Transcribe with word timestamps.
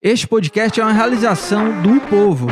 Este 0.00 0.28
podcast 0.28 0.78
é 0.78 0.84
uma 0.84 0.92
realização 0.92 1.82
do 1.82 2.00
povo. 2.02 2.46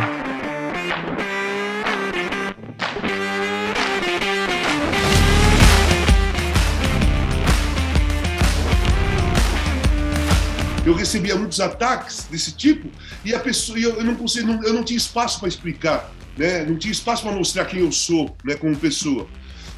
Eu 10.84 10.92
recebia 10.92 11.36
muitos 11.36 11.60
ataques 11.60 12.24
desse 12.28 12.50
tipo 12.50 12.88
e 13.24 13.32
a 13.32 13.38
pessoa, 13.38 13.78
eu, 13.78 14.02
não 14.02 14.16
conseguia, 14.16 14.58
eu 14.64 14.72
não 14.72 14.82
tinha 14.82 14.96
espaço 14.96 15.38
para 15.38 15.48
explicar, 15.48 16.12
né? 16.36 16.64
Não 16.64 16.76
tinha 16.76 16.90
espaço 16.90 17.22
para 17.22 17.30
mostrar 17.30 17.66
quem 17.66 17.78
eu 17.78 17.92
sou, 17.92 18.36
né? 18.44 18.56
Como 18.56 18.74
pessoa. 18.74 19.28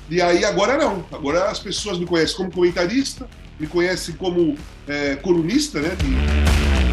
E 0.09 0.23
aí 0.23 0.43
agora 0.43 0.79
não. 0.79 1.05
Agora 1.13 1.51
as 1.51 1.59
pessoas 1.59 1.99
me 1.99 2.07
conhecem 2.07 2.35
como 2.35 2.51
comentarista, 2.51 3.29
me 3.61 3.67
conhecem 3.67 4.15
como 4.15 4.57
é, 4.87 5.17
colunista, 5.17 5.83
né? 5.83 5.91
De... 5.97 6.88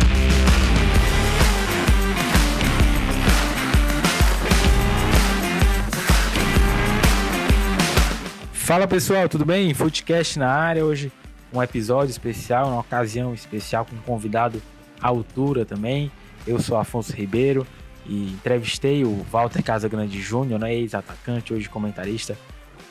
Fala 8.65 8.87
pessoal, 8.87 9.29
tudo 9.29 9.46
bem? 9.46 9.71
Footcast 9.75 10.39
na 10.39 10.50
área 10.51 10.83
hoje 10.83 11.11
um 11.54 11.61
episódio 11.61 12.10
especial, 12.10 12.68
uma 12.69 12.79
ocasião 12.79 13.32
especial 13.32 13.86
com 13.86 13.96
um 13.96 14.00
convidado 14.00 14.60
à 15.00 15.07
altura 15.07 15.64
também. 15.64 16.11
Eu 16.47 16.60
sou 16.60 16.75
Afonso 16.75 17.14
Ribeiro 17.14 17.68
e 18.07 18.32
entrevistei 18.32 19.06
o 19.06 19.23
Walter 19.32 19.61
Casagrande 19.61 20.20
Júnior, 20.20 20.59
né, 20.59 20.73
ex-atacante, 20.73 21.54
hoje 21.54 21.70
comentarista, 21.70 22.36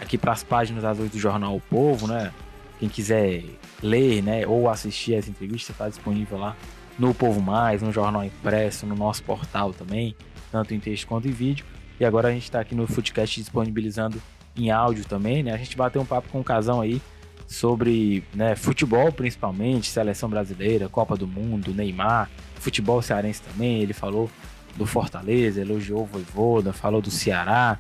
aqui 0.01 0.17
para 0.17 0.31
as 0.31 0.45
páginas 0.45 0.85
azuis 0.85 1.11
do 1.11 1.19
jornal 1.19 1.57
O 1.57 1.61
Povo, 1.61 2.07
né? 2.07 2.33
Quem 2.79 2.89
quiser 2.89 3.43
ler, 3.83 4.23
né, 4.23 4.47
ou 4.47 4.71
assistir 4.71 5.15
essa 5.15 5.29
entrevista 5.29 5.73
está 5.73 5.89
disponível 5.89 6.39
lá 6.39 6.57
no 6.97 7.13
Povo 7.13 7.41
Mais, 7.41 7.83
no 7.83 7.91
jornal 7.91 8.23
impresso, 8.23 8.87
no 8.87 8.95
nosso 8.95 9.25
portal 9.25 9.73
também, 9.73 10.15
tanto 10.53 10.73
em 10.73 10.79
texto 10.79 11.09
quanto 11.09 11.27
em 11.27 11.33
vídeo. 11.33 11.67
E 11.99 12.05
agora 12.05 12.29
a 12.29 12.31
gente 12.31 12.45
está 12.45 12.61
aqui 12.61 12.77
no 12.77 12.87
Footcast 12.87 13.41
disponibilizando 13.41 14.23
em 14.57 14.71
áudio 14.71 15.05
também, 15.05 15.43
né? 15.43 15.53
A 15.53 15.57
gente 15.57 15.77
bateu 15.77 16.01
um 16.01 16.07
papo 16.07 16.29
com 16.29 16.41
o 16.41 16.45
Casão 16.45 16.81
aí 16.81 17.01
sobre 17.47 18.25
né, 18.35 18.57
futebol 18.57 19.13
principalmente, 19.13 19.89
seleção 19.89 20.29
brasileira, 20.29 20.89
Copa 20.89 21.17
do 21.17 21.27
Mundo, 21.27 21.75
Neymar, 21.75 22.31
futebol 22.57 23.03
cearense 23.03 23.43
também. 23.43 23.81
Ele 23.81 23.93
falou 23.93 24.31
do 24.77 24.87
Fortaleza, 24.87 25.61
elogiou 25.61 26.03
o 26.03 26.07
Voivoda, 26.07 26.73
falou 26.73 27.01
do 27.01 27.11
Ceará. 27.11 27.79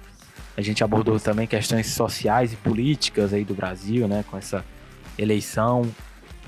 A 0.56 0.61
gente 0.61 0.84
abordou 0.84 1.19
também 1.19 1.47
questões 1.47 1.89
sociais 1.89 2.53
e 2.53 2.56
políticas 2.56 3.33
aí 3.33 3.44
do 3.44 3.55
Brasil, 3.55 4.06
né, 4.06 4.25
com 4.31 4.36
essa 4.36 4.64
eleição 5.19 5.83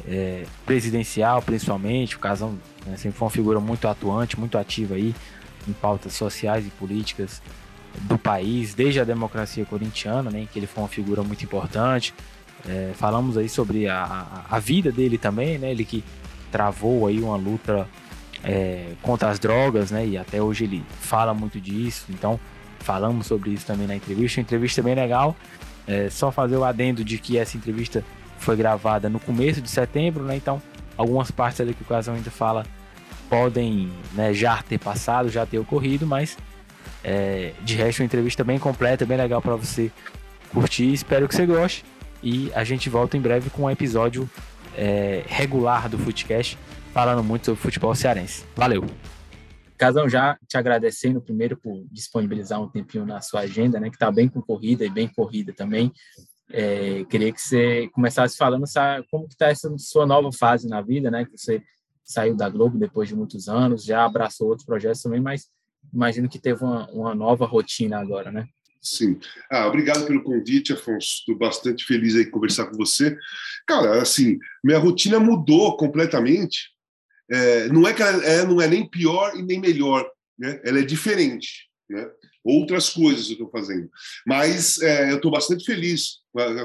é, 0.06 0.44
presidencial, 0.64 1.42
principalmente. 1.42 2.16
O 2.16 2.20
Casão 2.20 2.58
né, 2.84 2.96
sempre 2.96 3.18
foi 3.18 3.26
uma 3.26 3.30
figura 3.30 3.60
muito 3.60 3.88
atuante, 3.88 4.38
muito 4.38 4.58
ativa 4.58 4.94
aí 4.94 5.14
em 5.66 5.72
pautas 5.72 6.12
sociais 6.12 6.66
e 6.66 6.70
políticas 6.70 7.42
do 8.02 8.18
país, 8.18 8.74
desde 8.74 9.00
a 9.00 9.04
democracia 9.04 9.64
corintiana, 9.64 10.30
né, 10.30 10.46
que 10.52 10.58
ele 10.58 10.66
foi 10.66 10.82
uma 10.82 10.88
figura 10.88 11.22
muito 11.22 11.44
importante. 11.44 12.14
É, 12.68 12.92
falamos 12.94 13.36
aí 13.36 13.48
sobre 13.48 13.88
a, 13.88 14.44
a, 14.50 14.58
vida 14.58 14.90
dele 14.90 15.18
também, 15.18 15.58
né? 15.58 15.70
Ele 15.70 15.84
que 15.84 16.02
travou 16.50 17.06
aí 17.06 17.20
uma 17.20 17.36
luta 17.36 17.86
é, 18.42 18.92
contra 19.02 19.28
as 19.28 19.38
drogas, 19.38 19.90
né? 19.90 20.06
E 20.06 20.18
até 20.18 20.42
hoje 20.42 20.64
ele 20.64 20.82
fala 21.00 21.32
muito 21.32 21.60
disso. 21.60 22.06
Então, 22.08 22.40
falamos 22.80 23.26
sobre 23.26 23.50
isso 23.50 23.66
também 23.66 23.86
na 23.86 23.94
entrevista. 23.94 24.40
Uma 24.40 24.42
entrevista 24.42 24.82
bem 24.82 24.94
legal. 24.94 25.36
É, 25.86 26.10
só 26.10 26.32
fazer 26.32 26.56
o 26.56 26.64
adendo 26.64 27.04
de 27.04 27.18
que 27.18 27.38
essa 27.38 27.56
entrevista 27.56 28.02
foi 28.38 28.56
gravada 28.56 29.08
no 29.08 29.20
começo 29.20 29.60
de 29.60 29.70
setembro, 29.70 30.24
né? 30.24 30.34
Então, 30.34 30.60
algumas 30.96 31.30
partes 31.30 31.60
ali 31.60 31.72
que 31.72 31.82
o 31.82 31.86
Casão 31.86 32.14
ainda 32.14 32.30
fala 32.30 32.64
podem 33.28 33.90
né, 34.12 34.32
já 34.32 34.62
ter 34.62 34.78
passado, 34.78 35.28
já 35.28 35.44
ter 35.44 35.58
ocorrido, 35.58 36.06
mas 36.06 36.36
é, 37.02 37.52
de 37.62 37.74
resto, 37.74 38.00
uma 38.00 38.06
entrevista 38.06 38.42
bem 38.42 38.58
completa, 38.58 39.06
bem 39.06 39.16
legal 39.16 39.40
para 39.40 39.56
você 39.56 39.90
curtir. 40.52 40.92
Espero 40.92 41.28
que 41.28 41.34
você 41.34 41.46
goste. 41.46 41.84
E 42.22 42.50
a 42.54 42.64
gente 42.64 42.88
volta 42.88 43.16
em 43.16 43.20
breve 43.20 43.50
com 43.50 43.62
um 43.62 43.70
episódio 43.70 44.28
é, 44.76 45.22
regular 45.26 45.88
do 45.88 45.98
Footcast, 45.98 46.58
falando 46.92 47.22
muito 47.22 47.46
sobre 47.46 47.60
futebol 47.60 47.94
cearense. 47.94 48.44
Valeu! 48.54 48.84
Casão, 49.76 50.08
já 50.08 50.38
te 50.48 50.56
agradecendo 50.56 51.20
primeiro 51.20 51.56
por 51.56 51.84
disponibilizar 51.92 52.60
um 52.60 52.68
tempinho 52.68 53.04
na 53.04 53.20
sua 53.20 53.40
agenda, 53.40 53.78
né, 53.78 53.90
que 53.90 53.96
está 53.96 54.10
bem 54.10 54.28
concorrida 54.28 54.84
e 54.84 54.90
bem 54.90 55.06
corrida 55.06 55.52
também. 55.52 55.92
É, 56.50 57.04
queria 57.04 57.32
que 57.32 57.40
você 57.40 57.88
começasse 57.92 58.36
falando 58.36 58.66
sabe, 58.66 59.06
como 59.10 59.26
está 59.26 59.48
essa 59.48 59.72
sua 59.78 60.06
nova 60.06 60.30
fase 60.32 60.68
na 60.68 60.80
vida, 60.80 61.10
né, 61.10 61.24
que 61.24 61.36
você 61.36 61.62
saiu 62.04 62.34
da 62.34 62.48
Globo 62.48 62.78
depois 62.78 63.08
de 63.08 63.16
muitos 63.16 63.48
anos, 63.48 63.84
já 63.84 64.04
abraçou 64.04 64.48
outros 64.48 64.64
projetos 64.64 65.02
também, 65.02 65.20
mas 65.20 65.48
imagino 65.96 66.28
que 66.28 66.38
teve 66.38 66.62
uma, 66.62 66.88
uma 66.90 67.14
nova 67.14 67.46
rotina 67.46 67.98
agora, 67.98 68.30
né? 68.30 68.46
Sim. 68.80 69.18
Ah, 69.50 69.66
obrigado 69.66 70.06
pelo 70.06 70.22
convite, 70.22 70.72
Afonso. 70.72 71.18
Estou 71.20 71.36
bastante 71.36 71.84
feliz 71.84 72.14
aí 72.14 72.26
conversar 72.26 72.66
com 72.66 72.76
você. 72.76 73.16
Cara, 73.66 74.00
assim, 74.00 74.38
minha 74.62 74.78
rotina 74.78 75.18
mudou 75.18 75.76
completamente. 75.76 76.70
É, 77.28 77.68
não 77.68 77.88
é 77.88 77.92
que 77.92 78.02
ela 78.02 78.24
é, 78.24 78.46
não 78.46 78.60
é 78.60 78.68
nem 78.68 78.88
pior 78.88 79.36
e 79.36 79.42
nem 79.42 79.58
melhor, 79.58 80.08
né? 80.38 80.60
Ela 80.64 80.78
é 80.78 80.82
diferente, 80.82 81.68
né? 81.90 82.08
Outras 82.44 82.90
coisas 82.90 83.26
eu 83.26 83.32
estou 83.32 83.50
fazendo. 83.50 83.90
Mas 84.24 84.80
é, 84.80 85.10
eu 85.10 85.16
estou 85.16 85.32
bastante 85.32 85.64
feliz 85.64 86.18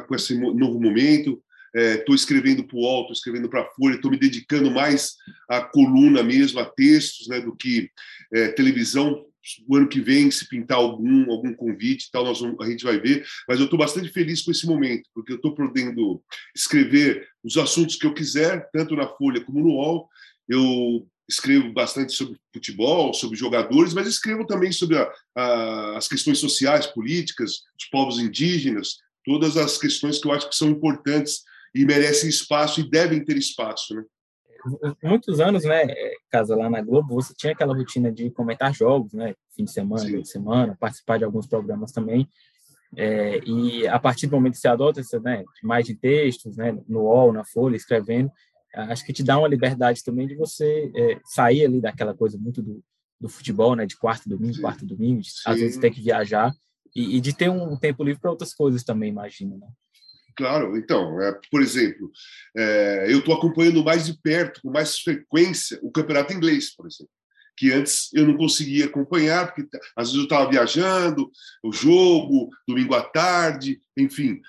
com 0.07 0.13
esse 0.13 0.37
novo 0.37 0.79
momento. 0.79 1.41
Estou 1.73 2.13
é, 2.13 2.17
escrevendo 2.17 2.63
para 2.65 2.75
o 2.75 2.81
UOL, 2.81 3.01
estou 3.01 3.13
escrevendo 3.13 3.49
para 3.49 3.61
a 3.61 3.69
Folha, 3.71 3.95
estou 3.95 4.11
me 4.11 4.17
dedicando 4.17 4.69
mais 4.69 5.15
à 5.49 5.61
coluna 5.61 6.21
mesmo, 6.21 6.59
a 6.59 6.65
textos, 6.65 7.27
né, 7.27 7.39
do 7.39 7.55
que 7.55 7.89
é, 8.33 8.49
televisão 8.49 9.25
o 9.67 9.75
ano 9.75 9.87
que 9.87 9.99
vem, 9.99 10.29
se 10.29 10.47
pintar 10.47 10.77
algum 10.77 11.31
algum 11.31 11.53
convite 11.53 12.09
tal, 12.11 12.23
nós 12.23 12.39
vamos, 12.39 12.57
a 12.61 12.69
gente 12.69 12.83
vai 12.83 12.99
ver. 12.99 13.25
Mas 13.47 13.59
eu 13.59 13.65
estou 13.65 13.79
bastante 13.79 14.09
feliz 14.09 14.41
com 14.41 14.51
esse 14.51 14.65
momento, 14.67 15.09
porque 15.13 15.31
eu 15.31 15.37
estou 15.37 15.55
podendo 15.55 16.23
escrever 16.55 17.27
os 17.43 17.57
assuntos 17.57 17.95
que 17.95 18.05
eu 18.05 18.13
quiser, 18.13 18.69
tanto 18.71 18.95
na 18.95 19.07
Folha 19.07 19.43
como 19.43 19.59
no 19.59 19.75
UOL. 19.75 20.07
Eu 20.47 21.07
escrevo 21.27 21.71
bastante 21.71 22.13
sobre 22.13 22.37
futebol, 22.53 23.13
sobre 23.13 23.37
jogadores, 23.37 23.93
mas 23.93 24.07
escrevo 24.07 24.45
também 24.45 24.71
sobre 24.71 24.97
a, 24.97 25.11
a, 25.35 25.97
as 25.97 26.07
questões 26.07 26.39
sociais, 26.39 26.85
políticas, 26.87 27.61
os 27.79 27.85
povos 27.89 28.19
indígenas, 28.19 28.97
todas 29.23 29.55
as 29.55 29.77
questões 29.77 30.19
que 30.19 30.27
eu 30.27 30.33
acho 30.33 30.49
que 30.49 30.55
são 30.55 30.69
importantes 30.69 31.43
e 31.73 31.85
merecem 31.85 32.29
espaço 32.29 32.81
e 32.81 32.89
devem 32.89 33.23
ter 33.23 33.37
espaço, 33.37 33.95
né? 33.95 34.03
muitos 35.03 35.39
anos, 35.39 35.63
né, 35.63 35.85
é, 35.89 36.13
casa 36.29 36.55
lá 36.55 36.69
na 36.69 36.81
Globo, 36.81 37.15
você 37.15 37.33
tinha 37.35 37.53
aquela 37.53 37.75
rotina 37.75 38.11
de 38.11 38.29
comentar 38.29 38.73
jogos, 38.73 39.13
né, 39.13 39.33
fim 39.55 39.63
de 39.63 39.71
semana, 39.71 40.05
dia 40.05 40.21
de 40.21 40.29
semana, 40.29 40.77
participar 40.79 41.17
de 41.17 41.23
alguns 41.23 41.47
programas 41.47 41.91
também. 41.91 42.29
É, 42.95 43.39
e 43.45 43.87
a 43.87 43.97
partir 43.97 44.27
do 44.27 44.35
momento 44.35 44.53
que 44.53 44.59
você 44.59 44.67
adota, 44.67 45.01
né, 45.23 45.43
mais 45.63 45.85
de 45.85 45.95
textos, 45.95 46.57
né, 46.57 46.77
no 46.87 47.01
UOL, 47.01 47.33
na 47.33 47.43
Folha, 47.43 47.75
escrevendo, 47.75 48.31
acho 48.73 49.05
que 49.05 49.13
te 49.13 49.23
dá 49.23 49.37
uma 49.37 49.47
liberdade 49.47 50.03
também 50.03 50.27
de 50.27 50.35
você 50.35 50.91
é, 50.95 51.19
sair 51.25 51.65
ali 51.65 51.81
daquela 51.81 52.13
coisa 52.13 52.37
muito 52.37 52.61
do, 52.61 52.83
do 53.19 53.29
futebol, 53.29 53.75
né, 53.75 53.85
de 53.85 53.97
quarto 53.97 54.27
domingo, 54.29 54.53
Sim. 54.53 54.61
quarto 54.61 54.85
domingo, 54.85 55.21
às 55.45 55.59
vezes 55.59 55.77
ter 55.77 55.91
que 55.91 56.01
viajar 56.01 56.53
e, 56.95 57.17
e 57.17 57.21
de 57.21 57.33
ter 57.33 57.49
um 57.49 57.77
tempo 57.77 58.03
livre 58.03 58.21
para 58.21 58.31
outras 58.31 58.53
coisas 58.53 58.83
também, 58.83 59.09
imagino, 59.09 59.57
né? 59.57 59.67
Claro, 60.35 60.77
então, 60.77 61.21
é, 61.21 61.37
por 61.49 61.61
exemplo, 61.61 62.11
é, 62.55 63.07
eu 63.09 63.19
estou 63.19 63.33
acompanhando 63.33 63.83
mais 63.83 64.05
de 64.05 64.13
perto, 64.13 64.61
com 64.61 64.71
mais 64.71 64.99
frequência, 64.99 65.79
o 65.81 65.91
campeonato 65.91 66.33
inglês, 66.33 66.73
por 66.75 66.87
exemplo, 66.87 67.11
que 67.57 67.71
antes 67.71 68.09
eu 68.13 68.25
não 68.25 68.37
conseguia 68.37 68.85
acompanhar, 68.85 69.53
porque 69.53 69.67
às 69.95 70.07
vezes 70.07 70.17
eu 70.17 70.23
estava 70.23 70.49
viajando, 70.49 71.29
o 71.63 71.71
jogo, 71.71 72.49
domingo 72.67 72.95
à 72.95 73.01
tarde, 73.01 73.79
enfim, 73.97 74.41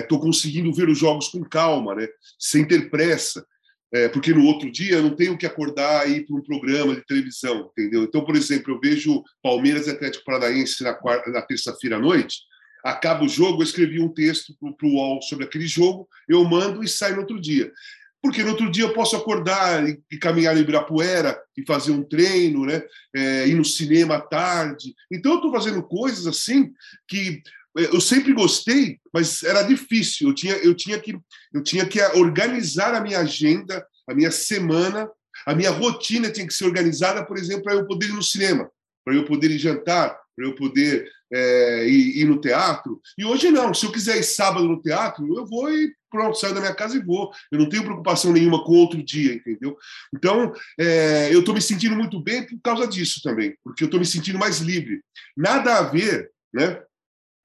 estou 0.00 0.18
é, 0.18 0.22
conseguindo 0.22 0.72
ver 0.72 0.88
os 0.88 0.98
jogos 0.98 1.28
com 1.28 1.44
calma, 1.44 1.94
né, 1.94 2.08
sem 2.38 2.66
ter 2.66 2.90
pressa. 2.90 3.46
É, 3.90 4.06
porque 4.06 4.34
no 4.34 4.44
outro 4.44 4.70
dia 4.70 4.96
eu 4.96 5.02
não 5.02 5.16
tenho 5.16 5.38
que 5.38 5.46
acordar 5.46 6.06
e 6.08 6.16
ir 6.16 6.26
para 6.26 6.36
um 6.36 6.42
programa 6.42 6.94
de 6.94 7.06
televisão, 7.06 7.70
entendeu? 7.72 8.02
Então, 8.02 8.22
por 8.22 8.36
exemplo, 8.36 8.74
eu 8.74 8.80
vejo 8.80 9.22
Palmeiras 9.42 9.86
e 9.86 9.90
Atlético 9.90 10.26
Paranaense 10.26 10.82
na, 10.82 10.98
na 11.28 11.40
terça-feira 11.40 11.96
à 11.96 11.98
noite, 11.98 12.40
acaba 12.84 13.24
o 13.24 13.28
jogo, 13.28 13.60
eu 13.60 13.64
escrevi 13.64 14.00
um 14.00 14.08
texto 14.08 14.54
para 14.60 14.86
o 14.86 14.94
UOL 14.94 15.22
sobre 15.22 15.44
aquele 15.44 15.66
jogo, 15.66 16.08
eu 16.28 16.44
mando 16.44 16.82
e 16.82 16.88
sai 16.88 17.12
no 17.12 17.20
outro 17.20 17.40
dia. 17.40 17.72
Porque 18.20 18.42
no 18.42 18.50
outro 18.50 18.70
dia 18.70 18.84
eu 18.84 18.92
posso 18.92 19.16
acordar 19.16 19.88
e, 19.88 20.00
e 20.10 20.18
caminhar 20.18 20.56
em 20.56 20.60
Ibirapuera 20.60 21.40
e 21.56 21.64
fazer 21.64 21.92
um 21.92 22.02
treino, 22.02 22.64
né? 22.66 22.82
É, 23.14 23.46
ir 23.46 23.54
no 23.54 23.64
cinema 23.64 24.16
à 24.16 24.20
tarde. 24.20 24.94
Então 25.10 25.32
eu 25.32 25.36
estou 25.36 25.52
fazendo 25.52 25.82
coisas 25.82 26.26
assim 26.26 26.72
que 27.06 27.42
é, 27.76 27.94
eu 27.94 28.00
sempre 28.00 28.32
gostei, 28.32 28.98
mas 29.14 29.44
era 29.44 29.62
difícil. 29.62 30.28
Eu 30.28 30.34
tinha, 30.34 30.54
eu 30.54 30.74
tinha, 30.74 30.98
que, 30.98 31.16
eu 31.54 31.62
tinha 31.62 31.86
que 31.86 32.02
organizar 32.18 32.92
a 32.94 33.00
minha 33.00 33.20
agenda, 33.20 33.86
a 34.08 34.14
minha 34.14 34.32
semana, 34.32 35.08
a 35.46 35.54
minha 35.54 35.70
rotina 35.70 36.30
tinha 36.30 36.46
que 36.46 36.54
ser 36.54 36.64
organizada, 36.64 37.24
por 37.24 37.38
exemplo, 37.38 37.62
para 37.64 37.74
eu 37.74 37.86
poder 37.86 38.06
ir 38.06 38.14
no 38.14 38.22
cinema, 38.22 38.68
para 39.04 39.14
eu 39.14 39.24
poder 39.24 39.50
ir 39.50 39.58
jantar, 39.58 40.18
para 40.36 40.46
eu 40.46 40.54
poder 40.56 41.08
é, 41.32 41.86
ir, 41.88 42.22
ir, 42.22 42.24
no 42.26 42.40
teatro. 42.40 43.00
E 43.16 43.24
hoje 43.24 43.50
não. 43.50 43.72
Se 43.74 43.86
eu 43.86 43.92
quiser 43.92 44.16
ir 44.16 44.22
sábado 44.22 44.66
no 44.66 44.80
teatro, 44.80 45.26
eu 45.36 45.46
vou 45.46 45.70
e 45.70 45.92
pronto, 46.10 46.38
saio 46.38 46.54
da 46.54 46.60
minha 46.60 46.74
casa 46.74 46.96
e 46.96 47.02
vou. 47.02 47.30
Eu 47.52 47.58
não 47.58 47.68
tenho 47.68 47.84
preocupação 47.84 48.32
nenhuma 48.32 48.64
com 48.64 48.72
outro 48.72 49.02
dia, 49.02 49.34
entendeu? 49.34 49.76
Então, 50.14 50.52
é, 50.78 51.28
eu 51.32 51.40
estou 51.40 51.54
me 51.54 51.60
sentindo 51.60 51.94
muito 51.94 52.20
bem 52.20 52.46
por 52.46 52.58
causa 52.62 52.86
disso 52.86 53.20
também, 53.22 53.54
porque 53.62 53.84
eu 53.84 53.86
estou 53.86 54.00
me 54.00 54.06
sentindo 54.06 54.38
mais 54.38 54.58
livre. 54.58 55.00
Nada 55.36 55.78
a 55.78 55.82
ver 55.82 56.30
né, 56.52 56.80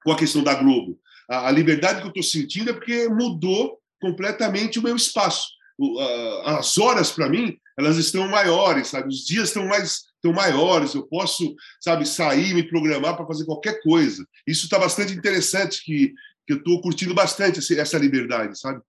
com 0.02 0.12
a 0.12 0.16
questão 0.16 0.42
da 0.42 0.54
Globo. 0.54 0.98
A, 1.28 1.48
a 1.48 1.50
liberdade 1.50 2.00
que 2.00 2.06
eu 2.06 2.08
estou 2.08 2.22
sentindo 2.22 2.70
é 2.70 2.72
porque 2.72 3.08
mudou 3.08 3.78
completamente 4.00 4.78
o 4.78 4.82
meu 4.82 4.96
espaço. 4.96 5.48
O, 5.78 5.98
a, 5.98 6.58
as 6.58 6.78
horas, 6.78 7.10
para 7.10 7.28
mim, 7.28 7.58
elas 7.78 7.96
estão 7.96 8.28
maiores, 8.28 8.88
sabe? 8.88 9.08
Os 9.08 9.26
dias 9.26 9.48
estão 9.48 9.66
mais 9.66 10.04
estão 10.24 10.32
maiores, 10.32 10.94
eu 10.94 11.06
posso, 11.06 11.54
sabe, 11.78 12.06
sair, 12.06 12.54
me 12.54 12.66
programar 12.66 13.14
para 13.16 13.26
fazer 13.26 13.44
qualquer 13.44 13.82
coisa. 13.82 14.26
Isso 14.46 14.64
está 14.64 14.78
bastante 14.78 15.12
interessante, 15.12 15.84
que, 15.84 16.14
que 16.46 16.54
eu 16.54 16.56
estou 16.56 16.80
curtindo 16.80 17.14
bastante 17.14 17.60
essa 17.78 17.98
liberdade, 17.98 18.58
sabe? 18.58 18.80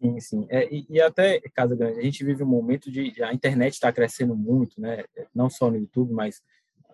Sim, 0.00 0.20
sim. 0.20 0.46
É, 0.48 0.72
e, 0.72 0.86
e, 0.88 1.00
até, 1.00 1.40
Casa 1.54 1.74
Grande, 1.74 1.98
a 1.98 2.02
gente 2.02 2.24
vive 2.24 2.42
um 2.42 2.46
momento 2.46 2.90
de, 2.90 3.22
a 3.22 3.32
internet 3.34 3.74
está 3.74 3.92
crescendo 3.92 4.36
muito, 4.36 4.80
né? 4.80 5.04
Não 5.34 5.50
só 5.50 5.70
no 5.70 5.76
YouTube, 5.76 6.12
mas 6.12 6.40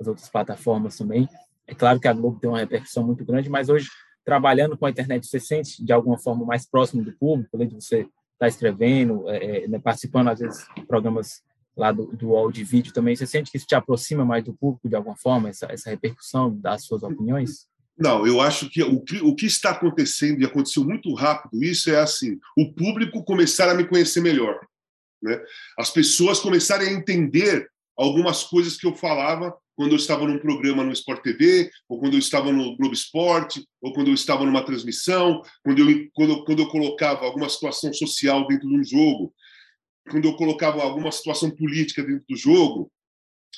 as 0.01 0.07
outras 0.07 0.29
plataformas 0.29 0.97
também. 0.97 1.29
É 1.67 1.75
claro 1.75 2.01
que 2.01 2.09
a 2.09 2.13
Globo 2.13 2.39
tem 2.41 2.49
uma 2.49 2.59
repercussão 2.59 3.05
muito 3.05 3.25
grande, 3.25 3.51
mas 3.51 3.69
hoje, 3.69 3.89
trabalhando 4.25 4.77
com 4.77 4.87
a 4.87 4.91
internet, 4.91 5.27
você 5.27 5.41
sente 5.41 5.85
de 5.85 5.93
alguma 5.93 6.19
forma 6.19 6.45
mais 6.45 6.67
próximo 6.67 7.03
do 7.03 7.13
público, 7.13 7.51
além 7.55 7.69
de 7.69 7.75
você 7.75 8.01
estar 8.01 8.11
tá 8.39 8.49
escrevendo, 8.49 9.29
é, 9.29 9.65
é, 9.65 9.69
né, 9.69 9.79
participando, 9.79 10.29
às 10.29 10.41
vezes, 10.41 10.67
de 10.77 10.85
programas 10.85 11.43
lá 11.79 11.93
do, 11.93 12.07
do 12.07 12.29
UOL 12.29 12.51
de 12.51 12.65
vídeo 12.65 12.93
também, 12.93 13.15
você 13.15 13.27
sente 13.27 13.51
que 13.51 13.57
isso 13.57 13.67
te 13.67 13.75
aproxima 13.75 14.25
mais 14.25 14.45
do 14.45 14.53
público 14.53 14.89
de 14.89 14.97
alguma 14.97 15.17
forma, 15.17 15.49
essa, 15.49 15.67
essa 15.71 15.91
repercussão 15.91 16.55
das 16.59 16.85
suas 16.85 17.03
opiniões? 17.03 17.67
Não, 17.97 18.27
eu 18.27 18.41
acho 18.41 18.69
que 18.69 18.83
o, 18.83 19.01
que 19.01 19.19
o 19.19 19.35
que 19.35 19.47
está 19.47 19.71
acontecendo, 19.71 20.41
e 20.41 20.45
aconteceu 20.45 20.85
muito 20.85 21.13
rápido, 21.15 21.63
isso 21.63 21.91
é 21.91 21.99
assim, 21.99 22.39
o 22.57 22.73
público 22.73 23.25
começar 23.25 23.69
a 23.69 23.75
me 23.75 23.85
conhecer 23.85 24.21
melhor. 24.21 24.61
Né? 25.23 25.41
As 25.79 25.91
pessoas 25.91 26.39
começarem 26.39 26.89
a 26.89 26.93
entender 26.93 27.69
algumas 27.97 28.45
coisas 28.45 28.77
que 28.77 28.87
eu 28.87 28.95
falava 28.95 29.53
quando 29.77 29.93
eu 29.93 29.97
estava 29.97 30.27
num 30.27 30.39
programa 30.39 30.83
no 30.83 30.93
Sport 30.93 31.23
TV, 31.23 31.71
ou 31.89 32.01
quando 32.01 32.15
eu 32.15 32.19
estava 32.19 32.51
no 32.51 32.77
Globo 32.77 32.93
Esporte, 32.93 33.65
ou 33.81 33.93
quando 33.93 34.09
eu 34.09 34.15
estava 34.15 34.45
numa 34.45 34.65
transmissão, 34.65 35.41
quando 35.63 35.79
eu, 35.79 36.09
quando, 36.13 36.45
quando 36.45 36.59
eu 36.61 36.69
colocava 36.69 37.25
alguma 37.25 37.49
situação 37.49 37.93
social 37.93 38.45
dentro 38.49 38.69
de 38.69 38.77
um 38.77 38.85
jogo 38.85 39.33
quando 40.09 40.27
eu 40.27 40.37
colocava 40.37 40.83
alguma 40.83 41.13
situação 41.13 41.51
política 41.51 42.03
dentro 42.03 42.25
do 42.29 42.37
jogo, 42.37 42.91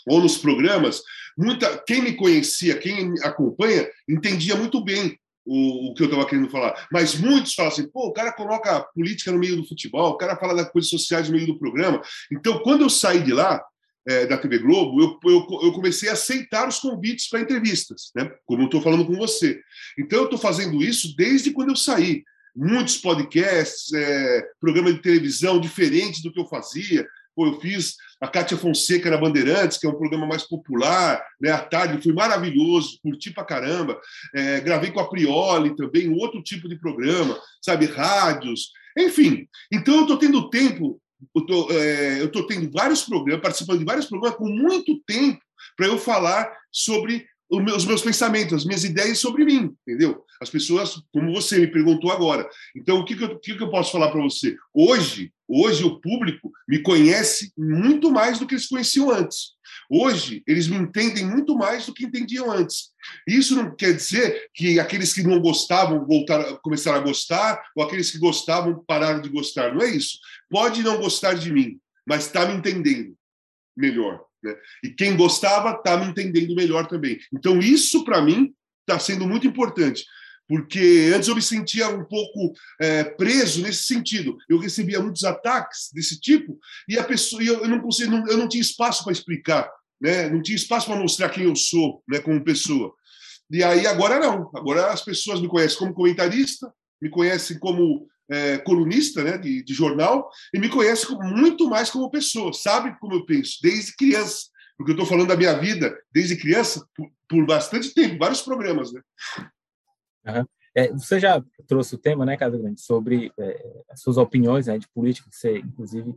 ou 0.07 0.21
nos 0.21 0.39
programas, 0.39 1.03
muita 1.37 1.79
quem 1.87 2.03
me 2.03 2.15
conhecia, 2.15 2.79
quem 2.79 3.11
me 3.11 3.21
acompanha, 3.23 3.89
entendia 4.09 4.57
muito 4.57 4.83
bem 4.83 5.19
o, 5.45 5.91
o 5.91 5.95
que 5.95 6.03
eu 6.03 6.07
estava 6.07 6.27
querendo 6.27 6.51
falar. 6.51 6.89
Mas 6.91 7.15
muitos 7.15 7.55
falam 7.55 7.73
assim: 7.73 7.89
pô, 7.89 8.07
o 8.09 8.13
cara 8.13 8.33
coloca 8.33 8.87
política 8.95 9.33
no 9.33 9.39
meio 9.39 9.57
do 9.57 9.67
futebol, 9.67 10.11
o 10.11 10.17
cara 10.17 10.37
fala 10.37 10.55
das 10.55 10.71
coisas 10.71 10.91
sociais 10.91 11.29
no 11.29 11.35
meio 11.35 11.47
do 11.47 11.59
programa. 11.59 12.01
Então, 12.33 12.61
quando 12.63 12.83
eu 12.83 12.91
saí 12.91 13.23
de 13.23 13.33
lá, 13.33 13.63
é, 14.09 14.27
da 14.27 14.39
TV 14.39 14.59
Globo, 14.59 15.01
eu, 15.01 15.31
eu, 15.31 15.47
eu, 15.63 15.73
comecei 15.73 16.09
a 16.09 16.15
aceitar 16.15 16.67
os 16.67 16.79
convites 16.79 17.29
para 17.29 17.41
entrevistas, 17.41 18.11
né? 18.17 18.31
como 18.47 18.63
eu 18.63 18.67
estou 18.67 18.81
falando 18.81 19.05
com 19.05 19.15
você. 19.15 19.61
Então, 19.99 20.21
eu 20.21 20.25
estou 20.25 20.39
fazendo 20.39 20.83
isso 20.83 21.15
desde 21.17 21.51
quando 21.51 21.71
eu 21.71 21.77
saí 21.77 22.25
muitos 22.55 22.99
podcasts, 22.99 23.93
é, 23.93 24.43
programa 24.61 24.93
de 24.93 25.01
televisão 25.01 25.61
diferentes 25.61 26.23
do 26.23 26.33
que 26.33 26.41
eu 26.41 26.47
fazia. 26.47 27.07
Pô, 27.35 27.47
eu 27.47 27.61
fiz 27.61 27.95
a 28.21 28.29
Cátia 28.29 28.57
Fonseca 28.57 29.11
na 29.11 29.17
Bandeirantes, 29.17 29.79
que 29.79 29.87
é 29.87 29.91
um 29.91 29.97
programa 29.97 30.27
mais 30.27 30.43
popular, 30.43 31.25
né, 31.41 31.51
à 31.51 31.59
tarde, 31.59 32.03
foi 32.03 32.13
maravilhoso, 32.13 32.99
curti 33.03 33.33
pra 33.33 33.45
caramba. 33.45 33.99
É, 34.35 34.61
gravei 34.61 34.91
com 34.91 35.01
a 35.01 35.09
Prioli 35.09 35.75
também, 35.77 36.13
outro 36.13 36.43
tipo 36.43 36.69
de 36.69 36.79
programa, 36.79 37.39
sabe, 37.63 37.87
rádios, 37.87 38.71
enfim. 38.99 39.49
Então 39.73 39.95
eu 39.95 40.03
estou 40.03 40.19
tendo 40.19 40.51
tempo, 40.51 41.01
eu 41.35 41.47
tô, 41.47 41.69
é, 41.71 42.47
tendo 42.49 42.71
vários 42.73 43.03
programas, 43.03 43.43
participando 43.43 43.79
de 43.79 43.85
vários 43.85 44.07
programas 44.07 44.37
com 44.37 44.49
muito 44.49 45.01
tempo 45.07 45.41
para 45.77 45.87
eu 45.87 45.99
falar 45.99 46.51
sobre 46.71 47.27
os 47.51 47.85
meus 47.85 48.03
pensamentos, 48.03 48.55
as 48.55 48.65
minhas 48.65 48.85
ideias 48.85 49.19
sobre 49.19 49.45
mim, 49.45 49.75
entendeu? 49.87 50.25
As 50.41 50.49
pessoas, 50.49 51.03
como 51.13 51.33
você 51.33 51.59
me 51.59 51.67
perguntou 51.67 52.13
agora. 52.13 52.49
Então, 52.77 53.01
o 53.01 53.05
que, 53.05 53.17
que, 53.17 53.25
eu, 53.25 53.39
que, 53.39 53.57
que 53.57 53.63
eu 53.63 53.71
posso 53.71 53.91
falar 53.91 54.11
para 54.11 54.23
você? 54.23 54.57
Hoje, 54.73 55.33
hoje 55.49 55.83
o 55.83 56.01
público 56.01 56.53
me 56.69 56.79
conhece 56.81 57.53
muito 57.59 58.11
mais 58.11 58.39
do 58.39 58.47
que 58.47 58.55
eles 58.55 58.69
conheciam 58.69 59.11
antes. 59.11 59.55
Hoje, 59.91 60.45
eles 60.47 60.69
me 60.69 60.77
entendem 60.77 61.27
muito 61.27 61.57
mais 61.57 61.87
do 61.87 61.93
que 61.93 62.05
entendiam 62.05 62.51
antes. 62.51 62.91
Isso 63.27 63.57
não 63.57 63.75
quer 63.75 63.95
dizer 63.95 64.49
que 64.55 64.79
aqueles 64.79 65.13
que 65.13 65.23
não 65.23 65.41
gostavam 65.41 66.07
voltaram, 66.07 66.57
começaram 66.63 66.99
a 66.99 67.03
gostar, 67.03 67.61
ou 67.75 67.83
aqueles 67.83 68.11
que 68.11 68.19
gostavam 68.19 68.85
pararam 68.87 69.21
de 69.21 69.29
gostar. 69.29 69.75
Não 69.75 69.83
é 69.83 69.91
isso. 69.91 70.19
Pode 70.49 70.83
não 70.83 70.99
gostar 70.99 71.35
de 71.35 71.53
mim, 71.53 71.81
mas 72.07 72.27
está 72.27 72.47
me 72.47 72.55
entendendo 72.55 73.17
melhor. 73.77 74.30
Né? 74.43 74.55
E 74.85 74.91
quem 74.91 75.17
gostava 75.17 75.73
está 75.73 75.97
me 75.97 76.07
entendendo 76.07 76.55
melhor 76.55 76.87
também. 76.87 77.19
Então, 77.33 77.59
isso, 77.59 78.05
para 78.05 78.23
mim, 78.23 78.53
está 78.81 78.99
sendo 78.99 79.27
muito 79.27 79.47
importante, 79.47 80.05
porque 80.49 81.13
antes 81.15 81.29
eu 81.29 81.35
me 81.35 81.43
sentia 81.43 81.89
um 81.89 82.05
pouco 82.05 82.53
é, 82.81 83.05
preso 83.05 83.63
nesse 83.63 83.85
sentido. 83.85 84.37
Eu 84.49 84.59
recebia 84.59 85.01
muitos 85.01 85.23
ataques 85.23 85.91
desse 85.93 86.19
tipo 86.21 86.59
e 86.89 86.99
a 86.99 87.05
pessoa, 87.05 87.43
eu, 87.43 87.69
não 87.69 87.81
conseguia, 87.81 88.23
eu 88.29 88.37
não 88.37 88.49
tinha 88.49 88.61
espaço 88.61 89.05
para 89.05 89.13
explicar, 89.13 89.71
né? 90.01 90.29
não 90.29 90.43
tinha 90.43 90.57
espaço 90.57 90.87
para 90.87 90.99
mostrar 90.99 91.29
quem 91.29 91.45
eu 91.45 91.55
sou 91.55 92.03
né, 92.09 92.19
como 92.19 92.43
pessoa. 92.43 92.93
E 93.51 93.63
aí 93.63 93.87
agora 93.87 94.19
não. 94.19 94.51
Agora 94.55 94.93
as 94.93 95.03
pessoas 95.03 95.41
me 95.41 95.49
conhecem 95.49 95.79
como 95.79 95.95
comentarista, 95.95 96.73
me 97.01 97.09
conhecem 97.09 97.59
como 97.59 98.09
é, 98.31 98.59
colunista 98.59 99.23
né, 99.25 99.37
de, 99.37 99.63
de, 99.63 99.75
jornal 99.75 100.31
e 100.55 100.59
me 100.59 100.69
conhece 100.69 101.11
muito 101.15 101.69
mais 101.69 101.91
como 101.91 102.11
pessoa, 102.11 102.53
sabe 102.53 102.97
como 103.01 103.15
eu 103.15 103.27
penso, 103.27 103.59
desde 103.63 103.97
criança. 103.97 104.47
Porque 104.77 104.93
eu 104.93 104.95
estou 104.95 105.07
falando 105.07 105.29
da 105.29 105.37
minha 105.37 105.59
vida 105.59 105.95
desde 106.13 106.37
criança 106.37 106.87
por, 106.95 107.11
por 107.29 107.45
bastante 107.45 107.93
tempo, 107.93 108.19
vários 108.19 108.41
programas. 108.41 108.93
Né? 108.93 109.03
Uhum. 110.27 110.45
É, 110.75 110.93
você 110.93 111.19
já 111.19 111.43
trouxe 111.67 111.97
o 111.97 111.99
tema, 111.99 112.25
né, 112.25 112.37
Casa 112.37 112.57
Grande, 112.57 112.81
sobre 112.81 113.33
é, 113.39 113.83
as 113.91 114.01
suas 114.01 114.17
opiniões 114.17 114.69
né, 114.69 114.79
de 114.79 114.89
política, 114.89 115.29
que 115.29 115.37
você, 115.37 115.59
inclusive, 115.59 116.15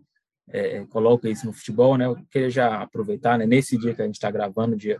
é, 0.50 0.86
coloca 0.86 1.27
isso 1.30 1.45
no 1.45 1.54
futebol, 1.54 1.98
né? 1.98 2.06
Eu 2.06 2.16
queria 2.30 2.50
já 2.50 2.81
aproveitar, 2.81 3.38
né, 3.38 3.45
nesse 3.45 3.77
dia 3.77 3.95
que 3.95 4.01
a 4.01 4.06
gente 4.06 4.16
está 4.16 4.30
gravando, 4.30 4.75
dia 4.75 5.00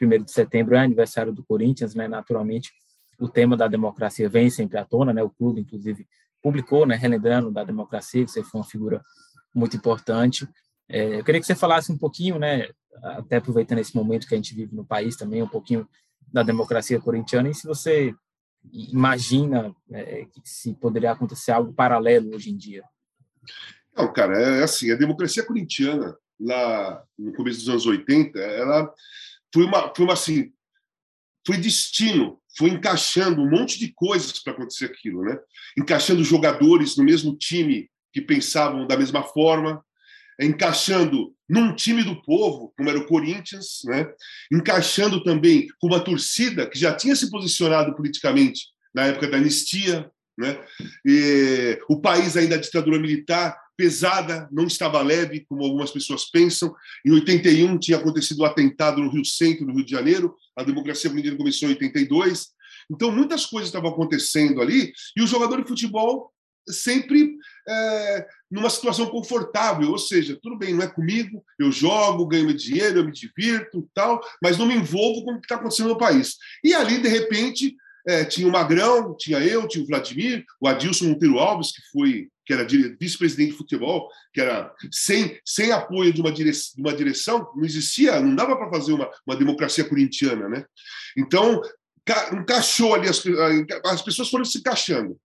1 0.00 0.24
de 0.24 0.32
setembro, 0.32 0.74
é 0.74 0.78
aniversário 0.78 1.32
do 1.32 1.44
Corinthians, 1.44 1.94
né? 1.94 2.08
Naturalmente, 2.08 2.72
o 3.18 3.28
tema 3.28 3.56
da 3.56 3.68
democracia 3.68 4.28
vem 4.28 4.48
sempre 4.48 4.78
à 4.78 4.84
tona, 4.84 5.12
né? 5.12 5.22
O 5.22 5.30
clube, 5.30 5.60
inclusive, 5.60 6.06
publicou, 6.44 6.84
né, 6.84 6.94
relembrando 6.94 7.50
da 7.50 7.64
democracia, 7.64 8.22
que 8.22 8.30
você 8.30 8.44
foi 8.44 8.60
uma 8.60 8.66
figura 8.66 9.02
muito 9.54 9.78
importante. 9.78 10.46
É, 10.86 11.18
eu 11.18 11.24
queria 11.24 11.40
que 11.40 11.46
você 11.46 11.54
falasse 11.54 11.90
um 11.90 11.96
pouquinho, 11.96 12.38
né, 12.38 12.68
até 13.02 13.36
aproveitando 13.36 13.78
esse 13.78 13.96
momento 13.96 14.28
que 14.28 14.34
a 14.34 14.36
gente 14.36 14.54
vive 14.54 14.76
no 14.76 14.84
país 14.84 15.16
também, 15.16 15.42
um 15.42 15.48
pouquinho 15.48 15.88
da 16.30 16.42
democracia 16.42 17.00
corintiana, 17.00 17.48
e 17.48 17.54
se 17.54 17.66
você 17.66 18.14
imagina 18.70 19.74
é, 19.90 20.26
se 20.44 20.74
poderia 20.74 21.12
acontecer 21.12 21.50
algo 21.50 21.72
paralelo 21.72 22.34
hoje 22.34 22.50
em 22.50 22.56
dia. 22.56 22.84
Não, 23.96 24.12
cara, 24.12 24.38
é 24.38 24.62
assim, 24.64 24.90
a 24.90 24.96
democracia 24.96 25.46
corintiana, 25.46 26.14
lá 26.38 27.02
no 27.18 27.32
começo 27.32 27.60
dos 27.60 27.68
anos 27.70 27.86
80, 27.86 28.38
ela 28.38 28.92
foi 29.52 29.64
uma, 29.64 29.94
foi 29.94 30.04
uma 30.04 30.12
assim, 30.12 30.52
foi 31.46 31.56
destino, 31.56 32.38
foi 32.56 32.70
encaixando 32.70 33.42
um 33.42 33.50
monte 33.50 33.78
de 33.78 33.92
coisas 33.92 34.42
para 34.42 34.52
acontecer 34.52 34.86
aquilo, 34.86 35.22
né? 35.22 35.38
Encaixando 35.76 36.22
jogadores 36.24 36.96
no 36.96 37.04
mesmo 37.04 37.36
time 37.36 37.90
que 38.12 38.20
pensavam 38.20 38.86
da 38.86 38.96
mesma 38.96 39.22
forma, 39.22 39.84
encaixando 40.40 41.34
num 41.48 41.74
time 41.74 42.02
do 42.02 42.20
povo, 42.22 42.72
como 42.76 42.88
era 42.88 42.98
o 42.98 43.06
Corinthians, 43.06 43.80
né? 43.84 44.06
Encaixando 44.52 45.22
também 45.22 45.66
com 45.78 45.88
uma 45.88 46.02
torcida 46.02 46.68
que 46.68 46.78
já 46.78 46.94
tinha 46.94 47.14
se 47.14 47.30
posicionado 47.30 47.94
politicamente 47.94 48.66
na 48.94 49.06
época 49.06 49.28
da 49.28 49.36
anistia, 49.36 50.10
né? 50.38 50.58
E 51.04 51.78
o 51.88 52.00
país 52.00 52.36
ainda 52.36 52.58
ditadura 52.58 52.98
militar 52.98 53.56
pesada, 53.76 54.48
não 54.52 54.66
estava 54.66 55.00
leve, 55.02 55.44
como 55.48 55.64
algumas 55.64 55.90
pessoas 55.90 56.24
pensam. 56.30 56.74
Em 57.04 57.12
81 57.12 57.78
tinha 57.78 57.98
acontecido 57.98 58.40
o 58.40 58.42
um 58.42 58.46
atentado 58.46 59.00
no 59.00 59.10
Rio 59.10 59.24
Centro, 59.24 59.66
no 59.66 59.74
Rio 59.74 59.84
de 59.84 59.90
Janeiro. 59.90 60.34
A 60.56 60.62
democracia 60.62 61.10
comunista 61.10 61.36
começou 61.36 61.68
em 61.68 61.72
82. 61.72 62.48
Então, 62.90 63.10
muitas 63.10 63.46
coisas 63.46 63.68
estavam 63.68 63.90
acontecendo 63.90 64.60
ali 64.60 64.92
e 65.16 65.22
o 65.22 65.26
jogador 65.26 65.62
de 65.62 65.68
futebol 65.68 66.32
sempre 66.68 67.36
é, 67.68 68.26
numa 68.50 68.70
situação 68.70 69.06
confortável, 69.06 69.90
ou 69.90 69.98
seja, 69.98 70.38
tudo 70.42 70.56
bem, 70.56 70.72
não 70.72 70.82
é 70.82 70.86
comigo, 70.86 71.44
eu 71.58 71.70
jogo, 71.70 72.26
ganho 72.26 72.46
meu 72.46 72.56
dinheiro, 72.56 73.00
eu 73.00 73.04
me 73.04 73.12
divirto, 73.12 73.88
tal, 73.92 74.20
mas 74.42 74.56
não 74.56 74.66
me 74.66 74.74
envolvo 74.74 75.24
com 75.24 75.32
o 75.32 75.40
que 75.40 75.44
está 75.44 75.56
acontecendo 75.56 75.88
no 75.88 75.98
país. 75.98 76.36
E 76.62 76.74
ali, 76.74 76.98
de 76.98 77.08
repente, 77.08 77.76
é, 78.06 78.24
tinha 78.24 78.46
o 78.46 78.52
Magrão, 78.52 79.16
tinha 79.16 79.38
eu, 79.38 79.66
tinha 79.66 79.82
o 79.82 79.86
Vladimir, 79.86 80.44
o 80.60 80.68
Adilson 80.68 81.06
Monteiro 81.06 81.38
Alves, 81.38 81.72
que 81.72 81.82
foi 81.92 82.28
que 82.46 82.52
era 82.52 82.66
vice-presidente 83.00 83.52
de 83.52 83.56
futebol, 83.56 84.08
que 84.32 84.40
era 84.40 84.70
sem, 84.92 85.40
sem 85.44 85.72
apoio 85.72 86.12
de 86.12 86.20
uma, 86.20 86.30
direção, 86.30 86.72
de 86.76 86.82
uma 86.82 86.92
direção, 86.92 87.50
não 87.56 87.64
existia, 87.64 88.20
não 88.20 88.34
dava 88.34 88.56
para 88.56 88.70
fazer 88.70 88.92
uma, 88.92 89.10
uma 89.26 89.34
democracia 89.36 89.84
corintiana, 89.84 90.46
né? 90.48 90.64
Então, 91.16 91.62
encaixou 92.32 92.94
ali, 92.94 93.08
as, 93.08 93.22
as 93.86 94.02
pessoas 94.02 94.28
foram 94.28 94.44
se 94.44 94.58
encaixando. 94.58 95.16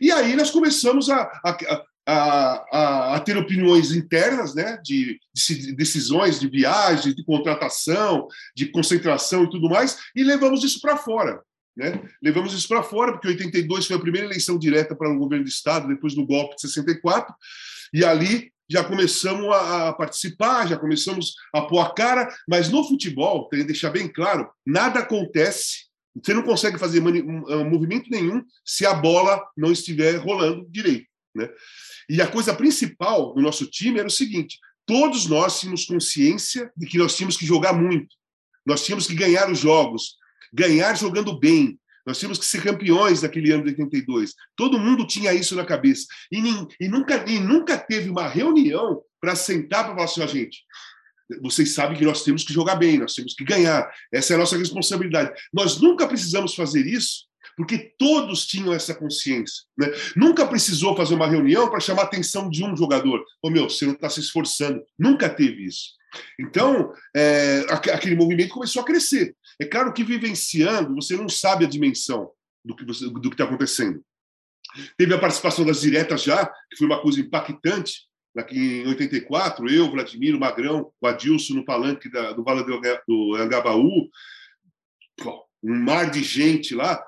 E 0.00 0.12
aí 0.12 0.36
nós 0.36 0.50
começamos 0.50 1.08
a, 1.08 1.22
a, 1.42 1.84
a, 2.06 3.14
a, 3.14 3.20
ter 3.20 3.36
opiniões 3.36 3.92
internas, 3.92 4.54
né, 4.54 4.78
de, 4.82 5.18
de, 5.34 5.74
decisões 5.74 6.38
de 6.38 6.48
viagem, 6.48 7.14
de 7.14 7.24
contratação, 7.24 8.28
de 8.54 8.66
concentração 8.66 9.44
e 9.44 9.50
tudo 9.50 9.70
mais, 9.70 9.98
e 10.14 10.22
levamos 10.22 10.62
isso 10.62 10.80
para 10.80 10.98
fora. 10.98 11.40
Né? 11.76 12.08
Levamos 12.22 12.54
isso 12.54 12.66
para 12.66 12.82
fora, 12.82 13.12
porque 13.12 13.28
82 13.28 13.86
foi 13.86 13.96
a 13.96 14.00
primeira 14.00 14.26
eleição 14.26 14.58
direta 14.58 14.96
para 14.96 15.10
o 15.10 15.18
governo 15.18 15.44
do 15.44 15.50
Estado, 15.50 15.88
depois 15.88 16.14
do 16.14 16.26
golpe 16.26 16.56
de 16.56 16.62
64, 16.62 17.34
e 17.92 18.04
ali 18.04 18.50
já 18.68 18.82
começamos 18.82 19.54
a, 19.54 19.92
participar, 19.92 20.66
já 20.66 20.76
começamos 20.76 21.34
a 21.54 21.62
pôr 21.62 21.80
a 21.80 21.90
cara, 21.90 22.34
mas 22.48 22.68
no 22.68 22.82
futebol, 22.82 23.48
tem 23.48 23.60
que 23.60 23.66
deixar 23.66 23.90
bem 23.90 24.08
claro, 24.08 24.50
nada 24.64 25.00
acontece, 25.00 25.86
você 26.20 26.32
não 26.32 26.42
consegue 26.42 26.78
fazer 26.78 27.00
movimento 27.00 28.10
nenhum 28.10 28.42
se 28.64 28.86
a 28.86 28.94
bola 28.94 29.46
não 29.56 29.70
estiver 29.70 30.16
rolando 30.16 30.66
direito. 30.70 31.06
Né? 31.34 31.48
E 32.08 32.22
a 32.22 32.26
coisa 32.26 32.54
principal 32.54 33.34
do 33.34 33.42
nosso 33.42 33.66
time 33.66 33.98
era 33.98 34.08
o 34.08 34.10
seguinte: 34.10 34.58
todos 34.86 35.26
nós 35.26 35.60
tínhamos 35.60 35.84
consciência 35.84 36.72
de 36.74 36.86
que 36.86 36.96
nós 36.96 37.14
tínhamos 37.14 37.36
que 37.36 37.44
jogar 37.44 37.74
muito, 37.74 38.16
nós 38.64 38.82
tínhamos 38.82 39.06
que 39.06 39.14
ganhar 39.14 39.50
os 39.50 39.58
jogos, 39.58 40.16
ganhar 40.52 40.94
jogando 40.94 41.38
bem. 41.38 41.78
Nós 42.06 42.18
tínhamos 42.18 42.38
que 42.38 42.46
ser 42.46 42.62
campeões 42.62 43.22
naquele 43.22 43.50
ano 43.50 43.64
de 43.64 43.70
82. 43.70 44.34
Todo 44.54 44.78
mundo 44.78 45.06
tinha 45.06 45.34
isso 45.34 45.56
na 45.56 45.64
cabeça. 45.64 46.06
E, 46.30 46.40
nem, 46.40 46.66
e 46.80 46.88
nunca, 46.88 47.24
e 47.28 47.40
nunca 47.40 47.76
teve 47.76 48.08
uma 48.08 48.28
reunião 48.28 49.02
para 49.20 49.34
sentar 49.34 49.84
para 49.84 49.94
falar 49.94 50.04
assim, 50.04 50.22
a 50.22 50.26
gente, 50.26 50.62
vocês 51.42 51.74
sabem 51.74 51.98
que 51.98 52.04
nós 52.04 52.22
temos 52.22 52.44
que 52.44 52.52
jogar 52.52 52.76
bem, 52.76 52.98
nós 52.98 53.14
temos 53.14 53.34
que 53.34 53.44
ganhar. 53.44 53.90
Essa 54.12 54.34
é 54.34 54.36
a 54.36 54.38
nossa 54.38 54.56
responsabilidade. 54.56 55.32
Nós 55.52 55.80
nunca 55.80 56.06
precisamos 56.06 56.54
fazer 56.54 56.86
isso 56.86 57.26
porque 57.56 57.94
todos 57.98 58.46
tinham 58.46 58.72
essa 58.72 58.94
consciência. 58.94 59.64
Né? 59.76 59.88
Nunca 60.14 60.46
precisou 60.46 60.94
fazer 60.94 61.14
uma 61.14 61.26
reunião 61.26 61.68
para 61.70 61.80
chamar 61.80 62.02
a 62.02 62.04
atenção 62.04 62.50
de 62.50 62.62
um 62.62 62.76
jogador. 62.76 63.24
Ô 63.42 63.50
meu, 63.50 63.68
você 63.68 63.86
não 63.86 63.94
está 63.94 64.10
se 64.10 64.20
esforçando. 64.20 64.82
Nunca 64.98 65.28
teve 65.28 65.64
isso. 65.64 65.94
Então, 66.38 66.92
é, 67.14 67.64
aquele 67.70 68.14
movimento 68.14 68.54
começou 68.54 68.82
a 68.82 68.84
crescer. 68.84 69.34
É 69.60 69.64
claro 69.64 69.92
que 69.92 70.04
vivenciando, 70.04 70.94
você 70.94 71.16
não 71.16 71.28
sabe 71.28 71.64
a 71.64 71.68
dimensão 71.68 72.30
do 72.64 72.74
que 72.74 73.28
está 73.28 73.44
acontecendo. 73.44 74.02
Teve 74.96 75.14
a 75.14 75.18
participação 75.18 75.64
das 75.64 75.80
diretas 75.80 76.22
já, 76.22 76.46
que 76.46 76.76
foi 76.76 76.86
uma 76.86 77.00
coisa 77.00 77.20
impactante. 77.20 78.06
Em 78.50 78.86
84, 78.86 79.68
eu, 79.70 79.90
Vladimir, 79.90 80.38
Magrão, 80.38 80.92
o 81.00 81.06
Adilson 81.06 81.54
no 81.54 81.64
palanque 81.64 82.10
da, 82.10 82.32
do 82.32 82.44
Vale 82.44 82.64
do 82.64 83.34
Angabaú, 83.34 84.10
um 85.62 85.74
mar 85.74 86.10
de 86.10 86.22
gente 86.22 86.74
lá 86.74 87.02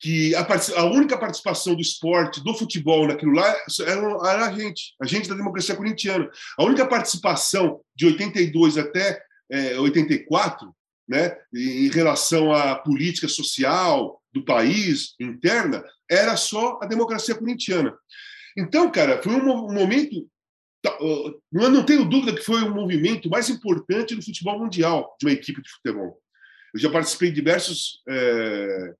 que 0.00 0.34
a, 0.34 0.46
a, 0.76 0.84
única 0.84 1.18
participação 1.18 1.74
do 1.74 1.80
esporte, 1.80 2.42
do 2.42 2.54
futebol 2.54 3.08
naquilo 3.08 3.32
lá, 3.32 3.56
era, 3.80 4.30
era, 4.30 4.46
a 4.46 4.52
gente, 4.52 4.94
a 5.00 5.06
gente 5.06 5.28
da 5.28 5.34
democracia 5.34 5.74
corintiana. 5.74 6.30
A 6.56 6.64
única 6.64 6.86
participação 6.86 7.80
de 7.96 8.06
82 8.06 8.78
até 8.78 9.20
é, 9.50 9.78
84, 9.78 10.72
né, 11.08 11.36
em 11.52 11.88
relação 11.88 12.52
à 12.52 12.76
política 12.76 13.26
social 13.26 14.22
do 14.32 14.44
país 14.44 15.14
interna, 15.18 15.82
era 16.08 16.36
só 16.36 16.78
a 16.82 16.86
democracia 16.86 17.34
corintiana. 17.34 17.94
Então, 18.56 18.90
cara, 18.90 19.20
foi 19.22 19.32
um, 19.34 19.72
momento. 19.72 20.28
Eu 20.84 21.70
não 21.70 21.84
tenho 21.84 22.04
dúvida 22.04 22.34
que 22.34 22.44
foi 22.44 22.62
o 22.62 22.74
movimento 22.74 23.28
mais 23.28 23.48
importante 23.48 24.14
do 24.14 24.24
futebol 24.24 24.58
mundial, 24.58 25.16
de 25.18 25.26
uma 25.26 25.32
equipe 25.32 25.60
de 25.60 25.70
futebol. 25.70 26.20
Eu 26.74 26.80
já 26.80 26.90
participei 26.90 27.30
de 27.30 27.36
diversos. 27.36 28.02
É, 28.08 28.94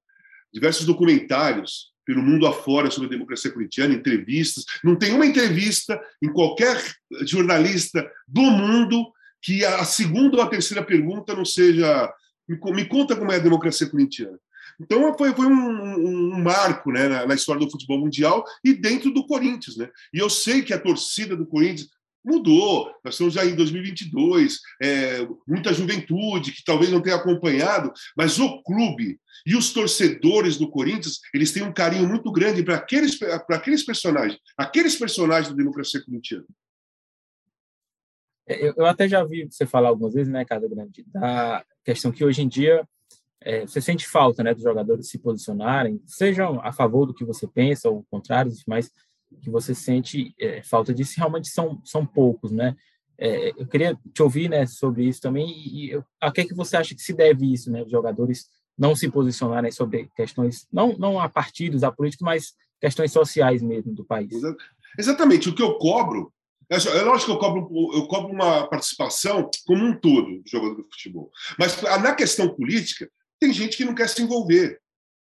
diversos 0.52 0.86
documentários 0.86 1.92
pelo 2.04 2.22
mundo 2.22 2.46
afora 2.46 2.90
sobre 2.90 3.08
a 3.08 3.10
democracia 3.10 3.50
corintiana, 3.50 3.92
entrevistas. 3.92 4.64
Não 4.82 4.96
tem 4.96 5.12
uma 5.12 5.26
entrevista 5.26 6.00
em 6.22 6.32
qualquer 6.32 6.82
jornalista 7.26 8.10
do 8.26 8.42
mundo 8.42 9.12
que 9.42 9.62
a 9.64 9.84
segunda 9.84 10.38
ou 10.38 10.42
a 10.42 10.48
terceira 10.48 10.82
pergunta 10.82 11.34
não 11.34 11.44
seja 11.44 12.10
me, 12.48 12.86
conta 12.86 13.14
como 13.14 13.30
é 13.30 13.36
a 13.36 13.40
democracia 13.40 13.88
corintiana. 13.88 14.38
Então 14.80 15.16
foi, 15.18 15.34
foi 15.34 15.46
um, 15.46 15.52
um, 15.52 16.34
um 16.34 16.42
marco 16.42 16.90
né, 16.90 17.08
na, 17.08 17.26
na, 17.26 17.34
história 17.34 17.60
do 17.60 17.70
futebol 17.70 17.98
mundial 17.98 18.44
e 18.64 18.72
dentro 18.72 19.12
do 19.12 19.26
Corinthians. 19.26 19.76
Né? 19.76 19.90
E 20.14 20.18
eu 20.18 20.30
sei 20.30 20.62
que 20.62 20.72
a 20.72 20.80
torcida 20.80 21.36
do 21.36 21.46
Corinthians 21.46 21.90
mudou. 22.24 22.92
Nós 23.04 23.14
estamos 23.14 23.34
já 23.34 23.44
em 23.44 23.54
2022, 23.54 24.60
é, 24.82 25.26
muita 25.46 25.72
juventude 25.72 26.52
que 26.52 26.64
talvez 26.64 26.90
não 26.90 27.00
tenha 27.00 27.16
acompanhado, 27.16 27.92
mas 28.16 28.38
o 28.38 28.62
clube 28.62 29.18
e 29.46 29.56
os 29.56 29.72
torcedores 29.72 30.56
do 30.56 30.70
Corinthians, 30.70 31.20
eles 31.32 31.52
têm 31.52 31.62
um 31.62 31.72
carinho 31.72 32.08
muito 32.08 32.30
grande 32.30 32.62
para 32.62 32.76
aqueles, 32.76 33.18
para 33.18 33.56
aqueles 33.56 33.84
personagens, 33.84 34.38
aqueles 34.56 34.96
personagens 34.96 35.48
da 35.48 35.56
democracia 35.56 36.04
corintiana. 36.04 36.46
É, 38.46 38.68
eu 38.68 38.86
até 38.86 39.06
já 39.06 39.22
vi 39.24 39.44
você 39.44 39.66
falar 39.66 39.88
algumas 39.88 40.14
vezes, 40.14 40.32
né, 40.32 40.44
Casa 40.44 40.68
Grande, 40.68 41.04
da 41.06 41.64
questão 41.84 42.10
que 42.10 42.24
hoje 42.24 42.42
em 42.42 42.48
dia 42.48 42.86
é, 43.40 43.60
você 43.60 43.80
sente 43.80 44.08
falta, 44.08 44.42
né, 44.42 44.54
dos 44.54 44.62
jogadores 44.62 45.08
se 45.08 45.18
posicionarem, 45.18 46.02
sejam 46.06 46.60
a 46.62 46.72
favor 46.72 47.06
do 47.06 47.14
que 47.14 47.24
você 47.24 47.46
pensa 47.46 47.88
ou 47.88 48.04
contrário, 48.10 48.52
mas 48.66 48.90
que 49.42 49.50
você 49.50 49.74
sente 49.74 50.34
é, 50.38 50.62
falta 50.62 50.92
disso 50.94 51.14
realmente 51.16 51.48
são, 51.48 51.80
são 51.84 52.04
poucos, 52.04 52.50
né? 52.50 52.76
É, 53.20 53.50
eu 53.50 53.66
queria 53.66 53.98
te 54.14 54.22
ouvir, 54.22 54.48
né, 54.48 54.64
sobre 54.64 55.04
isso 55.04 55.20
também 55.20 55.50
e, 55.50 55.92
e 55.92 56.02
a 56.20 56.30
que 56.30 56.42
é 56.42 56.44
que 56.44 56.54
você 56.54 56.76
acha 56.76 56.94
que 56.94 57.02
se 57.02 57.12
deve 57.12 57.52
isso, 57.52 57.68
né, 57.68 57.82
os 57.82 57.90
jogadores 57.90 58.46
não 58.78 58.94
se 58.94 59.10
posicionarem 59.10 59.72
sobre 59.72 60.08
questões, 60.14 60.68
não, 60.72 60.96
não 60.96 61.18
a 61.18 61.28
partidos, 61.28 61.82
a 61.82 61.90
política, 61.90 62.24
mas 62.24 62.54
questões 62.80 63.10
sociais 63.10 63.60
mesmo 63.60 63.92
do 63.92 64.04
país. 64.04 64.30
Exatamente, 64.96 65.48
o 65.48 65.54
que 65.54 65.62
eu 65.62 65.76
cobro, 65.78 66.32
é, 66.70 66.76
é 66.76 67.02
lógico 67.02 67.32
que 67.32 67.36
eu 67.36 67.40
cobro, 67.40 67.68
eu 67.92 68.06
cobro 68.06 68.32
uma 68.32 68.68
participação 68.68 69.50
como 69.66 69.84
um 69.84 69.98
todo 69.98 70.40
do 70.40 70.48
jogador 70.48 70.76
de 70.76 70.88
futebol, 70.88 71.28
mas 71.58 71.82
na 71.82 72.14
questão 72.14 72.54
política, 72.54 73.10
tem 73.40 73.52
gente 73.52 73.76
que 73.76 73.84
não 73.84 73.96
quer 73.96 74.08
se 74.08 74.22
envolver. 74.22 74.80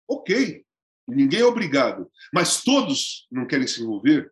Ok, 0.09 0.65
Ninguém 1.07 1.41
é 1.41 1.45
obrigado. 1.45 2.09
Mas 2.33 2.63
todos 2.63 3.27
não 3.31 3.47
querem 3.47 3.67
se 3.67 3.83
envolver. 3.83 4.31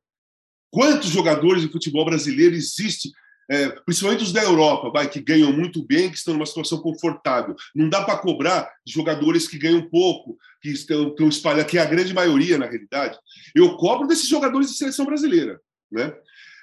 Quantos 0.71 1.11
jogadores 1.11 1.63
de 1.63 1.71
futebol 1.71 2.05
brasileiro 2.05 2.55
existem, 2.55 3.11
é, 3.51 3.69
principalmente 3.85 4.25
os 4.25 4.33
da 4.33 4.43
Europa, 4.43 4.91
vai, 4.91 5.09
que 5.09 5.21
ganham 5.21 5.53
muito 5.53 5.85
bem, 5.87 6.11
que 6.11 6.17
estão 6.17 6.33
numa 6.33 6.47
situação 6.47 6.81
confortável? 6.81 7.55
Não 7.75 7.89
dá 7.89 8.03
para 8.03 8.19
cobrar 8.19 8.71
jogadores 8.87 9.47
que 9.47 9.59
ganham 9.59 9.87
pouco, 9.91 10.39
que 10.63 10.71
estão, 10.71 11.09
estão 11.09 11.29
espalhados, 11.29 11.71
que 11.71 11.77
é 11.77 11.83
a 11.83 11.87
grande 11.87 12.15
maioria, 12.15 12.57
na 12.57 12.67
realidade. 12.67 13.19
Eu 13.55 13.77
cobro 13.77 14.07
desses 14.07 14.29
jogadores 14.29 14.71
de 14.71 14.77
seleção 14.77 15.05
brasileira. 15.05 15.61
Né? 15.91 16.15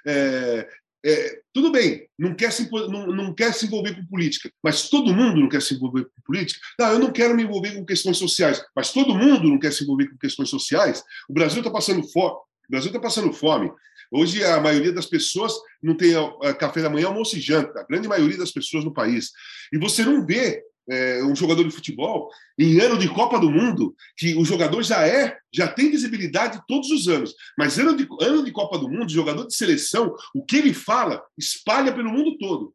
É, 0.07 0.67
é, 1.05 1.39
tudo 1.53 1.71
bem, 1.71 2.07
não 2.17 2.35
quer, 2.35 2.51
se, 2.51 2.69
não, 2.69 3.07
não 3.07 3.33
quer 3.33 3.53
se 3.53 3.65
envolver 3.65 3.95
com 3.95 4.05
política, 4.05 4.51
mas 4.61 4.89
todo 4.89 5.13
mundo 5.13 5.39
não 5.39 5.47
quer 5.47 5.61
se 5.61 5.73
envolver 5.73 6.05
com 6.05 6.21
política. 6.25 6.59
Não, 6.77 6.91
eu 6.91 6.99
não 6.99 7.11
quero 7.11 7.35
me 7.35 7.43
envolver 7.43 7.75
com 7.75 7.85
questões 7.85 8.17
sociais, 8.17 8.63
mas 8.75 8.91
todo 8.91 9.15
mundo 9.15 9.47
não 9.47 9.57
quer 9.57 9.71
se 9.71 9.83
envolver 9.83 10.09
com 10.09 10.17
questões 10.17 10.49
sociais. 10.49 11.03
O 11.29 11.33
Brasil 11.33 11.59
está 11.59 11.71
passando 11.71 12.03
fome. 12.09 12.35
O 12.35 12.71
Brasil 12.71 12.89
está 12.89 12.99
passando 12.99 13.33
fome. 13.33 13.71
Hoje 14.11 14.43
a 14.43 14.59
maioria 14.59 14.91
das 14.91 15.05
pessoas 15.05 15.53
não 15.81 15.95
tem 15.95 16.13
café 16.59 16.81
da 16.81 16.89
manhã, 16.89 17.07
almoço 17.07 17.37
e 17.37 17.41
janta. 17.41 17.79
A 17.79 17.83
grande 17.83 18.07
maioria 18.07 18.37
das 18.37 18.51
pessoas 18.51 18.83
no 18.83 18.93
país. 18.93 19.31
E 19.71 19.77
você 19.77 20.03
não 20.03 20.25
vê 20.25 20.63
é, 20.89 21.23
um 21.23 21.35
jogador 21.35 21.63
de 21.63 21.71
futebol 21.71 22.29
em 22.57 22.79
ano 22.79 22.97
de 22.97 23.07
Copa 23.07 23.39
do 23.39 23.49
Mundo, 23.49 23.95
que 24.17 24.35
o 24.35 24.43
jogador 24.43 24.81
já 24.83 25.07
é, 25.07 25.37
já 25.53 25.67
tem 25.67 25.91
visibilidade 25.91 26.61
todos 26.67 26.89
os 26.89 27.07
anos, 27.07 27.33
mas 27.57 27.77
ano 27.77 27.95
de, 27.95 28.07
ano 28.21 28.43
de 28.43 28.51
Copa 28.51 28.77
do 28.77 28.89
Mundo, 28.89 29.11
jogador 29.11 29.45
de 29.45 29.55
seleção, 29.55 30.15
o 30.33 30.43
que 30.43 30.57
ele 30.57 30.73
fala 30.73 31.21
espalha 31.37 31.93
pelo 31.93 32.09
mundo 32.09 32.37
todo. 32.37 32.73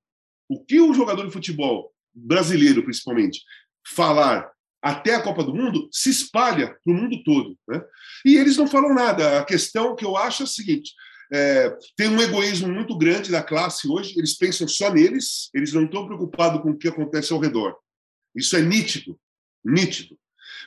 O 0.48 0.64
que 0.64 0.80
o 0.80 0.94
jogador 0.94 1.26
de 1.26 1.32
futebol 1.32 1.92
brasileiro, 2.14 2.82
principalmente, 2.82 3.42
falar 3.86 4.50
até 4.82 5.14
a 5.14 5.22
Copa 5.22 5.42
do 5.42 5.54
Mundo 5.54 5.88
se 5.90 6.10
espalha 6.10 6.76
para 6.84 6.92
o 6.92 6.96
mundo 6.96 7.22
todo. 7.24 7.56
Né? 7.66 7.82
E 8.24 8.36
eles 8.36 8.56
não 8.56 8.66
falam 8.66 8.94
nada. 8.94 9.40
A 9.40 9.44
questão 9.44 9.96
que 9.96 10.04
eu 10.04 10.16
acho 10.16 10.42
é 10.42 10.44
a 10.44 10.46
seguinte: 10.46 10.92
é, 11.32 11.76
tem 11.96 12.08
um 12.08 12.20
egoísmo 12.20 12.68
muito 12.68 12.96
grande 12.96 13.30
da 13.30 13.42
classe 13.42 13.88
hoje, 13.88 14.14
eles 14.16 14.36
pensam 14.36 14.68
só 14.68 14.92
neles, 14.92 15.48
eles 15.54 15.72
não 15.72 15.84
estão 15.84 16.06
preocupados 16.06 16.60
com 16.60 16.70
o 16.70 16.76
que 16.76 16.88
acontece 16.88 17.32
ao 17.32 17.40
redor. 17.40 17.74
Isso 18.34 18.56
é 18.56 18.62
nítido, 18.62 19.18
nítido. 19.64 20.18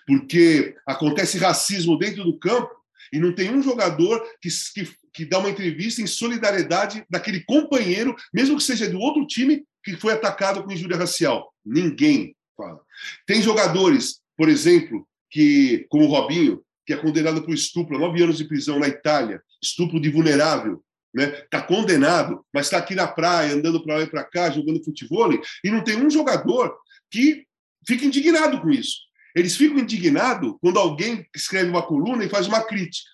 Porque 0.06 0.76
acontece 0.86 1.38
racismo 1.38 1.98
dentro 1.98 2.24
do 2.24 2.38
campo 2.38 2.72
e 3.12 3.20
não 3.20 3.34
tem 3.34 3.54
um 3.54 3.62
jogador 3.62 4.24
que, 4.42 4.50
que, 4.74 4.94
que 5.14 5.26
dá 5.26 5.40
uma 5.40 5.50
entrevista 5.50 6.02
em 6.02 6.08
solidariedade 6.08 7.06
daquele 7.10 7.42
companheiro, 7.42 8.16
mesmo 8.34 8.58
que 8.58 8.64
seja 8.64 8.90
do 8.90 9.00
outro 9.00 9.26
time, 9.26 9.64
que 9.84 9.96
foi 9.96 10.14
atacado 10.14 10.64
com 10.64 10.72
injúria 10.72 10.98
racial. 10.98 11.54
Ninguém 11.66 12.36
fala. 12.56 12.80
Tem 13.26 13.42
jogadores, 13.42 14.20
por 14.36 14.50
exemplo, 14.50 15.08
que, 15.30 15.86
como 15.90 16.06
o 16.06 16.08
Robinho, 16.08 16.62
que 16.86 16.94
é 16.94 16.98
condenado 16.98 17.44
por 17.44 17.54
estupro, 17.54 18.00
nove 18.00 18.22
anos 18.24 18.38
de 18.38 18.46
prisão 18.46 18.80
na 18.80 18.88
Itália, 18.88 19.42
estupro 19.62 20.00
de 20.00 20.10
vulnerável, 20.10 20.84
né? 21.14 21.42
Está 21.44 21.62
condenado, 21.62 22.46
mas 22.54 22.68
está 22.68 22.78
aqui 22.78 22.94
na 22.94 23.08
praia, 23.08 23.54
andando 23.54 23.84
para 23.84 23.96
lá 23.96 24.02
e 24.04 24.08
para 24.08 24.24
cá, 24.24 24.50
jogando 24.50 24.84
futebol, 24.84 25.34
e 25.64 25.70
não 25.72 25.84
tem 25.84 25.98
um 25.98 26.10
jogador 26.10 26.76
que 27.10 27.47
fica 27.88 28.06
indignado 28.06 28.62
com 28.62 28.70
isso. 28.70 28.98
Eles 29.36 29.56
ficam 29.56 29.80
indignados 29.80 30.56
quando 30.62 30.80
alguém 30.80 31.26
escreve 31.36 31.70
uma 31.70 31.86
coluna 31.86 32.26
e 32.26 32.30
faz 32.30 32.48
uma 32.48 32.62
crítica. 32.62 33.10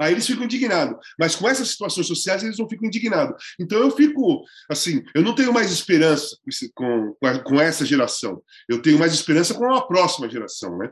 Aí 0.00 0.12
eles 0.12 0.26
ficam 0.26 0.44
indignados. 0.44 0.96
Mas 1.18 1.36
com 1.36 1.48
essas 1.48 1.68
situações 1.68 2.06
sociais, 2.06 2.42
eles 2.42 2.58
não 2.58 2.68
ficam 2.68 2.88
indignados. 2.88 3.54
Então 3.60 3.78
eu 3.78 3.90
fico, 3.90 4.42
assim, 4.68 5.02
eu 5.14 5.22
não 5.22 5.34
tenho 5.34 5.52
mais 5.52 5.70
esperança 5.70 6.36
com, 6.74 7.14
com 7.44 7.60
essa 7.60 7.84
geração. 7.84 8.42
Eu 8.68 8.80
tenho 8.80 8.98
mais 8.98 9.12
esperança 9.12 9.54
com 9.54 9.72
a 9.72 9.86
próxima 9.86 10.28
geração, 10.28 10.78
né? 10.78 10.90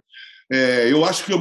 É, 0.50 0.90
eu 0.90 1.04
acho 1.04 1.25
que 1.25 1.32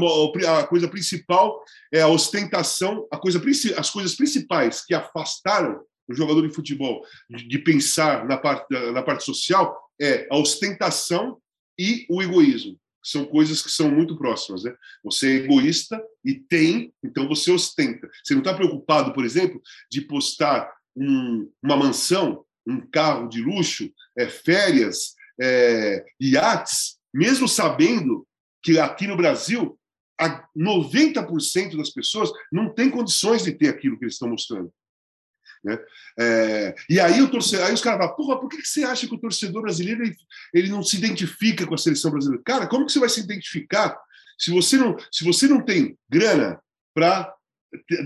a 0.46 0.64
coisa 0.64 0.88
principal 0.88 1.64
é 1.94 2.02
a 2.02 2.08
ostentação, 2.10 3.08
a 3.12 3.18
coisa, 3.18 3.42
as 3.78 3.90
coisas 3.90 4.16
principais 4.16 4.84
que 4.86 4.94
afastaram 4.94 5.82
o 6.10 6.14
jogador 6.14 6.46
de 6.48 6.54
futebol 6.54 7.02
de, 7.30 7.48
de 7.48 7.60
pensar 7.60 8.26
na 8.26 8.38
parte, 8.38 8.66
na 8.92 9.04
parte 9.04 9.24
social 9.24 9.78
é 10.00 10.28
a 10.30 10.38
ostentação 10.38 11.38
e 11.78 12.06
o 12.10 12.22
egoísmo. 12.22 12.80
São 13.04 13.26
coisas 13.26 13.62
que 13.62 13.72
são 13.72 13.90
muito 13.90 14.18
próximas. 14.18 14.64
Né? 14.64 14.76
Você 15.04 15.32
é 15.32 15.36
egoísta 15.44 16.04
e 16.26 16.36
tem, 16.36 16.94
então 17.04 17.28
você 17.28 17.52
ostenta. 17.52 18.10
Você 18.24 18.34
não 18.34 18.42
está 18.42 18.54
preocupado, 18.54 19.14
por 19.14 19.24
exemplo, 19.24 19.62
de 19.90 20.02
postar 20.02 20.70
um, 20.96 21.50
uma 21.64 21.78
mansão, 21.78 22.44
um 22.68 22.82
carro 22.82 23.30
de 23.30 23.42
luxo, 23.42 23.90
é, 24.18 24.28
férias, 24.28 25.14
é, 25.40 26.04
iates, 26.20 26.98
mesmo 27.14 27.48
sabendo 27.48 28.28
que 28.62 28.78
aqui 28.80 29.08
no 29.08 29.16
Brasil, 29.16 29.80
90% 30.58 31.78
das 31.78 31.92
pessoas 31.92 32.32
não 32.52 32.74
tem 32.74 32.90
condições 32.90 33.44
de 33.44 33.54
ter 33.54 33.70
aquilo 33.70 33.98
que 33.98 34.06
eles 34.06 34.16
estão 34.16 34.30
mostrando. 34.30 34.72
Né? 35.68 35.78
É, 36.18 36.76
e 36.90 36.98
aí, 36.98 37.22
o 37.22 37.30
torcedor, 37.30 37.66
aí 37.66 37.74
os 37.74 37.82
caras 37.82 38.00
falam, 38.00 38.16
porra, 38.16 38.40
por 38.40 38.48
que 38.48 38.66
você 38.66 38.86
acha 38.86 39.06
que 39.06 39.14
o 39.14 39.20
torcedor 39.20 39.62
brasileiro 39.62 40.02
ele, 40.02 40.16
ele, 40.54 40.70
não 40.70 40.82
se 40.82 40.96
identifica 40.96 41.68
com 41.68 41.76
a 41.76 41.78
seleção 41.78 42.10
brasileira? 42.10 42.42
Cara, 42.46 42.68
como 42.68 42.86
que 42.86 42.94
você 42.94 43.00
vai 43.00 43.10
se 43.10 43.20
identificar 43.20 44.00
se 44.40 44.50
você 44.50 44.78
não, 44.78 44.96
se 45.12 45.26
você 45.26 45.46
não 45.46 45.62
tem 45.62 45.98
grana 46.10 46.58
para 46.94 47.34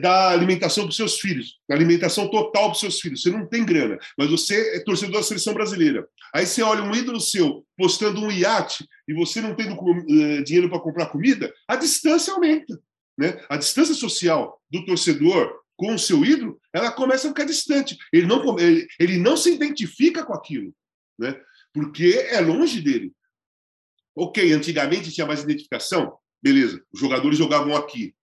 dar 0.01 0.29
alimentação 0.29 0.85
para 0.85 0.89
os 0.89 0.95
seus 0.95 1.19
filhos, 1.19 1.59
alimentação 1.69 2.27
total 2.27 2.63
para 2.63 2.71
os 2.71 2.79
seus 2.79 2.99
filhos. 2.99 3.21
Você 3.21 3.29
não 3.29 3.45
tem 3.45 3.63
grana, 3.63 3.99
mas 4.17 4.31
você 4.31 4.77
é 4.77 4.79
torcedor 4.79 5.17
da 5.17 5.23
seleção 5.23 5.53
brasileira. 5.53 6.07
Aí 6.33 6.47
você 6.47 6.63
olha 6.63 6.81
um 6.81 6.95
ídolo 6.95 7.21
seu 7.21 7.63
postando 7.77 8.21
um 8.21 8.31
iate 8.31 8.87
e 9.07 9.13
você 9.13 9.39
não 9.39 9.55
tendo 9.55 9.75
uh, 9.75 10.43
dinheiro 10.43 10.67
para 10.67 10.79
comprar 10.79 11.05
comida, 11.07 11.53
a 11.67 11.75
distância 11.75 12.33
aumenta. 12.33 12.79
Né? 13.17 13.39
A 13.49 13.55
distância 13.55 13.93
social 13.93 14.59
do 14.71 14.83
torcedor 14.83 15.61
com 15.81 15.95
o 15.95 15.99
seu 15.99 16.23
ídolo, 16.23 16.61
ela 16.71 16.91
começa 16.91 17.25
a 17.25 17.31
ficar 17.31 17.43
distante. 17.43 17.97
Ele 18.13 18.27
não, 18.27 18.59
ele, 18.59 18.87
ele 18.99 19.17
não 19.17 19.35
se 19.35 19.51
identifica 19.51 20.23
com 20.23 20.31
aquilo, 20.31 20.71
né? 21.17 21.41
porque 21.73 22.23
é 22.29 22.39
longe 22.39 22.79
dele. 22.79 23.11
Ok, 24.15 24.53
antigamente 24.53 25.11
tinha 25.11 25.25
mais 25.25 25.41
identificação, 25.41 26.15
beleza, 26.39 26.85
os 26.93 26.99
jogadores 26.99 27.35
jogavam 27.35 27.75
aqui, 27.75 28.13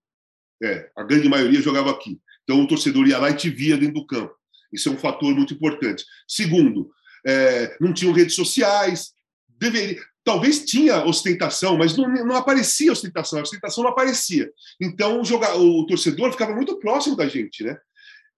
é, 0.63 0.89
a 0.97 1.03
grande 1.03 1.29
maioria 1.29 1.61
jogava 1.61 1.91
aqui. 1.91 2.21
Então 2.45 2.63
o 2.63 2.69
torcedor 2.69 3.09
ia 3.09 3.19
lá 3.19 3.29
e 3.31 3.37
te 3.37 3.51
via 3.51 3.77
dentro 3.77 3.95
do 3.95 4.07
campo. 4.07 4.33
Isso 4.73 4.89
é 4.89 4.93
um 4.93 4.99
fator 4.99 5.35
muito 5.35 5.53
importante. 5.53 6.05
Segundo, 6.29 6.93
é, 7.27 7.77
não 7.81 7.93
tinham 7.93 8.13
redes 8.13 8.37
sociais. 8.37 9.15
Deveria, 9.59 10.01
talvez 10.25 10.65
tinha 10.65 11.05
ostentação, 11.05 11.79
mas 11.79 11.97
não, 11.97 12.07
não 12.07 12.37
aparecia 12.37 12.93
ostentação. 12.93 13.39
A 13.39 13.43
ostentação 13.43 13.83
não 13.83 13.91
aparecia. 13.91 14.51
Então 14.81 15.21
o, 15.21 15.25
joga, 15.25 15.57
o 15.57 15.87
torcedor 15.87 16.31
ficava 16.33 16.55
muito 16.55 16.79
próximo 16.79 17.17
da 17.17 17.27
gente, 17.27 17.65
né? 17.65 17.79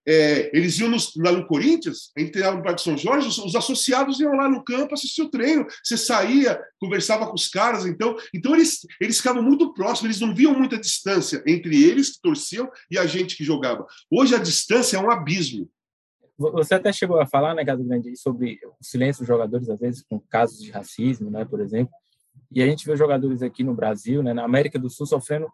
É, 0.06 0.50
eles 0.56 0.78
iam 0.78 0.88
nos, 0.88 1.12
lá 1.16 1.30
no 1.30 1.46
Corinthians, 1.46 2.10
treinava 2.14 2.56
no 2.56 2.62
Parque 2.62 2.80
São 2.80 2.96
Jorge, 2.96 3.28
os, 3.28 3.38
os, 3.38 3.54
associados 3.54 4.18
iam 4.18 4.34
lá 4.34 4.48
no 4.48 4.64
campo 4.64 4.94
assistir 4.94 5.22
o 5.22 5.28
treino. 5.28 5.66
Você 5.84 5.96
saía, 5.96 6.60
conversava 6.78 7.26
com 7.26 7.34
os 7.34 7.48
caras, 7.48 7.84
então, 7.84 8.16
então 8.34 8.54
eles, 8.54 8.80
eles 9.00 9.18
ficavam 9.18 9.42
muito 9.42 9.74
próximos, 9.74 10.04
eles 10.04 10.20
não 10.20 10.34
viam 10.34 10.54
muita 10.56 10.78
distância 10.78 11.42
entre 11.46 11.84
eles 11.84 12.10
que 12.10 12.22
torciam 12.22 12.70
e 12.90 12.98
a 12.98 13.06
gente 13.06 13.36
que 13.36 13.44
jogava. 13.44 13.86
Hoje 14.10 14.34
a 14.34 14.38
distância 14.38 14.96
é 14.96 15.00
um 15.00 15.10
abismo. 15.10 15.68
Você 16.40 16.74
até 16.74 16.90
chegou 16.90 17.20
a 17.20 17.26
falar, 17.26 17.54
né, 17.54 17.64
Caso 17.64 17.84
Grande, 17.84 18.16
sobre 18.16 18.58
o 18.64 18.82
silêncio 18.82 19.20
dos 19.20 19.28
jogadores, 19.28 19.68
às 19.68 19.78
vezes, 19.78 20.02
com 20.02 20.18
casos 20.18 20.58
de 20.62 20.70
racismo, 20.70 21.30
né, 21.30 21.44
por 21.44 21.60
exemplo. 21.60 21.92
E 22.50 22.62
a 22.62 22.66
gente 22.66 22.86
vê 22.86 22.96
jogadores 22.96 23.42
aqui 23.42 23.62
no 23.62 23.74
Brasil, 23.74 24.22
né, 24.22 24.32
na 24.32 24.44
América 24.44 24.78
do 24.78 24.88
Sul, 24.88 25.06
sofrendo 25.06 25.46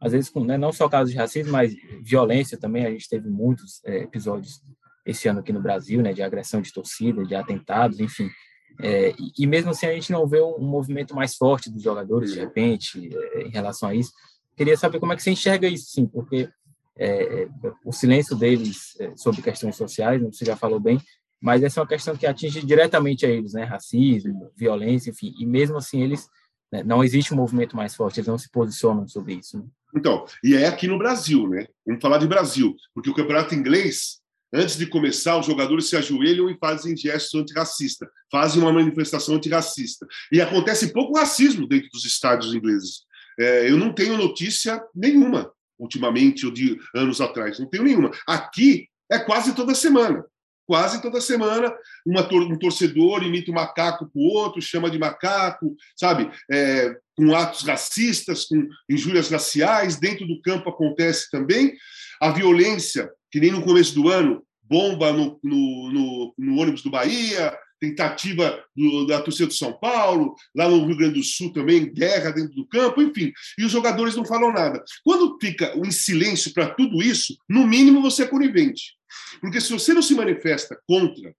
às 0.00 0.12
vezes 0.12 0.28
com 0.28 0.44
né, 0.44 0.58
não 0.58 0.72
só 0.72 0.88
casos 0.88 1.12
de 1.12 1.16
racismo, 1.16 1.52
mas 1.52 1.74
violência 2.02 2.58
também. 2.58 2.84
A 2.84 2.90
gente 2.90 3.08
teve 3.08 3.28
muitos 3.30 3.80
é, 3.84 3.98
episódios 3.98 4.60
esse 5.06 5.28
ano 5.28 5.40
aqui 5.40 5.52
no 5.52 5.62
Brasil, 5.62 6.02
né, 6.02 6.12
de 6.12 6.22
agressão 6.22 6.60
de 6.60 6.72
torcida, 6.72 7.24
de 7.24 7.34
atentados, 7.34 7.98
enfim. 7.98 8.28
É, 8.82 9.14
e, 9.38 9.46
mesmo 9.46 9.70
assim 9.70 9.86
a 9.86 9.92
gente 9.92 10.10
não 10.12 10.26
vê 10.26 10.42
um 10.42 10.58
movimento 10.58 11.14
mais 11.14 11.36
forte 11.36 11.70
dos 11.70 11.82
jogadores 11.82 12.32
de 12.32 12.40
repente 12.40 13.08
é, 13.34 13.42
em 13.42 13.50
relação 13.50 13.88
a 13.88 13.94
isso. 13.94 14.12
Queria 14.56 14.76
saber 14.76 14.98
como 15.00 15.12
é 15.12 15.16
que 15.16 15.22
você 15.22 15.30
enxerga 15.30 15.68
isso, 15.68 15.90
sim, 15.90 16.06
porque 16.06 16.50
é, 16.96 17.42
é, 17.42 17.48
o 17.84 17.92
silêncio 17.92 18.36
deles 18.36 18.94
é, 19.00 19.16
sobre 19.16 19.42
questões 19.42 19.76
sociais, 19.76 20.22
você 20.22 20.44
já 20.44 20.56
falou 20.56 20.78
bem, 20.78 21.00
mas 21.40 21.62
essa 21.62 21.80
é 21.80 21.82
uma 21.82 21.88
questão 21.88 22.16
que 22.16 22.26
atinge 22.26 22.64
diretamente 22.64 23.26
a 23.26 23.28
eles, 23.28 23.52
né, 23.52 23.64
racismo, 23.64 24.50
violência, 24.56 25.10
enfim. 25.10 25.34
E 25.38 25.44
mesmo 25.44 25.76
assim 25.76 26.02
eles 26.02 26.26
né, 26.72 26.82
não 26.82 27.04
existe 27.04 27.34
um 27.34 27.36
movimento 27.36 27.76
mais 27.76 27.94
forte, 27.94 28.18
eles 28.18 28.28
não 28.28 28.38
se 28.38 28.50
posicionam 28.50 29.06
sobre 29.06 29.34
isso. 29.34 29.58
Né? 29.58 29.64
Então, 29.94 30.24
e 30.42 30.54
é 30.54 30.66
aqui 30.66 30.88
no 30.88 30.98
Brasil, 30.98 31.48
né? 31.48 31.66
Vamos 31.86 32.02
falar 32.02 32.18
de 32.18 32.26
Brasil, 32.26 32.74
porque 32.94 33.10
o 33.10 33.14
campeonato 33.14 33.54
inglês, 33.54 34.20
antes 34.52 34.76
de 34.76 34.86
começar, 34.86 35.38
os 35.38 35.46
jogadores 35.46 35.88
se 35.88 35.96
ajoelham 35.96 36.50
e 36.50 36.58
fazem 36.58 36.96
gestos 36.96 37.40
antirracistas, 37.40 38.08
fazem 38.30 38.60
uma 38.60 38.72
manifestação 38.72 39.36
antirracista. 39.36 40.06
E 40.32 40.40
acontece 40.40 40.92
pouco 40.92 41.16
racismo 41.16 41.68
dentro 41.68 41.88
dos 41.90 42.04
estádios 42.04 42.54
ingleses. 42.54 43.02
É, 43.38 43.70
eu 43.70 43.76
não 43.76 43.92
tenho 43.92 44.16
notícia 44.16 44.82
nenhuma, 44.94 45.52
ultimamente, 45.78 46.46
ou 46.46 46.52
de 46.52 46.78
anos 46.94 47.20
atrás, 47.20 47.58
não 47.58 47.68
tenho 47.68 47.84
nenhuma. 47.84 48.10
Aqui 48.26 48.88
é 49.10 49.18
quase 49.18 49.54
toda 49.54 49.74
semana. 49.74 50.24
Quase 50.66 51.02
toda 51.02 51.20
semana, 51.20 51.70
uma, 52.06 52.26
um 52.32 52.58
torcedor 52.58 53.22
imita 53.22 53.50
um 53.50 53.54
macaco 53.54 54.06
para 54.06 54.18
o 54.18 54.24
outro, 54.24 54.62
chama 54.62 54.90
de 54.90 54.98
macaco, 54.98 55.76
sabe? 55.94 56.30
É, 56.50 56.96
com 57.14 57.34
atos 57.34 57.64
racistas, 57.64 58.46
com 58.46 58.66
injúrias 58.88 59.28
raciais, 59.28 59.98
dentro 59.98 60.26
do 60.26 60.40
campo 60.40 60.70
acontece 60.70 61.30
também. 61.30 61.74
A 62.18 62.30
violência, 62.30 63.10
que 63.30 63.40
nem 63.40 63.50
no 63.50 63.62
começo 63.62 63.94
do 63.94 64.08
ano, 64.08 64.42
bomba 64.62 65.12
no, 65.12 65.38
no, 65.42 65.92
no, 65.92 66.34
no 66.38 66.56
ônibus 66.58 66.82
do 66.82 66.90
Bahia, 66.90 67.54
tentativa 67.88 68.62
do, 68.74 69.06
da 69.06 69.20
torcida 69.20 69.48
de 69.48 69.56
São 69.56 69.72
Paulo, 69.72 70.34
lá 70.54 70.68
no 70.68 70.86
Rio 70.86 70.96
Grande 70.96 71.20
do 71.20 71.24
Sul 71.24 71.52
também, 71.52 71.92
guerra 71.92 72.30
dentro 72.30 72.54
do 72.54 72.66
campo, 72.66 73.02
enfim. 73.02 73.32
E 73.58 73.64
os 73.64 73.72
jogadores 73.72 74.16
não 74.16 74.24
falam 74.24 74.52
nada. 74.52 74.82
Quando 75.02 75.38
fica 75.40 75.74
em 75.76 75.90
silêncio 75.90 76.52
para 76.52 76.70
tudo 76.74 77.02
isso, 77.02 77.36
no 77.48 77.66
mínimo 77.66 78.02
você 78.02 78.24
é 78.24 78.26
conivente. 78.26 78.94
Porque 79.40 79.60
se 79.60 79.72
você 79.72 79.92
não 79.92 80.02
se 80.02 80.14
manifesta 80.14 80.78
contra 80.86 81.34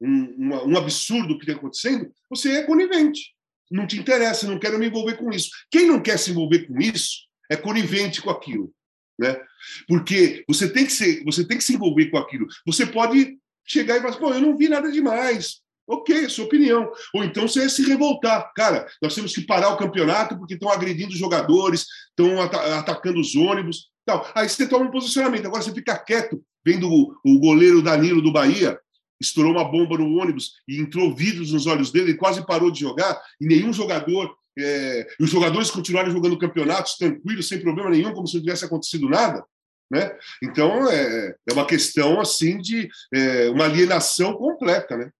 um, 0.00 0.70
um 0.72 0.76
absurdo 0.76 1.38
que 1.38 1.44
está 1.44 1.58
acontecendo, 1.58 2.10
você 2.30 2.52
é 2.52 2.62
conivente 2.62 3.36
não 3.70 3.86
te 3.86 3.98
interessa, 3.98 4.46
não 4.46 4.58
quero 4.58 4.78
me 4.78 4.86
envolver 4.86 5.16
com 5.16 5.30
isso. 5.30 5.50
Quem 5.70 5.86
não 5.86 6.00
quer 6.00 6.18
se 6.18 6.30
envolver 6.30 6.66
com 6.66 6.78
isso 6.78 7.26
é 7.50 7.56
conivente 7.56 8.20
com 8.20 8.30
aquilo, 8.30 8.72
né? 9.18 9.40
Porque 9.86 10.44
você 10.48 10.70
tem 10.70 10.84
que 10.84 10.92
ser, 10.92 11.22
você 11.24 11.46
tem 11.46 11.58
que 11.58 11.64
se 11.64 11.74
envolver 11.74 12.06
com 12.06 12.18
aquilo. 12.18 12.46
Você 12.66 12.86
pode 12.86 13.38
chegar 13.66 13.96
e 13.96 14.00
falar, 14.00 14.16
pô, 14.16 14.32
eu 14.32 14.40
não 14.40 14.56
vi 14.56 14.68
nada 14.68 14.90
demais. 14.90 15.60
Ok, 15.88 16.28
sua 16.28 16.44
opinião. 16.44 16.92
Ou 17.14 17.24
então 17.24 17.48
você 17.48 17.68
se 17.68 17.82
revoltar. 17.82 18.52
Cara, 18.54 18.86
nós 19.00 19.14
temos 19.14 19.34
que 19.34 19.40
parar 19.40 19.70
o 19.70 19.76
campeonato 19.78 20.36
porque 20.36 20.54
estão 20.54 20.70
agredindo 20.70 21.12
os 21.12 21.18
jogadores, 21.18 21.86
estão 22.10 22.42
atacando 22.42 23.18
os 23.18 23.34
ônibus. 23.34 23.88
Tal. 24.04 24.30
Aí 24.34 24.48
você 24.48 24.68
toma 24.68 24.84
um 24.84 24.90
posicionamento. 24.90 25.46
Agora 25.46 25.62
você 25.62 25.72
fica 25.72 25.96
quieto, 25.96 26.42
vendo 26.64 26.88
o, 26.90 27.14
o 27.24 27.40
goleiro 27.40 27.80
Danilo 27.80 28.20
do 28.20 28.32
Bahia 28.32 28.78
estourou 29.20 29.52
uma 29.52 29.64
bomba 29.64 29.98
no 29.98 30.16
ônibus 30.16 30.52
e 30.68 30.80
entrou 30.80 31.14
vidros 31.14 31.52
nos 31.52 31.66
olhos 31.66 31.90
dele, 31.90 32.10
ele 32.10 32.18
quase 32.18 32.46
parou 32.46 32.70
de 32.70 32.80
jogar, 32.80 33.20
e 33.40 33.46
nenhum 33.46 33.72
jogador. 33.72 34.36
É, 34.56 35.06
e 35.18 35.24
os 35.24 35.30
jogadores 35.30 35.70
continuaram 35.70 36.10
jogando 36.10 36.38
campeonatos 36.38 36.96
tranquilos, 36.96 37.48
sem 37.48 37.60
problema 37.60 37.90
nenhum, 37.90 38.12
como 38.12 38.26
se 38.26 38.34
não 38.34 38.42
tivesse 38.42 38.64
acontecido 38.64 39.08
nada. 39.08 39.44
Né? 39.90 40.10
Então, 40.42 40.88
é, 40.88 41.34
é 41.48 41.52
uma 41.52 41.64
questão 41.64 42.20
assim 42.20 42.58
de 42.58 42.88
é, 43.12 43.48
uma 43.50 43.64
alienação 43.64 44.34
completa. 44.34 44.96
Né? 44.96 45.10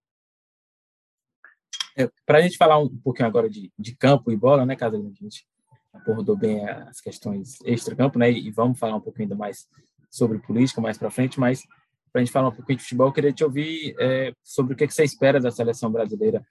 É, 1.99 2.09
Para 2.25 2.39
a 2.39 2.41
gente 2.41 2.57
falar 2.57 2.79
um 2.79 2.89
pouquinho 2.89 3.27
agora 3.27 3.51
de, 3.51 3.73
de 3.77 3.97
campo 3.97 4.31
e 4.31 4.37
bola, 4.37 4.65
né, 4.65 4.77
caso 4.77 4.97
a 4.97 5.23
gente 5.23 5.45
abordou 5.93 6.37
bem 6.37 6.67
as 6.69 7.01
questões 7.01 7.59
extra-campo, 7.65 8.19
né, 8.19 8.31
e 8.31 8.51
vamos 8.53 8.79
falar 8.79 8.95
um 8.95 9.01
pouquinho 9.01 9.25
ainda 9.25 9.35
mais 9.35 9.67
sobre 10.09 10.39
política 10.39 10.81
mais 10.81 10.97
para 10.97 11.11
frente, 11.11 11.41
mas 11.41 11.65
para 12.13 12.21
a 12.21 12.25
gente 12.25 12.33
falar 12.33 12.49
um 12.49 12.55
pouquinho 12.55 12.79
de 12.79 12.85
futebol, 12.85 13.09
eu 13.09 13.13
queria 13.13 13.33
te 13.33 13.45
ouvir 13.45 13.95
é, 13.99 14.33
sobre 14.43 14.75
o 14.75 14.77
que, 14.77 14.89
você 14.89 15.05
espera 15.05 15.41
da 15.41 15.51
seleção 15.51 15.91
brasileira 15.91 16.47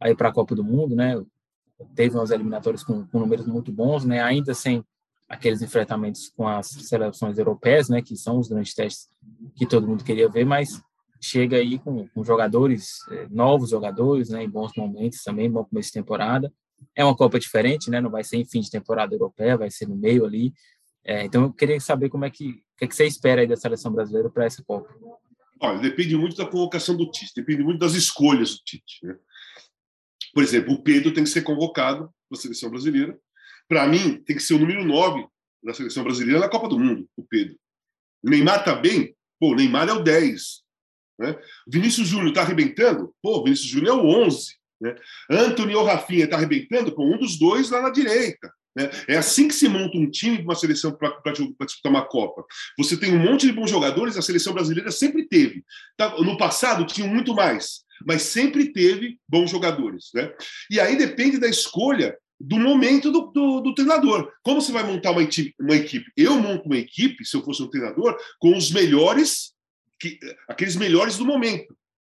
aí 0.00 0.14
para 0.14 0.28
a 0.28 0.32
Copa 0.32 0.54
do 0.54 0.64
Mundo, 0.64 0.94
né? 0.94 1.22
Teve 1.94 2.16
umas 2.16 2.30
eliminatórias 2.30 2.82
com, 2.82 3.06
com, 3.06 3.18
números 3.18 3.46
muito 3.46 3.72
bons, 3.72 4.04
né? 4.04 4.22
Ainda 4.22 4.54
sem 4.54 4.84
aqueles 5.28 5.60
enfrentamentos 5.60 6.30
com 6.30 6.48
as 6.48 6.68
seleções 6.68 7.38
europeias, 7.38 7.88
né? 7.88 8.00
Que 8.00 8.16
são 8.16 8.38
os 8.38 8.48
grandes 8.48 8.74
testes 8.74 9.08
que 9.54 9.66
todo 9.66 9.86
mundo 9.86 10.04
queria 10.04 10.28
ver, 10.28 10.44
mas 10.44 10.82
chega 11.24 11.56
aí 11.56 11.78
com, 11.78 12.06
com 12.08 12.22
jogadores, 12.22 12.98
é, 13.10 13.26
novos 13.30 13.70
jogadores, 13.70 14.28
né? 14.28 14.42
Em 14.44 14.48
bons 14.48 14.72
momentos 14.76 15.22
também, 15.22 15.50
bom 15.50 15.64
começo 15.64 15.88
de 15.88 15.94
temporada. 15.94 16.52
É 16.94 17.04
uma 17.04 17.16
Copa 17.16 17.40
diferente, 17.40 17.90
né? 17.90 18.00
Não 18.00 18.10
vai 18.10 18.22
ser 18.22 18.36
em 18.36 18.44
fim 18.44 18.60
de 18.60 18.70
temporada 18.70 19.14
europeia, 19.14 19.56
vai 19.56 19.70
ser 19.70 19.88
no 19.88 19.96
meio 19.96 20.24
ali. 20.24 20.52
É, 21.02 21.24
então 21.24 21.44
eu 21.44 21.52
queria 21.52 21.80
saber 21.80 22.08
como 22.08 22.24
é 22.24 22.30
que, 22.30 22.62
que, 22.76 22.84
é 22.84 22.86
que 22.86 22.94
você 22.94 23.06
espera 23.06 23.40
aí 23.40 23.46
da 23.46 23.56
seleção 23.56 23.92
brasileira 23.92 24.28
para 24.28 24.44
essa 24.44 24.62
Copa. 24.62 24.94
Olha, 25.60 25.78
depende 25.78 26.16
muito 26.16 26.36
da 26.36 26.46
convocação 26.46 26.96
do 26.96 27.10
Tite, 27.10 27.32
depende 27.36 27.62
muito 27.62 27.78
das 27.78 27.94
escolhas 27.94 28.50
do 28.50 28.64
Tite. 28.64 29.06
Né? 29.06 29.16
Por 30.34 30.42
exemplo, 30.42 30.74
o 30.74 30.82
Pedro 30.82 31.12
tem 31.12 31.24
que 31.24 31.30
ser 31.30 31.42
convocado 31.42 32.10
para 32.28 32.38
a 32.38 32.40
seleção 32.40 32.68
brasileira. 32.68 33.18
Para 33.66 33.86
mim, 33.86 34.22
tem 34.24 34.36
que 34.36 34.42
ser 34.42 34.54
o 34.54 34.58
número 34.58 34.84
9 34.84 35.26
da 35.62 35.72
seleção 35.72 36.04
brasileira 36.04 36.40
na 36.40 36.48
Copa 36.48 36.68
do 36.68 36.78
Mundo, 36.78 37.08
o 37.16 37.22
Pedro. 37.22 37.56
O 38.22 38.28
Neymar 38.28 38.60
está 38.60 38.74
bem? 38.74 39.16
Pô, 39.40 39.52
o 39.52 39.54
Neymar 39.54 39.88
é 39.88 39.92
o 39.92 40.02
10. 40.02 40.63
Né? 41.18 41.36
Vinícius 41.66 42.08
Júnior 42.08 42.28
está 42.28 42.42
arrebentando? 42.42 43.14
Pô, 43.22 43.42
Vinícius 43.42 43.68
Júnior 43.68 43.98
é 43.98 44.00
o 44.00 44.06
11. 44.06 44.56
Né? 44.80 44.94
Anthony 45.30 45.74
ou 45.74 45.84
Rafinha 45.84 46.24
está 46.24 46.36
arrebentando? 46.36 46.94
Pô, 46.94 47.04
um 47.04 47.18
dos 47.18 47.38
dois 47.38 47.70
lá 47.70 47.80
na 47.80 47.90
direita. 47.90 48.52
Né? 48.76 48.90
É 49.08 49.16
assim 49.16 49.46
que 49.46 49.54
se 49.54 49.68
monta 49.68 49.96
um 49.96 50.10
time 50.10 50.38
de 50.38 50.42
uma 50.42 50.54
seleção 50.54 50.92
para 50.92 51.32
disputar 51.32 51.92
uma 51.92 52.04
Copa. 52.04 52.44
Você 52.76 52.96
tem 52.96 53.14
um 53.14 53.18
monte 53.18 53.46
de 53.46 53.52
bons 53.52 53.70
jogadores, 53.70 54.16
a 54.16 54.22
seleção 54.22 54.52
brasileira 54.52 54.90
sempre 54.90 55.26
teve. 55.26 55.64
Tá, 55.96 56.16
no 56.18 56.36
passado 56.36 56.84
tinha 56.84 57.06
muito 57.06 57.34
mais, 57.34 57.84
mas 58.04 58.22
sempre 58.22 58.72
teve 58.72 59.18
bons 59.28 59.50
jogadores. 59.50 60.10
Né? 60.14 60.32
E 60.70 60.80
aí 60.80 60.96
depende 60.96 61.38
da 61.38 61.48
escolha 61.48 62.16
do 62.40 62.58
momento 62.58 63.12
do, 63.12 63.30
do, 63.32 63.60
do, 63.60 63.74
treinador. 63.74 64.30
Como 64.42 64.60
você 64.60 64.72
vai 64.72 64.82
montar 64.82 65.12
uma 65.12 65.26
uma 65.60 65.76
equipe? 65.76 66.12
Eu 66.16 66.36
monto 66.36 66.66
uma 66.66 66.76
equipe, 66.76 67.24
se 67.24 67.36
eu 67.36 67.44
fosse 67.44 67.62
um 67.62 67.70
treinador, 67.70 68.16
com 68.40 68.56
os 68.56 68.72
melhores, 68.72 69.53
que, 70.10 70.18
aqueles 70.48 70.76
melhores 70.76 71.16
do 71.16 71.24
momento, 71.24 71.74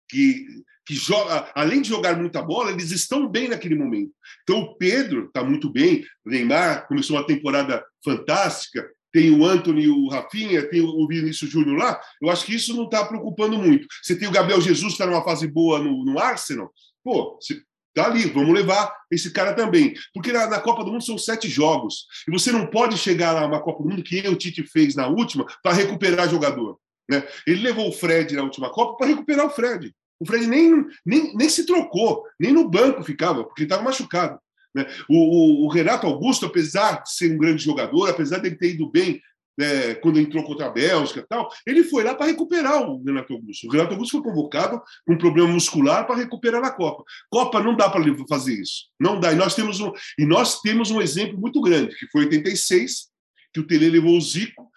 que 0.10 0.46
que 0.88 0.96
joga, 0.96 1.52
além 1.54 1.82
de 1.82 1.90
jogar 1.90 2.18
muita 2.18 2.42
bola, 2.42 2.72
eles 2.72 2.92
estão 2.92 3.28
bem 3.28 3.50
naquele 3.50 3.76
momento. 3.76 4.14
Então 4.44 4.60
o 4.60 4.76
Pedro 4.78 5.26
está 5.26 5.44
muito 5.44 5.70
bem, 5.70 6.06
o 6.26 6.30
Neymar 6.30 6.88
começou 6.88 7.18
uma 7.18 7.28
temporada 7.28 7.84
fantástica, 8.02 8.90
tem 9.12 9.30
o 9.32 9.46
Anthony, 9.46 9.90
o 9.90 10.08
Rafinha, 10.08 10.66
tem 10.70 10.80
o 10.80 11.06
Vinícius 11.06 11.52
Júnior 11.52 11.78
lá. 11.78 12.00
Eu 12.22 12.30
acho 12.30 12.46
que 12.46 12.56
isso 12.56 12.74
não 12.74 12.86
está 12.86 13.04
preocupando 13.04 13.58
muito. 13.58 13.86
Você 14.02 14.18
tem 14.18 14.30
o 14.30 14.32
Gabriel 14.32 14.62
Jesus 14.62 14.94
que 14.96 15.02
está 15.02 15.06
numa 15.06 15.24
fase 15.26 15.46
boa 15.46 15.80
no, 15.80 16.06
no 16.06 16.18
Arsenal, 16.20 16.72
pô, 17.04 17.38
você 17.42 17.62
tá 17.94 18.06
ali, 18.06 18.26
vamos 18.26 18.54
levar 18.54 18.94
esse 19.12 19.32
cara 19.32 19.54
também. 19.54 19.94
Porque 20.14 20.32
na, 20.32 20.48
na, 20.48 20.62
Copa 20.62 20.86
do 20.86 20.92
Mundo 20.92 21.04
são 21.04 21.18
sete 21.18 21.50
jogos. 21.50 22.06
E 22.28 22.32
você 22.32 22.52
não 22.52 22.68
pode 22.68 22.98
chegar 22.98 23.34
lá 23.34 23.48
na 23.48 23.60
Copa 23.60 23.84
do 23.84 23.90
Mundo, 23.90 24.04
que 24.04 24.20
o 24.28 24.36
Tite 24.36 24.64
fez 24.64 24.96
na 24.96 25.08
última, 25.08 25.46
para 25.62 25.74
recuperar 25.74 26.30
jogador. 26.30 26.80
Né? 27.10 27.26
Ele 27.46 27.62
levou 27.62 27.90
o 27.90 27.94
Fred 27.94 28.36
na 28.36 28.44
última 28.44 28.72
Copa 28.72 28.98
para 28.98 29.08
recuperar 29.08 29.46
o 29.46 29.50
Fred. 29.50 29.94
O 30.20 30.26
Fred 30.26 30.48
nem, 30.48 30.86
nem, 31.06 31.36
nem 31.36 31.50
se 31.50 31.66
trocou, 31.66 32.24
nem 32.40 32.52
no 32.52 32.70
banco 32.70 33.04
ficava, 33.04 33.44
porque 33.44 33.64
estava 33.64 33.84
machucado. 33.84 34.40
Né? 34.74 34.86
O, 35.10 35.16
o, 35.16 35.66
o, 35.66 35.70
Renato 35.70 36.08
Augusto, 36.08 36.46
apesar 36.46 37.04
de 37.04 37.12
ser 37.12 37.34
um 37.34 37.38
grande 37.38 37.64
jogador, 37.64 38.10
apesar 38.10 38.40
de 38.40 38.48
ele 38.48 38.56
ter 38.56 38.74
ido 38.74 38.90
bem 38.90 39.22
é, 39.60 39.96
quando 39.96 40.20
entrou 40.20 40.44
contra 40.44 40.68
a 40.68 40.70
Bélgica 40.70 41.26
tal, 41.28 41.50
ele 41.66 41.84
foi 41.84 42.04
lá 42.04 42.14
para 42.14 42.28
recuperar 42.28 42.88
o 42.88 43.04
Renato 43.04 43.34
Augusto. 43.34 43.68
O 43.68 43.72
Renato 43.72 43.94
Augusto 43.94 44.12
foi 44.12 44.22
convocado 44.22 44.80
com 45.06 45.14
um 45.14 45.18
problema 45.18 45.50
muscular 45.50 46.06
para 46.06 46.16
recuperar 46.16 46.62
na 46.62 46.70
Copa. 46.70 47.04
Copa 47.30 47.62
não 47.62 47.76
dá 47.76 47.90
para 47.90 48.04
fazer 48.30 48.54
isso. 48.54 48.86
Não 49.00 49.20
dá. 49.20 49.34
E 49.34 49.36
nós 49.36 49.56
temos 49.56 49.80
um, 49.80 49.92
e 50.20 50.26
nós 50.26 50.62
temos 50.62 50.92
um 50.92 51.02
exemplo 51.02 51.40
muito 51.40 51.60
grande, 51.62 51.96
que 51.96 52.08
foi 52.08 52.26
86, 52.26 53.08
que 53.52 53.60
o 53.60 53.66
Tele 53.66 53.90
levou 53.90 54.16
o 54.16 54.22
Zico, 54.22 54.70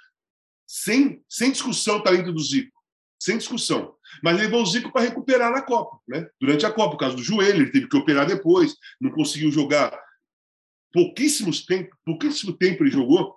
sem, 0.71 1.23
sem 1.29 1.51
discussão 1.51 1.97
o 1.97 2.03
talento 2.03 2.33
do 2.33 2.41
Zico 2.41 2.81
sem 3.21 3.37
discussão. 3.37 3.95
Mas 4.25 4.39
levou 4.39 4.63
o 4.63 4.67
Zico 4.67 4.91
para 4.91 5.03
recuperar 5.03 5.53
na 5.53 5.61
Copa, 5.61 5.99
né? 6.09 6.27
durante 6.41 6.65
a 6.65 6.73
Copa, 6.73 6.93
por 6.93 6.99
causa 6.99 7.15
do 7.15 7.23
joelho, 7.23 7.63
ele 7.63 7.71
teve 7.71 7.87
que 7.87 7.97
operar 7.97 8.27
depois, 8.27 8.75
não 9.01 9.11
conseguiu 9.11 9.53
jogar 9.53 9.97
pouquíssimos 10.93 11.65
tempo, 11.65 11.95
pouquíssimo 12.05 12.53
tempo 12.55 12.83
ele 12.83 12.91
jogou. 12.91 13.37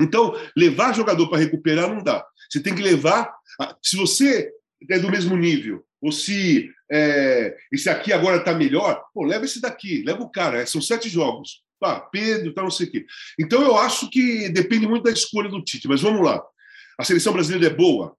Então, 0.00 0.34
levar 0.56 0.94
jogador 0.94 1.28
para 1.28 1.38
recuperar 1.38 1.92
não 1.92 2.02
dá. 2.02 2.24
Você 2.50 2.62
tem 2.62 2.74
que 2.74 2.82
levar. 2.82 3.34
Se 3.82 3.96
você 3.96 4.52
é 4.90 4.98
do 4.98 5.10
mesmo 5.10 5.36
nível, 5.36 5.84
ou 6.00 6.12
se 6.12 6.70
é, 6.90 7.56
esse 7.72 7.88
aqui 7.88 8.12
agora 8.12 8.36
está 8.36 8.54
melhor, 8.54 9.02
pô, 9.12 9.24
leva 9.24 9.44
esse 9.44 9.60
daqui, 9.60 10.02
leva 10.04 10.22
o 10.22 10.30
cara. 10.30 10.64
São 10.66 10.80
sete 10.80 11.08
jogos. 11.08 11.62
Pá, 11.80 12.00
Pedro, 12.00 12.54
tá, 12.54 12.62
não 12.62 12.70
sei 12.70 12.86
o 12.86 12.90
quê. 12.90 13.06
Então, 13.38 13.62
eu 13.62 13.76
acho 13.76 14.08
que 14.08 14.48
depende 14.50 14.86
muito 14.86 15.02
da 15.02 15.10
escolha 15.10 15.48
do 15.48 15.62
Tite. 15.62 15.88
Mas 15.88 16.00
vamos 16.00 16.24
lá. 16.24 16.42
A 16.98 17.04
seleção 17.04 17.32
brasileira 17.32 17.72
é 17.72 17.76
boa? 17.76 18.16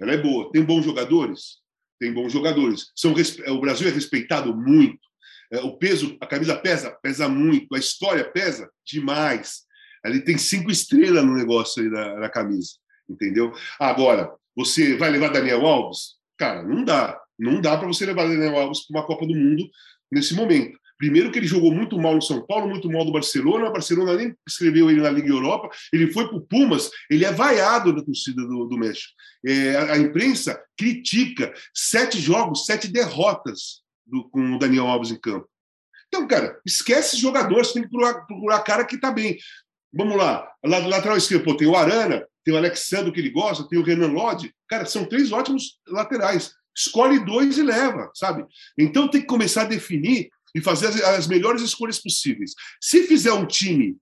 Ela 0.00 0.12
é 0.12 0.16
boa. 0.16 0.50
Tem 0.52 0.62
bons 0.62 0.84
jogadores? 0.84 1.58
Tem 1.98 2.12
bons 2.12 2.32
jogadores. 2.32 2.86
São, 2.96 3.12
o 3.12 3.60
Brasil 3.60 3.88
é 3.88 3.90
respeitado 3.90 4.54
muito. 4.56 4.98
É, 5.52 5.58
o 5.60 5.76
peso, 5.76 6.16
a 6.20 6.26
camisa 6.26 6.56
pesa, 6.56 6.90
pesa 7.02 7.28
muito. 7.28 7.74
A 7.74 7.78
história 7.78 8.24
pesa 8.24 8.70
demais. 8.86 9.62
Ali 10.04 10.22
tem 10.22 10.38
cinco 10.38 10.70
estrelas 10.70 11.24
no 11.24 11.34
negócio 11.34 11.82
aí 11.82 11.90
da 11.90 12.28
camisa, 12.30 12.72
entendeu? 13.08 13.52
Agora, 13.78 14.32
você 14.56 14.96
vai 14.96 15.10
levar 15.10 15.28
Daniel 15.28 15.66
Alves? 15.66 16.14
Cara, 16.38 16.62
não 16.62 16.84
dá. 16.84 17.20
Não 17.38 17.60
dá 17.60 17.76
para 17.76 17.86
você 17.86 18.06
levar 18.06 18.28
Daniel 18.28 18.58
Alves 18.58 18.86
para 18.86 18.98
uma 18.98 19.06
Copa 19.06 19.26
do 19.26 19.34
Mundo 19.34 19.68
nesse 20.10 20.34
momento. 20.34 20.78
Primeiro 21.00 21.32
que 21.32 21.38
ele 21.38 21.46
jogou 21.46 21.72
muito 21.72 21.98
mal 21.98 22.14
no 22.14 22.20
São 22.20 22.44
Paulo, 22.44 22.68
muito 22.68 22.90
mal 22.90 23.06
no 23.06 23.10
Barcelona, 23.10 23.70
o 23.70 23.72
Barcelona 23.72 24.14
nem 24.14 24.36
escreveu 24.46 24.90
ele 24.90 25.00
na 25.00 25.08
Liga 25.08 25.30
Europa, 25.30 25.70
ele 25.90 26.12
foi 26.12 26.28
para 26.28 26.36
o 26.36 26.42
Pumas, 26.42 26.90
ele 27.08 27.24
é 27.24 27.32
vaiado 27.32 27.90
da 27.94 28.02
torcida 28.02 28.42
do, 28.42 28.66
do 28.66 28.76
México. 28.76 29.10
É, 29.46 29.76
a, 29.76 29.92
a, 29.94 29.98
imprensa 29.98 30.62
critica 30.76 31.54
sete 31.74 32.20
jogos, 32.20 32.66
sete 32.66 32.86
derrotas 32.86 33.80
do, 34.04 34.28
com 34.28 34.56
o 34.56 34.58
Daniel 34.58 34.88
Alves 34.88 35.10
em 35.10 35.18
campo. 35.18 35.48
Então, 36.08 36.28
cara, 36.28 36.60
esquece 36.66 37.16
jogador, 37.16 37.64
você 37.64 37.72
tem 37.72 37.84
que 37.84 37.88
procurar, 37.88 38.26
procurar 38.26 38.60
cara 38.60 38.84
que 38.84 38.96
está 38.96 39.10
bem. 39.10 39.38
Vamos 39.90 40.18
lá, 40.18 40.46
lá 40.62 40.86
lateral 40.86 41.16
esquerdo, 41.16 41.44
pô, 41.44 41.56
tem 41.56 41.66
o 41.66 41.76
Arana, 41.76 42.26
tem 42.44 42.52
o 42.52 42.58
Alexandre 42.58 43.10
que 43.10 43.20
ele 43.20 43.30
gosta, 43.30 43.66
tem 43.66 43.78
o 43.78 43.82
Renan 43.82 44.12
Lodge. 44.12 44.52
Cara, 44.68 44.84
são 44.84 45.06
três 45.06 45.32
ótimos 45.32 45.78
laterais. 45.88 46.52
Escolhe 46.76 47.24
dois 47.24 47.56
e 47.56 47.62
leva, 47.62 48.10
sabe? 48.14 48.44
Então 48.78 49.08
tem 49.08 49.22
que 49.22 49.26
começar 49.26 49.62
a 49.62 49.66
definir 49.66 50.28
e 50.54 50.60
fazer 50.60 50.88
as, 50.88 51.00
as, 51.00 51.26
melhores 51.26 51.62
escolhas 51.62 51.98
possíveis. 52.00 52.52
Se 52.80 53.06
fizer 53.06 53.32
um 53.32 53.46
time 53.46 53.96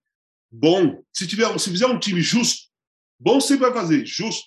bom, 0.50 1.02
se 1.12 1.26
tiver, 1.26 1.58
se 1.58 1.70
fizer 1.70 1.86
um 1.86 1.98
time 1.98 2.20
justo, 2.20 2.68
bom 3.18 3.40
sempre 3.40 3.66
vai 3.70 3.80
fazer, 3.80 4.06
justo, 4.06 4.46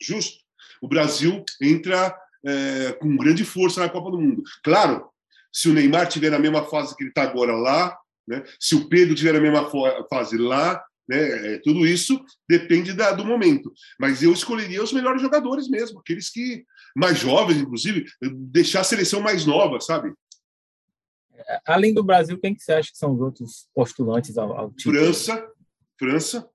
justo. 0.00 0.38
O 0.80 0.88
Brasil 0.88 1.44
entra 1.60 2.16
é, 2.44 2.92
com 2.92 3.16
grande 3.16 3.44
força 3.44 3.80
na 3.80 3.88
Copa 3.88 4.10
do 4.10 4.20
Mundo. 4.20 4.42
Claro, 4.62 5.08
se 5.52 5.68
o 5.68 5.74
Neymar 5.74 6.08
tiver 6.08 6.30
na 6.30 6.38
mesma 6.38 6.64
fase 6.64 6.96
que 6.96 7.02
ele 7.02 7.10
está 7.10 7.22
agora 7.22 7.54
lá, 7.54 7.96
né, 8.26 8.42
se 8.58 8.74
o 8.74 8.88
Pedro 8.88 9.14
tiver 9.14 9.32
na 9.32 9.40
mesma 9.40 9.68
fase 10.08 10.36
lá, 10.38 10.82
né, 11.08 11.54
é, 11.54 11.58
tudo 11.58 11.84
isso 11.84 12.24
depende 12.48 12.92
da, 12.92 13.12
do 13.12 13.24
momento. 13.24 13.72
Mas 13.98 14.22
eu 14.22 14.32
escolheria 14.32 14.82
os 14.82 14.92
melhores 14.92 15.20
jogadores 15.20 15.68
mesmo, 15.68 15.98
aqueles 15.98 16.30
que 16.30 16.64
mais 16.96 17.18
jovens, 17.18 17.58
inclusive, 17.58 18.06
deixar 18.22 18.80
a 18.80 18.84
seleção 18.84 19.20
mais 19.20 19.44
nova, 19.44 19.80
sabe? 19.80 20.12
Além 21.66 21.94
do 21.94 22.02
Brasil, 22.02 22.38
quem 22.38 22.54
que 22.54 22.62
você 22.62 22.72
acha 22.72 22.90
que 22.90 22.98
são 22.98 23.14
os 23.14 23.20
outros 23.20 23.68
postulantes 23.74 24.36
ao, 24.36 24.52
ao 24.52 24.70
título? 24.72 24.96
França, 24.96 25.48
França. 25.98 26.48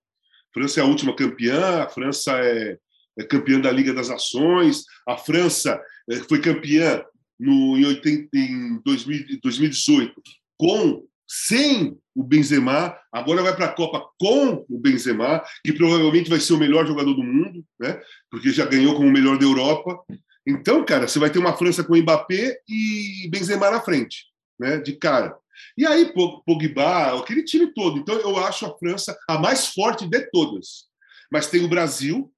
França 0.53 0.79
é 0.79 0.83
a 0.83 0.87
última 0.87 1.15
campeã, 1.15 1.83
a 1.83 1.89
França 1.89 2.31
é, 2.39 2.77
é 3.19 3.23
campeã 3.23 3.59
da 3.59 3.71
Liga 3.71 3.93
das 3.93 4.09
Nações, 4.09 4.83
a 5.07 5.17
França 5.17 5.81
é, 6.09 6.15
foi 6.15 6.39
campeã 6.39 7.03
no, 7.37 7.77
em, 7.77 7.85
80, 7.85 8.29
em 8.33 8.81
2000, 8.83 9.39
2018 9.41 10.13
com 10.57 11.05
sem 11.27 11.97
o 12.15 12.23
Benzema, 12.23 12.95
agora 13.11 13.41
vai 13.41 13.55
para 13.55 13.65
a 13.65 13.73
Copa 13.73 14.07
com 14.17 14.65
o 14.69 14.79
Benzema, 14.79 15.43
que 15.63 15.73
provavelmente 15.73 16.29
vai 16.29 16.39
ser 16.39 16.53
o 16.53 16.57
melhor 16.57 16.85
jogador 16.87 17.13
do 17.13 17.23
mundo, 17.23 17.65
né? 17.79 17.99
Porque 18.29 18.51
já 18.51 18.65
ganhou 18.65 18.95
como 18.95 19.09
o 19.09 19.11
melhor 19.11 19.37
da 19.37 19.43
Europa. 19.43 19.99
Então, 20.47 20.85
cara, 20.85 21.07
você 21.07 21.19
vai 21.19 21.29
ter 21.29 21.39
uma 21.39 21.57
França 21.57 21.83
com 21.83 21.97
Mbappé 21.97 22.59
e 22.69 23.27
Benzema 23.29 23.71
na 23.71 23.81
frente 23.81 24.27
né, 24.59 24.77
de 24.77 24.93
cara. 24.93 25.37
E 25.77 25.85
aí, 25.85 26.11
Pogba, 26.13 27.19
aquele 27.19 27.43
time 27.43 27.73
todo. 27.73 27.99
Então, 27.99 28.15
eu 28.15 28.37
acho 28.37 28.65
a 28.65 28.77
França 28.77 29.17
a 29.27 29.37
mais 29.37 29.67
forte 29.67 30.07
de 30.07 30.21
todas. 30.31 30.85
Mas 31.31 31.47
tem 31.47 31.63
o 31.63 31.69
Brasil 31.69 32.31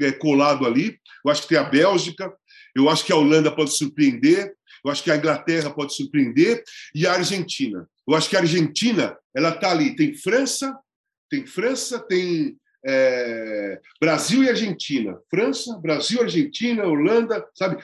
é, 0.00 0.12
colado 0.12 0.66
ali, 0.66 0.98
eu 1.24 1.30
acho 1.30 1.42
que 1.42 1.48
tem 1.48 1.58
a 1.58 1.64
Bélgica, 1.64 2.32
eu 2.74 2.88
acho 2.88 3.04
que 3.04 3.12
a 3.12 3.16
Holanda 3.16 3.50
pode 3.54 3.70
surpreender, 3.72 4.54
eu 4.84 4.90
acho 4.90 5.02
que 5.02 5.10
a 5.10 5.16
Inglaterra 5.16 5.70
pode 5.70 5.94
surpreender 5.94 6.62
e 6.94 7.06
a 7.06 7.12
Argentina. 7.12 7.88
Eu 8.06 8.14
acho 8.14 8.28
que 8.28 8.36
a 8.36 8.40
Argentina 8.40 9.16
ela 9.34 9.50
está 9.50 9.70
ali. 9.70 9.94
Tem 9.94 10.14
França, 10.14 10.76
tem 11.28 11.46
França, 11.46 11.98
tem 11.98 12.56
é, 12.84 13.80
Brasil 14.00 14.42
e 14.42 14.48
Argentina. 14.48 15.18
França, 15.28 15.78
Brasil, 15.78 16.22
Argentina, 16.22 16.86
Holanda, 16.86 17.46
sabe? 17.54 17.82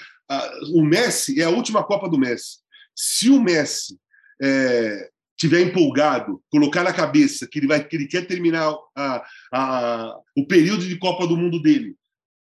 O 0.74 0.82
Messi 0.82 1.40
é 1.40 1.44
a 1.44 1.50
última 1.50 1.84
Copa 1.84 2.08
do 2.08 2.18
Messi. 2.18 2.58
Se 2.96 3.28
o 3.28 3.40
Messi 3.40 3.98
é, 4.42 5.10
tiver 5.36 5.60
empolgado, 5.60 6.42
colocar 6.50 6.82
na 6.82 6.92
cabeça 6.92 7.46
que 7.46 7.58
ele 7.58 7.66
vai 7.66 7.86
que 7.86 7.94
ele 7.94 8.08
quer 8.08 8.26
terminar 8.26 8.74
a, 8.96 9.26
a, 9.52 10.18
o 10.36 10.46
período 10.46 10.86
de 10.86 10.98
Copa 10.98 11.26
do 11.26 11.36
Mundo 11.36 11.60
dele, 11.60 11.94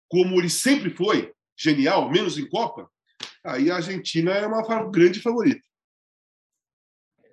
como 0.08 0.40
ele 0.40 0.50
sempre 0.50 0.92
foi, 0.92 1.34
genial, 1.58 2.12
menos 2.12 2.38
em 2.38 2.48
Copa, 2.48 2.88
aí 3.44 3.72
a 3.72 3.78
Argentina 3.78 4.32
é 4.32 4.46
uma 4.46 4.62
grande 4.90 5.20
favorita. 5.20 5.64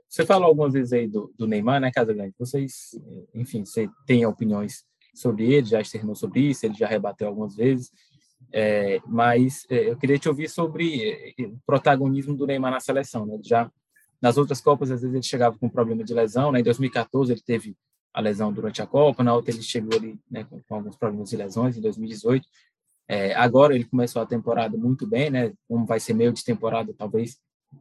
Você 0.09 0.27
falou 0.27 0.49
algumas 0.49 0.73
vezes 0.73 0.93
aí 0.93 1.07
do, 1.07 1.33
do 1.39 1.47
Neymar, 1.47 1.81
né, 1.81 1.93
Casagrande? 1.93 2.35
Vocês, 2.37 2.99
enfim, 3.33 3.65
você 3.65 3.89
tem 4.07 4.27
opiniões 4.27 4.85
sobre 5.15 5.53
ele, 5.53 5.67
já 5.67 5.81
externou 5.81 6.17
sobre 6.17 6.41
isso, 6.41 6.67
ele 6.67 6.75
já 6.75 6.89
rebateu 6.89 7.29
algumas 7.29 7.55
vezes. 7.55 7.93
É, 8.53 9.01
mas 9.07 9.67
é, 9.71 9.91
eu 9.91 9.97
queria 9.97 10.19
te 10.19 10.29
ouvir 10.29 10.49
sobre 10.49 11.35
é, 11.39 11.43
o 11.45 11.59
protagonismo 11.67 12.35
do 12.37 12.47
Neymar 12.47 12.73
na 12.73 12.81
seleção. 12.81 13.25
Né? 13.27 13.39
Já 13.43 13.71
nas 14.21 14.37
outras 14.37 14.61
Copas, 14.61 14.91
às 14.91 15.01
vezes 15.01 15.15
ele 15.15 15.23
chegava 15.23 15.59
com 15.59 15.69
problema 15.69 16.05
de 16.05 16.13
lesão. 16.13 16.53
Né? 16.53 16.61
Em 16.61 16.65
2014 16.65 17.33
ele 17.33 17.41
teve 17.41 17.77
a 18.13 18.21
lesão 18.21 18.53
durante 18.53 18.83
a 18.83 18.87
Copa, 18.87 19.23
na 19.23 19.35
outra 19.35 19.53
ele 19.53 19.63
chegou 19.63 19.97
ali 19.97 20.19
né, 20.29 20.45
com, 20.45 20.61
com, 20.61 20.75
alguns 20.75 20.97
problemas 20.97 21.31
de 21.31 21.37
lesões 21.37 21.77
em 21.77 21.81
2018. 21.81 22.47
É, 23.09 23.35
agora 23.35 23.75
ele 23.75 23.85
começou 23.85 24.21
a 24.21 24.27
temporada 24.27 24.77
muito 24.77 25.07
bem, 25.07 25.31
né? 25.31 25.53
Como 25.69 25.85
vai 25.85 25.99
ser 25.99 26.15
meio 26.15 26.33
de 26.33 26.45
temporada, 26.45 26.95
talvez 26.97 27.39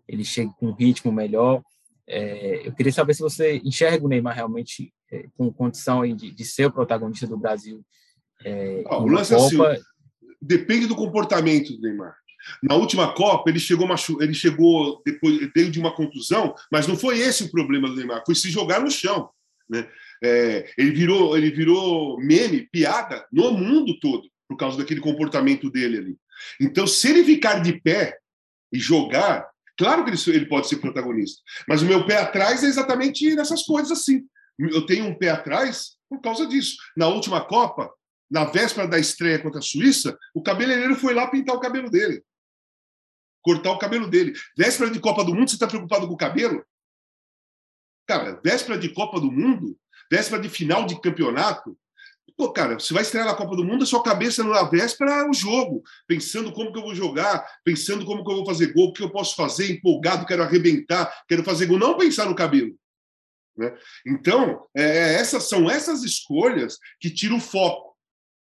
ele 0.07 0.23
chegue 0.23 0.51
com 0.59 0.67
um 0.67 0.73
ritmo 0.73 1.11
melhor. 1.11 1.61
É, 2.07 2.67
eu 2.67 2.73
queria 2.73 2.91
saber 2.91 3.13
se 3.13 3.21
você 3.21 3.57
enxerga 3.63 4.03
o 4.03 4.09
Neymar 4.09 4.35
realmente 4.35 4.91
é, 5.11 5.25
com 5.37 5.51
condição 5.53 6.01
de, 6.15 6.31
de, 6.31 6.45
ser 6.45 6.65
o 6.65 6.71
protagonista 6.71 7.27
do 7.27 7.37
Brasil. 7.37 7.83
É, 8.43 8.83
ah, 8.87 8.97
o 8.97 9.07
lance 9.07 9.35
Copa. 9.35 9.71
Assim, 9.71 9.83
depende 10.41 10.87
do 10.87 10.95
comportamento 10.95 11.73
do 11.73 11.81
Neymar. 11.81 12.15
Na 12.63 12.75
última 12.75 13.13
Copa, 13.13 13.49
ele 13.49 13.59
chegou, 13.59 13.87
machu... 13.87 14.21
ele 14.21 14.33
chegou 14.33 15.01
depois 15.05 15.49
veio 15.53 15.69
de 15.69 15.79
uma 15.79 15.93
contusão, 15.93 16.55
mas 16.71 16.87
não 16.87 16.97
foi 16.97 17.19
esse 17.19 17.43
o 17.43 17.51
problema 17.51 17.89
do 17.89 17.95
Neymar, 17.95 18.23
foi 18.25 18.35
se 18.35 18.49
jogar 18.49 18.81
no 18.81 18.89
chão. 18.89 19.29
Né? 19.69 19.87
É, 20.23 20.71
ele, 20.77 20.91
virou, 20.91 21.37
ele 21.37 21.51
virou 21.51 22.17
meme, 22.19 22.67
piada 22.71 23.25
no 23.31 23.51
mundo 23.51 23.99
todo, 23.99 24.27
por 24.47 24.57
causa 24.57 24.77
daquele 24.77 24.99
comportamento 24.99 25.69
dele 25.69 25.97
ali. 25.97 26.17
Então, 26.59 26.87
se 26.87 27.09
ele 27.09 27.23
ficar 27.23 27.59
de 27.59 27.79
pé 27.79 28.17
e 28.71 28.79
jogar, 28.79 29.47
claro 29.77 30.03
que 30.03 30.11
ele, 30.11 30.37
ele 30.37 30.45
pode 30.45 30.67
ser 30.67 30.77
protagonista, 30.77 31.41
mas 31.67 31.81
o 31.81 31.85
meu 31.85 32.05
pé 32.05 32.17
atrás 32.17 32.63
é 32.63 32.67
exatamente 32.67 33.35
nessas 33.35 33.63
coisas 33.63 33.91
assim. 33.91 34.23
Eu 34.57 34.85
tenho 34.85 35.05
um 35.05 35.15
pé 35.15 35.29
atrás 35.29 35.97
por 36.09 36.19
causa 36.21 36.45
disso. 36.45 36.77
Na 36.97 37.07
última 37.07 37.41
Copa, 37.41 37.89
na 38.29 38.45
véspera 38.45 38.87
da 38.87 38.99
estreia 38.99 39.39
contra 39.39 39.59
a 39.59 39.63
Suíça, 39.63 40.17
o 40.33 40.41
cabeleireiro 40.41 40.95
foi 40.95 41.13
lá 41.13 41.27
pintar 41.27 41.55
o 41.55 41.59
cabelo 41.59 41.89
dele. 41.89 42.23
Cortar 43.41 43.71
o 43.71 43.79
cabelo 43.79 44.07
dele. 44.07 44.33
Véspera 44.57 44.91
de 44.91 44.99
Copa 44.99 45.23
do 45.23 45.33
Mundo, 45.33 45.49
você 45.49 45.55
está 45.55 45.67
preocupado 45.67 46.07
com 46.07 46.13
o 46.13 46.17
cabelo? 46.17 46.63
Cara, 48.07 48.39
véspera 48.43 48.77
de 48.77 48.89
Copa 48.89 49.19
do 49.19 49.31
Mundo, 49.31 49.77
véspera 50.11 50.41
de 50.41 50.49
final 50.49 50.85
de 50.85 50.99
campeonato. 50.99 51.77
Pô, 52.35 52.53
cara, 52.53 52.79
você 52.79 52.93
vai 52.93 53.03
estrear 53.03 53.25
na 53.25 53.35
Copa 53.35 53.55
do 53.55 53.65
Mundo, 53.65 53.83
a 53.83 53.85
sua 53.85 54.01
cabeça 54.01 54.43
na 54.43 54.63
véspera 54.63 55.11
é 55.11 55.29
o 55.29 55.33
jogo, 55.33 55.83
pensando 56.07 56.53
como 56.53 56.71
que 56.71 56.79
eu 56.79 56.83
vou 56.83 56.95
jogar, 56.95 57.45
pensando 57.65 58.05
como 58.05 58.23
que 58.23 58.31
eu 58.31 58.37
vou 58.37 58.45
fazer 58.45 58.71
gol, 58.73 58.87
o 58.87 58.93
que 58.93 59.03
eu 59.03 59.11
posso 59.11 59.35
fazer, 59.35 59.69
empolgado, 59.71 60.25
quero 60.25 60.43
arrebentar, 60.43 61.13
quero 61.27 61.43
fazer 61.43 61.65
gol, 61.65 61.77
não 61.77 61.97
pensar 61.97 62.25
no 62.25 62.35
cabelo. 62.35 62.73
Né? 63.57 63.77
Então, 64.07 64.65
é, 64.73 64.83
é 64.83 65.13
essas 65.15 65.49
são 65.49 65.69
essas 65.69 66.03
escolhas 66.03 66.77
que 66.99 67.09
tiram 67.09 67.37
o 67.37 67.41
foco. 67.41 67.88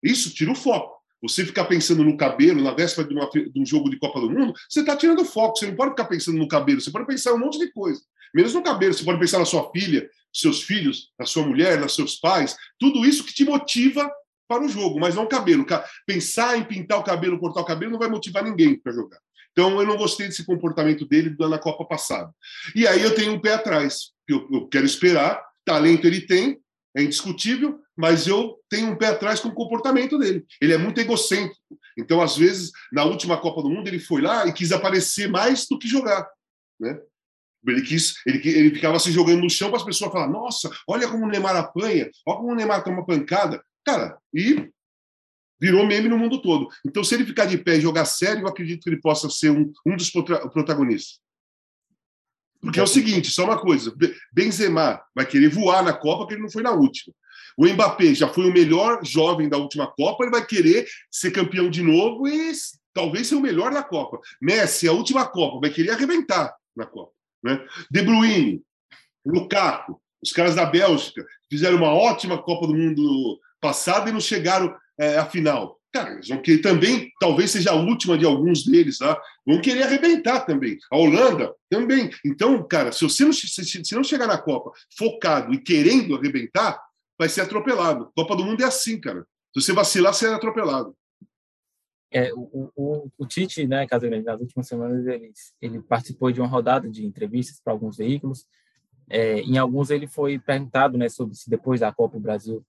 Isso 0.02 0.34
tira 0.34 0.52
o 0.52 0.54
foco. 0.54 1.00
Você 1.22 1.44
ficar 1.44 1.66
pensando 1.66 2.02
no 2.02 2.16
cabelo 2.16 2.62
na 2.62 2.72
véspera 2.72 3.06
de, 3.06 3.14
uma, 3.14 3.28
de 3.28 3.60
um 3.60 3.66
jogo 3.66 3.90
de 3.90 3.98
Copa 3.98 4.20
do 4.20 4.30
Mundo, 4.30 4.54
você 4.68 4.80
está 4.80 4.96
tirando 4.96 5.20
o 5.20 5.24
foco. 5.24 5.58
Você 5.58 5.66
não 5.66 5.76
pode 5.76 5.90
ficar 5.90 6.06
pensando 6.06 6.38
no 6.38 6.48
cabelo, 6.48 6.80
você 6.80 6.90
pode 6.90 7.06
pensar 7.06 7.34
um 7.34 7.38
monte 7.38 7.58
de 7.58 7.70
coisa. 7.72 8.00
Menos 8.34 8.54
no 8.54 8.62
cabelo, 8.62 8.94
você 8.94 9.04
pode 9.04 9.18
pensar 9.18 9.38
na 9.38 9.44
sua 9.44 9.70
filha, 9.70 10.08
seus 10.32 10.62
filhos, 10.62 11.10
na 11.18 11.26
sua 11.26 11.44
mulher, 11.44 11.78
nos 11.78 11.94
seus 11.94 12.14
pais, 12.16 12.56
tudo 12.78 13.04
isso 13.04 13.24
que 13.24 13.34
te 13.34 13.44
motiva 13.44 14.10
para 14.48 14.64
o 14.64 14.68
jogo, 14.68 14.98
mas 14.98 15.14
não 15.14 15.24
o 15.24 15.28
cabelo. 15.28 15.66
Pensar 16.06 16.56
em 16.56 16.64
pintar 16.64 16.98
o 16.98 17.04
cabelo, 17.04 17.38
cortar 17.38 17.60
o 17.60 17.64
cabelo, 17.64 17.92
não 17.92 17.98
vai 17.98 18.08
motivar 18.08 18.42
ninguém 18.42 18.78
para 18.78 18.92
jogar. 18.92 19.18
Então, 19.52 19.80
eu 19.80 19.86
não 19.86 19.96
gostei 19.96 20.26
desse 20.26 20.44
comportamento 20.44 21.04
dele 21.04 21.36
na 21.38 21.58
Copa 21.58 21.84
passada. 21.84 22.32
E 22.74 22.86
aí 22.86 23.02
eu 23.02 23.14
tenho 23.14 23.32
um 23.32 23.40
pé 23.40 23.54
atrás. 23.54 24.12
Eu, 24.26 24.48
eu 24.50 24.68
quero 24.68 24.86
esperar, 24.86 25.42
talento 25.64 26.06
ele 26.06 26.20
tem, 26.20 26.58
é 26.96 27.03
indiscutível, 27.03 27.81
mas 27.96 28.26
eu 28.26 28.59
tenho 28.68 28.90
um 28.90 28.96
pé 28.96 29.09
atrás 29.09 29.40
com 29.40 29.48
o 29.48 29.55
comportamento 29.55 30.18
dele. 30.18 30.44
Ele 30.61 30.72
é 30.72 30.79
muito 30.79 31.00
egocêntrico. 31.00 31.61
Então, 31.96 32.20
às 32.20 32.37
vezes, 32.37 32.70
na 32.92 33.05
última 33.05 33.40
Copa 33.40 33.62
do 33.62 33.70
Mundo, 33.70 33.88
ele 33.88 33.98
foi 33.98 34.20
lá 34.20 34.46
e 34.46 34.53
quis 34.53 34.72
aparecer 34.72 35.29
mais 35.29 35.66
do 35.68 35.79
que 35.79 35.87
jogar. 35.87 36.29
Né? 36.81 36.98
Ele, 37.66 37.83
quis, 37.83 38.14
ele, 38.26 38.40
ele 38.48 38.74
ficava 38.74 38.98
se 38.98 39.12
jogando 39.12 39.42
no 39.42 39.50
chão 39.50 39.68
para 39.68 39.79
as 39.79 39.85
pessoas 39.85 40.12
falar: 40.12 40.29
nossa, 40.29 40.70
olha 40.88 41.09
como 41.09 41.24
o 41.24 41.29
Neymar 41.29 41.57
apanha, 41.57 42.11
olha 42.26 42.37
como 42.38 42.53
o 42.53 42.55
Neymar 42.55 42.83
toma 42.83 43.07
pancada. 43.07 43.62
Cara, 43.85 44.18
e 44.35 44.70
virou 45.61 45.87
meme 45.87 46.09
no 46.09 46.18
mundo 46.18 46.40
todo. 46.40 46.68
Então, 46.87 47.05
se 47.05 47.14
ele 47.14 47.26
ficar 47.26 47.44
de 47.44 47.59
pé 47.59 47.76
e 47.76 47.81
jogar 47.81 48.07
sério, 48.07 48.42
eu 48.42 48.48
acredito 48.48 48.83
que 48.83 48.88
ele 48.88 49.00
possa 49.00 49.29
ser 49.29 49.50
um, 49.50 49.70
um 49.87 49.94
dos 49.94 50.11
protagonistas. 50.11 51.20
Porque 52.60 52.78
é 52.78 52.82
o 52.82 52.86
seguinte, 52.86 53.30
só 53.30 53.44
uma 53.44 53.58
coisa, 53.58 53.94
Benzema 54.32 55.00
vai 55.14 55.24
querer 55.24 55.48
voar 55.48 55.82
na 55.82 55.92
Copa 55.92 56.18
porque 56.18 56.34
ele 56.34 56.42
não 56.42 56.50
foi 56.50 56.62
na 56.62 56.72
última. 56.72 57.14
O 57.56 57.66
Mbappé 57.66 58.14
já 58.14 58.28
foi 58.28 58.48
o 58.48 58.52
melhor 58.52 59.00
jovem 59.02 59.48
da 59.48 59.56
última 59.56 59.86
Copa, 59.86 60.24
ele 60.24 60.30
vai 60.30 60.44
querer 60.44 60.86
ser 61.10 61.30
campeão 61.30 61.70
de 61.70 61.82
novo 61.82 62.28
e 62.28 62.52
talvez 62.92 63.28
ser 63.28 63.36
o 63.36 63.40
melhor 63.40 63.72
na 63.72 63.82
Copa. 63.82 64.20
Messi, 64.40 64.86
a 64.86 64.92
última 64.92 65.26
Copa, 65.26 65.60
vai 65.60 65.70
querer 65.70 65.92
arrebentar 65.92 66.54
na 66.76 66.86
Copa. 66.86 67.12
Né? 67.42 67.64
De 67.90 68.02
Bruyne, 68.02 68.62
Lukaku, 69.24 70.00
os 70.22 70.32
caras 70.32 70.54
da 70.54 70.66
Bélgica 70.66 71.24
fizeram 71.50 71.78
uma 71.78 71.94
ótima 71.94 72.42
Copa 72.42 72.66
do 72.66 72.74
Mundo 72.74 73.40
passada 73.60 74.10
e 74.10 74.12
não 74.12 74.20
chegaram 74.20 74.74
é, 74.98 75.16
à 75.16 75.24
final. 75.24 75.79
Cara, 75.92 76.12
eles 76.12 76.29
vão 76.29 76.40
querer 76.40 76.62
também, 76.62 77.11
talvez 77.18 77.50
seja 77.50 77.72
a 77.72 77.74
última 77.74 78.16
de 78.16 78.24
alguns 78.24 78.64
deles, 78.64 78.98
tá? 78.98 79.20
vão 79.44 79.61
querer 79.61 79.83
arrebentar 79.83 80.46
também. 80.46 80.79
A 80.90 80.96
Holanda 80.96 81.53
também. 81.68 82.11
Então, 82.24 82.62
cara, 82.66 82.92
se 82.92 83.03
você 83.03 83.24
não, 83.24 83.33
se, 83.33 83.48
se 83.48 83.94
não 83.94 84.05
chegar 84.05 84.29
na 84.29 84.38
Copa 84.38 84.70
focado 84.96 85.53
e 85.53 85.59
querendo 85.59 86.16
arrebentar, 86.16 86.81
vai 87.18 87.29
ser 87.29 87.40
atropelado. 87.40 88.11
Copa 88.14 88.37
do 88.37 88.44
Mundo 88.44 88.62
é 88.62 88.66
assim, 88.66 89.00
cara. 89.00 89.26
Se 89.53 89.61
você 89.61 89.72
vacilar, 89.72 90.14
você 90.14 90.29
é 90.29 90.33
atropelado. 90.33 90.96
É, 92.12 92.33
o, 92.35 92.70
o, 92.74 93.11
o 93.18 93.26
Tite, 93.26 93.66
né, 93.66 93.87
Casemiro, 93.87 94.22
nas 94.22 94.40
últimas 94.40 94.66
semanas, 94.66 95.07
ele, 95.07 95.33
ele 95.61 95.81
participou 95.83 96.33
de 96.33 96.40
uma 96.40 96.48
rodada 96.48 96.88
de 96.88 97.05
entrevistas 97.05 97.61
para 97.62 97.72
alguns 97.72 97.96
veículos. 97.96 98.46
É, 99.09 99.40
em 99.40 99.59
alguns 99.59 99.90
ele 99.90 100.07
foi 100.07 100.38
perguntado 100.38 100.96
né, 100.96 101.09
sobre 101.09 101.35
se 101.35 101.50
depois 101.50 101.81
da 101.81 101.92
Copa 101.92 102.16
o 102.16 102.20
Brasil 102.20 102.64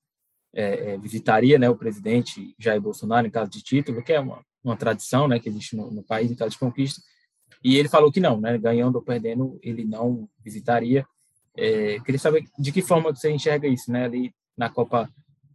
é, 0.54 0.94
é, 0.94 0.98
visitaria 0.98 1.58
né, 1.58 1.70
o 1.70 1.76
presidente 1.76 2.56
Jair 2.60 2.82
Bolsonaro 2.82 3.28
em 3.28 3.32
caso 3.32 3.50
de 3.50 3.62
título, 3.62 4.04
que 4.04 4.14
é 4.14 4.20
uma, 4.20 4.44
uma 4.64 4.76
tradição 4.76 5.28
né, 5.28 5.40
que 5.40 5.50
existe 5.50 5.76
no, 5.76 5.90
no, 5.92 6.04
país 6.04 6.30
em 6.30 6.36
caso 6.36 6.52
de 6.52 6.60
conquista, 6.60 7.02
e 7.64 7.78
ele 7.78 7.90
falou 7.90 8.12
que 8.12 8.20
não, 8.20 8.40
né, 8.40 8.58
ganhando 8.58 8.96
ou 8.96 9.02
perdendo, 9.02 9.60
ele 9.62 9.86
não 9.86 10.28
visitaria. 10.44 11.06
É, 11.56 12.00
queria 12.00 12.20
saber 12.20 12.46
de 12.58 12.72
que 12.72 12.82
forma 12.82 13.14
você 13.14 13.32
enxerga 13.32 13.68
isso, 13.68 13.92
né, 13.92 14.06
ali 14.06 14.34
na 14.58 14.70
Copa 14.70 15.10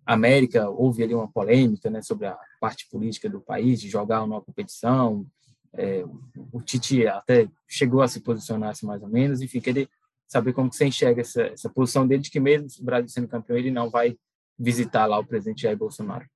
América 0.04 0.70
houve 0.70 1.02
ali 1.02 1.14
uma 1.14 1.30
polêmica 1.30 1.90
né, 1.90 2.00
sobre 2.00 2.26
a 2.26 2.38
parte 2.60 2.88
política 2.88 3.28
do 3.28 3.40
país, 3.40 3.80
de 3.80 3.88
jogar 3.88 4.22
uma 4.22 4.40
competição, 4.40 5.26
é, 5.74 6.04
o 6.52 6.62
Tite 6.62 7.06
até 7.06 7.48
chegou 7.68 8.00
a 8.00 8.08
se 8.08 8.20
posicionar 8.20 8.70
assim, 8.70 8.86
mais 8.86 9.02
ou 9.02 9.08
menos, 9.08 9.42
enfim, 9.42 9.60
queria 9.60 9.88
saber 10.26 10.52
como 10.52 10.72
você 10.72 10.86
enxerga 10.86 11.20
essa, 11.20 11.42
essa 11.42 11.68
posição 11.68 12.06
dele 12.06 12.22
de 12.22 12.30
que 12.30 12.40
mesmo 12.40 12.68
o 12.80 12.84
Brasil 12.84 13.08
sendo 13.08 13.28
campeão, 13.28 13.56
ele 13.56 13.70
não 13.70 13.90
vai 13.90 14.16
visitar 14.58 15.06
lá 15.06 15.18
o 15.18 15.26
presidente 15.26 15.62
Jair 15.62 15.76
Bolsonaro? 15.76 16.26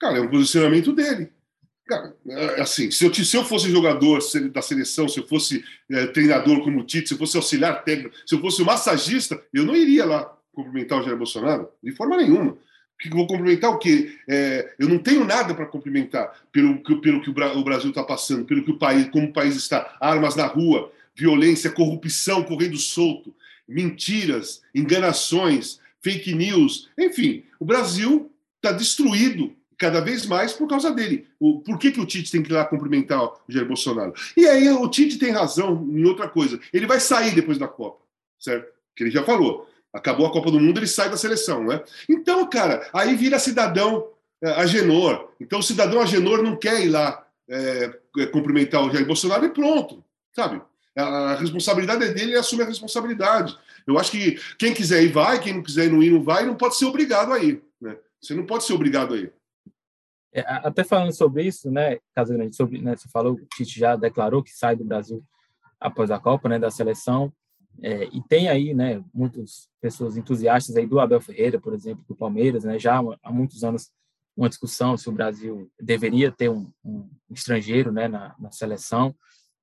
Cara, 0.00 0.18
é 0.18 0.20
um 0.20 0.28
posicionamento 0.28 0.92
dele. 0.92 1.30
Cara, 1.86 2.14
é, 2.26 2.60
assim, 2.60 2.90
se 2.90 3.04
eu, 3.04 3.12
se 3.12 3.36
eu 3.36 3.44
fosse 3.44 3.70
jogador 3.70 4.20
da 4.50 4.62
seleção, 4.62 5.08
se 5.08 5.20
eu 5.20 5.26
fosse 5.26 5.64
é, 5.90 6.06
treinador 6.06 6.62
como 6.62 6.80
o 6.80 6.84
Tite, 6.84 7.08
se 7.08 7.14
eu 7.14 7.18
fosse 7.18 7.36
auxiliar 7.36 7.84
técnico, 7.84 8.14
se 8.26 8.34
eu 8.34 8.40
fosse 8.40 8.62
massagista, 8.62 9.40
eu 9.52 9.64
não 9.64 9.76
iria 9.76 10.04
lá 10.04 10.36
cumprimentar 10.52 11.00
o 11.00 11.02
Jair 11.02 11.16
Bolsonaro, 11.16 11.68
de 11.82 11.92
forma 11.92 12.16
nenhuma. 12.16 12.56
Que 12.98 13.10
vou 13.10 13.26
cumprimentar 13.26 13.70
o 13.70 13.78
quê? 13.78 14.16
É, 14.28 14.74
eu 14.78 14.88
não 14.88 14.98
tenho 14.98 15.24
nada 15.24 15.54
para 15.54 15.66
cumprimentar 15.66 16.32
pelo, 16.52 16.78
pelo 17.00 17.20
que 17.20 17.30
o 17.30 17.64
Brasil 17.64 17.90
está 17.90 18.04
passando, 18.04 18.44
pelo 18.44 18.64
que 18.64 18.70
o 18.70 18.78
país, 18.78 19.08
como 19.10 19.26
o 19.26 19.32
país 19.32 19.56
está, 19.56 19.96
armas 20.00 20.36
na 20.36 20.46
rua, 20.46 20.92
violência, 21.14 21.70
corrupção 21.70 22.44
correndo 22.44 22.76
solto, 22.76 23.34
mentiras, 23.68 24.62
enganações, 24.72 25.80
fake 26.02 26.34
news, 26.34 26.88
enfim, 26.98 27.44
o 27.58 27.64
Brasil 27.64 28.30
está 28.56 28.72
destruído 28.72 29.54
cada 29.78 30.00
vez 30.00 30.26
mais 30.26 30.52
por 30.52 30.68
causa 30.68 30.92
dele. 30.92 31.26
O, 31.40 31.60
por 31.60 31.78
que, 31.78 31.90
que 31.90 32.00
o 32.00 32.06
Tite 32.06 32.30
tem 32.30 32.42
que 32.42 32.50
ir 32.50 32.54
lá 32.54 32.64
cumprimentar 32.64 33.24
o 33.24 33.36
Jair 33.48 33.66
Bolsonaro? 33.66 34.12
E 34.36 34.46
aí 34.46 34.68
o 34.70 34.88
Tite 34.88 35.18
tem 35.18 35.32
razão 35.32 35.84
em 35.90 36.04
outra 36.04 36.28
coisa. 36.28 36.60
Ele 36.72 36.86
vai 36.86 37.00
sair 37.00 37.34
depois 37.34 37.58
da 37.58 37.66
Copa, 37.66 38.04
certo? 38.38 38.72
Que 38.94 39.04
ele 39.04 39.10
já 39.10 39.24
falou. 39.24 39.68
Acabou 39.92 40.26
a 40.26 40.32
Copa 40.32 40.50
do 40.50 40.60
Mundo, 40.60 40.78
ele 40.78 40.86
sai 40.86 41.10
da 41.10 41.16
seleção, 41.16 41.64
né? 41.64 41.82
Então, 42.08 42.48
cara, 42.48 42.88
aí 42.92 43.14
vira 43.16 43.38
cidadão 43.38 44.08
é, 44.40 44.50
Agenor. 44.52 45.28
Então, 45.40 45.58
o 45.58 45.62
cidadão 45.62 46.00
Agenor 46.00 46.42
não 46.42 46.56
quer 46.56 46.84
ir 46.84 46.88
lá 46.88 47.26
é, 47.48 47.88
cumprimentar 48.32 48.84
o 48.84 48.90
Jair 48.90 49.04
Bolsonaro 49.04 49.44
e 49.44 49.50
pronto, 49.50 50.02
sabe? 50.34 50.62
A 50.96 51.36
responsabilidade 51.36 52.04
é 52.04 52.08
dele, 52.08 52.32
ele 52.32 52.38
assume 52.38 52.62
a 52.62 52.66
responsabilidade. 52.66 53.56
Eu 53.86 53.98
acho 53.98 54.10
que 54.10 54.38
quem 54.58 54.74
quiser 54.74 55.02
ir, 55.02 55.12
vai, 55.12 55.40
quem 55.40 55.54
não 55.54 55.62
quiser 55.62 55.86
ir, 55.86 55.92
não 55.92 56.02
ir, 56.02 56.10
não 56.10 56.22
vai, 56.22 56.44
não 56.44 56.54
pode 56.54 56.76
ser 56.76 56.84
obrigado 56.84 57.32
a 57.32 57.38
ir. 57.38 57.62
Né? 57.80 57.96
Você 58.20 58.34
não 58.34 58.44
pode 58.44 58.64
ser 58.64 58.74
obrigado 58.74 59.14
a 59.14 59.16
ir. 59.16 59.32
É, 60.34 60.40
até 60.48 60.82
falando 60.82 61.12
sobre 61.12 61.44
isso, 61.44 61.70
né, 61.70 61.98
Caso 62.14 62.34
sobre, 62.52 62.80
né, 62.80 62.96
você 62.96 63.08
falou, 63.08 63.34
o 63.34 63.46
Tite 63.54 63.78
já 63.78 63.96
declarou 63.96 64.42
que 64.42 64.50
sai 64.50 64.74
do 64.74 64.84
Brasil 64.84 65.22
após 65.78 66.10
a 66.10 66.18
Copa, 66.18 66.48
né, 66.48 66.58
da 66.58 66.70
seleção. 66.70 67.32
É, 67.82 68.04
e 68.04 68.22
tem 68.28 68.48
aí, 68.48 68.72
né, 68.74 69.02
muitas 69.12 69.68
pessoas 69.80 70.16
entusiastas 70.16 70.76
aí 70.76 70.86
do 70.86 71.00
Abel 71.00 71.20
Ferreira, 71.20 71.60
por 71.60 71.74
exemplo, 71.74 72.04
do 72.08 72.14
Palmeiras, 72.14 72.64
né, 72.64 72.78
já 72.78 72.98
há 73.22 73.32
muitos 73.32 73.64
anos 73.64 73.90
uma 74.34 74.48
discussão 74.48 74.96
se 74.96 75.08
o 75.08 75.12
Brasil 75.12 75.70
deveria 75.78 76.32
ter 76.32 76.48
um, 76.48 76.70
um 76.82 77.08
estrangeiro, 77.30 77.92
né, 77.92 78.08
na, 78.08 78.34
na 78.38 78.50
seleção. 78.50 79.14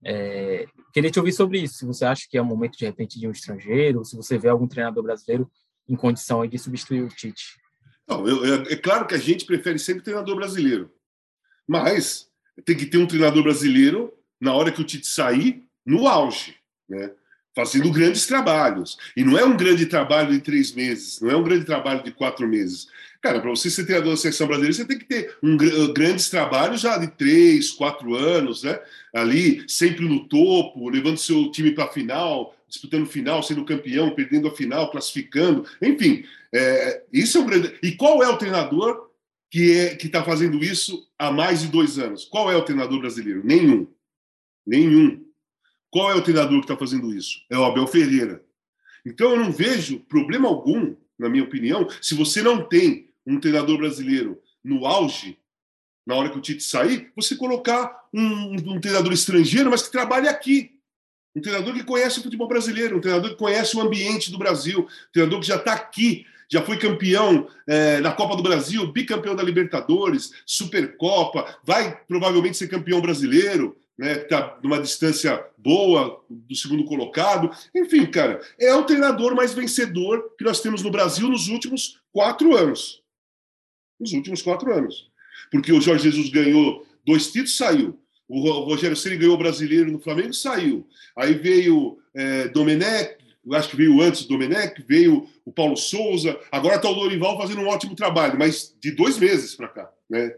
É, 0.04 0.66
queria 0.94 1.12
te 1.12 1.20
ouvir 1.20 1.34
sobre 1.34 1.60
isso, 1.60 1.76
se 1.76 1.86
você 1.86 2.06
acha 2.06 2.26
que 2.30 2.38
é 2.38 2.42
o 2.42 2.46
momento 2.46 2.78
de 2.78 2.86
repente 2.86 3.20
de 3.20 3.28
um 3.28 3.32
estrangeiro, 3.32 4.06
se 4.06 4.16
você 4.16 4.38
vê 4.38 4.48
algum 4.48 4.68
treinador 4.68 5.04
brasileiro 5.04 5.50
em 5.88 5.96
condição 5.96 6.46
de 6.48 6.58
substituir 6.58 7.02
o 7.04 7.10
Tite. 7.10 7.60
Não, 8.08 8.28
eu, 8.28 8.46
é, 8.46 8.74
é 8.74 8.76
claro 8.76 9.06
que 9.06 9.16
a 9.16 9.20
gente 9.20 9.46
prefere 9.46 9.78
sempre 9.78 10.04
treinador 10.04 10.36
brasileiro, 10.36 10.92
mas 11.68 12.30
tem 12.66 12.78
que 12.78 12.86
ter 12.86 12.98
um 12.98 13.08
treinador 13.08 13.44
brasileiro 13.44 14.14
na 14.40 14.54
hora 14.54 14.72
que 14.72 14.82
o 14.82 14.86
Tite 14.86 15.08
sair, 15.08 15.66
no 15.86 16.08
auge, 16.08 16.56
né? 16.88 17.12
fazendo 17.56 17.92
grandes 17.92 18.26
trabalhos. 18.26 18.98
E 19.18 19.24
não 19.24 19.38
é 19.38 19.44
um 19.44 19.58
grande 19.58 19.86
trabalho 19.86 20.32
de 20.32 20.40
três 20.40 20.72
meses, 20.72 21.20
não 21.20 21.30
é 21.30 21.36
um 21.36 21.44
grande 21.44 21.66
trabalho 21.66 22.04
de 22.04 22.12
quatro 22.12 22.48
meses. 22.48 22.88
Cara, 23.22 23.42
para 23.42 23.50
você 23.50 23.70
ser 23.70 23.84
treinador 23.84 24.14
da 24.14 24.18
seleção 24.18 24.48
brasileira, 24.48 24.74
você 24.74 24.86
tem 24.86 24.98
que 24.98 25.06
ter 25.06 25.36
um, 25.44 25.56
uh, 25.56 25.94
grandes 25.94 26.30
trabalhos 26.30 26.80
já 26.80 26.98
de 26.98 27.08
três, 27.08 27.70
quatro 27.70 28.16
anos, 28.16 28.64
né? 28.64 28.80
Ali, 29.14 29.64
sempre 29.68 30.08
no 30.08 30.26
topo, 30.28 30.90
levando 30.90 31.18
seu 31.18 31.52
time 31.52 31.72
para 31.72 31.86
a 31.86 31.92
final, 31.92 32.56
disputando 32.66 33.06
final, 33.06 33.44
sendo 33.44 33.66
campeão, 33.66 34.16
perdendo 34.16 34.48
a 34.48 34.56
final, 34.56 34.90
classificando. 34.90 35.66
Enfim, 35.82 36.24
é, 36.54 37.04
isso 37.12 37.38
é 37.38 37.42
um 37.42 37.46
grande. 37.46 37.78
E 37.84 37.92
qual 37.92 38.24
é 38.24 38.30
o 38.30 38.38
treinador 38.38 39.10
que 39.52 39.78
é, 39.78 39.96
que 39.96 40.08
está 40.08 40.24
fazendo 40.24 40.64
isso 40.64 41.06
há 41.18 41.30
mais 41.30 41.62
de 41.62 41.68
dois 41.68 42.00
anos? 42.00 42.24
Qual 42.24 42.50
é 42.50 42.56
o 42.56 42.64
treinador 42.64 43.00
brasileiro? 43.02 43.42
Nenhum. 43.44 43.86
Nenhum. 44.66 45.26
Qual 45.92 46.10
é 46.10 46.16
o 46.16 46.22
treinador 46.22 46.60
que 46.60 46.66
está 46.66 46.78
fazendo 46.78 47.14
isso? 47.14 47.42
É 47.50 47.58
o 47.58 47.66
Abel 47.66 47.88
Ferreira. 47.88 48.42
Então 49.06 49.32
eu 49.32 49.38
não 49.38 49.52
vejo 49.52 50.00
problema 50.02 50.48
algum, 50.48 50.96
na 51.18 51.28
minha 51.28 51.44
opinião, 51.44 51.88
se 52.02 52.16
você 52.16 52.42
não 52.42 52.64
tem 52.64 53.09
um 53.30 53.40
treinador 53.40 53.78
brasileiro 53.78 54.42
no 54.64 54.86
auge, 54.86 55.38
na 56.06 56.16
hora 56.16 56.30
que 56.30 56.38
o 56.38 56.42
Tite 56.42 56.64
sair, 56.64 57.12
você 57.16 57.36
colocar 57.36 58.08
um, 58.12 58.56
um 58.56 58.82
treinador 58.82 59.14
estrangeiro, 59.14 59.70
mas 59.70 59.84
que 59.84 59.92
trabalhe 59.92 60.28
aqui. 60.28 60.72
Um 61.36 61.42
treinador 61.42 61.76
que 61.76 61.84
conhece 61.84 62.20
o 62.20 62.24
futebol 62.24 62.48
brasileiro, 62.48 62.98
um 62.98 63.02
treinador 63.02 63.30
que 63.30 63.38
conhece 63.38 63.78
o 63.78 63.82
ambiente 63.82 64.32
do 64.32 64.38
Brasil, 64.38 64.80
um 64.82 65.12
treinador 65.14 65.40
que 65.40 65.48
já 65.48 65.58
está 65.58 65.74
aqui, 65.74 66.26
já 66.52 66.64
foi 66.64 66.80
campeão 66.80 67.48
é, 67.68 68.02
Copa 68.18 68.36
do 68.36 68.42
Brasil, 68.42 68.92
bicampeão 68.92 69.36
da 69.36 69.44
Libertadores, 69.44 70.32
Supercopa, 70.48 71.56
vai 71.64 72.02
provavelmente 72.08 72.58
ser 72.58 72.68
campeão 72.68 73.00
brasileiro, 73.00 73.78
né, 73.96 74.14
está 74.14 74.58
numa 74.64 74.82
distância 74.82 75.46
boa 75.56 76.24
do 76.28 76.56
segundo 76.56 76.84
colocado. 76.86 77.52
Enfim, 77.76 78.08
cara, 78.08 78.42
é 78.60 78.74
o 78.74 78.84
treinador 78.84 79.36
mais 79.36 79.54
vencedor 79.54 80.34
que 80.36 80.44
nós 80.44 80.62
temos 80.62 80.82
no 80.82 80.90
Brasil 80.90 81.30
nos 81.30 81.48
últimos 81.48 82.00
quatro 82.12 82.56
anos. 82.56 83.04
Nos 84.00 84.14
últimos 84.14 84.42
quatro 84.42 84.74
anos. 84.74 85.10
Porque 85.52 85.72
o 85.72 85.82
Jorge 85.82 86.10
Jesus 86.10 86.30
ganhou 86.30 86.86
dois 87.06 87.28
títulos, 87.28 87.58
saiu. 87.58 88.00
O 88.28 88.40
Rogério 88.42 88.96
Ceni 88.96 89.18
ganhou 89.18 89.34
o 89.34 89.40
brasileiro 89.40 89.92
no 89.92 90.00
Flamengo, 90.00 90.34
saiu. 90.34 90.88
Aí 91.18 91.34
veio 91.34 91.98
é, 92.14 92.48
Domenech, 92.50 93.18
eu 93.46 93.54
acho 93.56 93.70
que 93.70 93.76
veio 93.76 94.00
antes 94.02 94.22
o 94.22 94.28
Domenech, 94.28 94.84
veio 94.88 95.28
o 95.44 95.52
Paulo 95.52 95.76
Souza. 95.76 96.40
Agora 96.52 96.76
está 96.76 96.90
o 96.90 96.94
Dorival 96.94 97.38
fazendo 97.38 97.62
um 97.62 97.68
ótimo 97.68 97.96
trabalho, 97.96 98.38
mas 98.38 98.76
de 98.80 98.92
dois 98.92 99.18
meses 99.18 99.56
para 99.56 99.68
cá. 99.70 99.92
Né? 100.08 100.36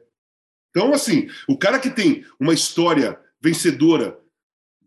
Então, 0.69 0.93
assim, 0.93 1.27
o 1.47 1.57
cara 1.57 1.79
que 1.79 1.89
tem 1.89 2.25
uma 2.39 2.53
história 2.53 3.19
vencedora 3.41 4.17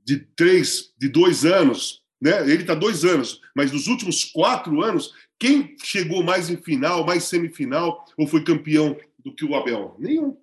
de 0.05 0.19
três, 0.19 0.95
de 0.97 1.09
dois 1.09 1.45
anos, 1.45 2.04
né? 2.25 2.41
Ele 2.51 2.63
está 2.63 2.75
dois 2.75 3.05
anos, 3.05 3.43
mas 3.55 3.71
nos 3.71 3.87
últimos 3.87 4.25
quatro 4.25 4.83
anos, 4.83 5.13
quem 5.39 5.77
chegou 5.83 6.23
mais 6.23 6.49
em 6.49 6.57
final, 6.57 7.05
mais 7.05 7.25
semifinal 7.25 8.03
ou 8.17 8.27
foi 8.27 8.43
campeão 8.43 8.99
do 9.19 9.35
que 9.35 9.45
o 9.45 9.55
Abel? 9.55 9.95
Nenhum. 9.99 10.35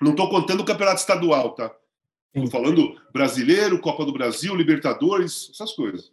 Não 0.00 0.12
estou 0.12 0.30
contando 0.30 0.60
o 0.60 0.64
campeonato 0.64 1.00
estadual, 1.00 1.54
tá? 1.54 1.76
Estou 2.34 2.50
falando 2.50 2.98
brasileiro, 3.12 3.78
Copa 3.78 4.06
do 4.06 4.12
Brasil, 4.12 4.56
Libertadores, 4.56 5.50
essas 5.50 5.72
coisas. 5.72 6.10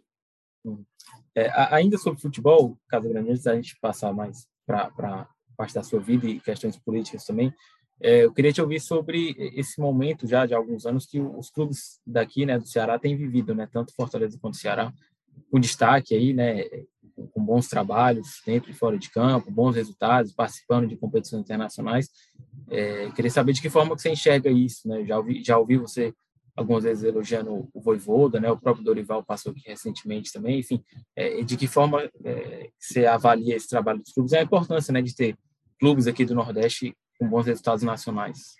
É, 1.34 1.50
ainda 1.74 1.96
sobre 1.96 2.20
futebol, 2.20 2.78
Casa 2.86 3.08
Grande, 3.08 3.30
antes 3.30 3.44
da 3.44 3.54
gente 3.56 3.78
passar 3.80 4.12
mais 4.12 4.46
para 4.66 4.92
a 4.98 5.26
parte 5.56 5.74
da 5.74 5.82
sua 5.82 6.00
vida 6.00 6.26
e 6.26 6.40
questões 6.40 6.76
políticas 6.76 7.24
também, 7.24 7.54
é, 8.00 8.24
eu 8.24 8.32
queria 8.32 8.52
te 8.52 8.60
ouvir 8.60 8.80
sobre 8.80 9.34
esse 9.54 9.80
momento 9.80 10.26
já 10.26 10.46
de 10.46 10.54
alguns 10.54 10.86
anos 10.86 11.06
que 11.06 11.20
os 11.20 11.50
clubes 11.50 12.00
daqui, 12.06 12.44
né, 12.44 12.58
do 12.58 12.66
Ceará 12.66 12.98
têm 12.98 13.16
vivido, 13.16 13.54
né, 13.54 13.68
tanto 13.70 13.94
Fortaleza 13.94 14.38
quanto 14.40 14.56
Ceará, 14.56 14.92
com 15.50 15.58
destaque 15.58 16.14
aí, 16.14 16.32
né, 16.32 16.64
com 17.32 17.44
bons 17.44 17.68
trabalhos 17.68 18.40
dentro 18.44 18.70
e 18.70 18.74
fora 18.74 18.98
de 18.98 19.10
campo, 19.10 19.50
bons 19.50 19.74
resultados, 19.74 20.32
participando 20.32 20.88
de 20.88 20.96
competições 20.96 21.42
internacionais. 21.42 22.10
É, 22.70 23.10
queria 23.12 23.30
saber 23.30 23.52
de 23.52 23.62
que 23.62 23.70
forma 23.70 23.94
que 23.94 24.02
você 24.02 24.10
enxerga 24.10 24.50
isso, 24.50 24.88
né? 24.88 25.04
Já 25.04 25.18
ouvi, 25.18 25.44
já 25.44 25.58
ouvi 25.58 25.76
você 25.76 26.12
algumas 26.56 26.84
vezes 26.84 27.04
elogiando 27.04 27.68
o 27.72 27.80
Voivoda, 27.80 28.40
né? 28.40 28.50
O 28.50 28.58
próprio 28.58 28.84
Dorival 28.84 29.24
passou 29.24 29.52
aqui 29.52 29.62
recentemente 29.66 30.32
também. 30.32 30.60
Enfim, 30.60 30.82
é, 31.16 31.42
de 31.42 31.56
que 31.56 31.66
forma 31.66 32.08
é, 32.24 32.70
você 32.78 33.06
avalia 33.06 33.56
esse 33.56 33.68
trabalho 33.68 34.00
dos 34.00 34.12
clubes? 34.12 34.32
É 34.32 34.40
a 34.40 34.44
importância, 34.44 34.92
né, 34.92 35.02
de 35.02 35.14
ter 35.14 35.36
clubes 35.78 36.06
aqui 36.06 36.24
do 36.24 36.34
Nordeste 36.34 36.96
com 37.18 37.28
bons 37.28 37.46
resultados 37.46 37.82
nacionais? 37.82 38.56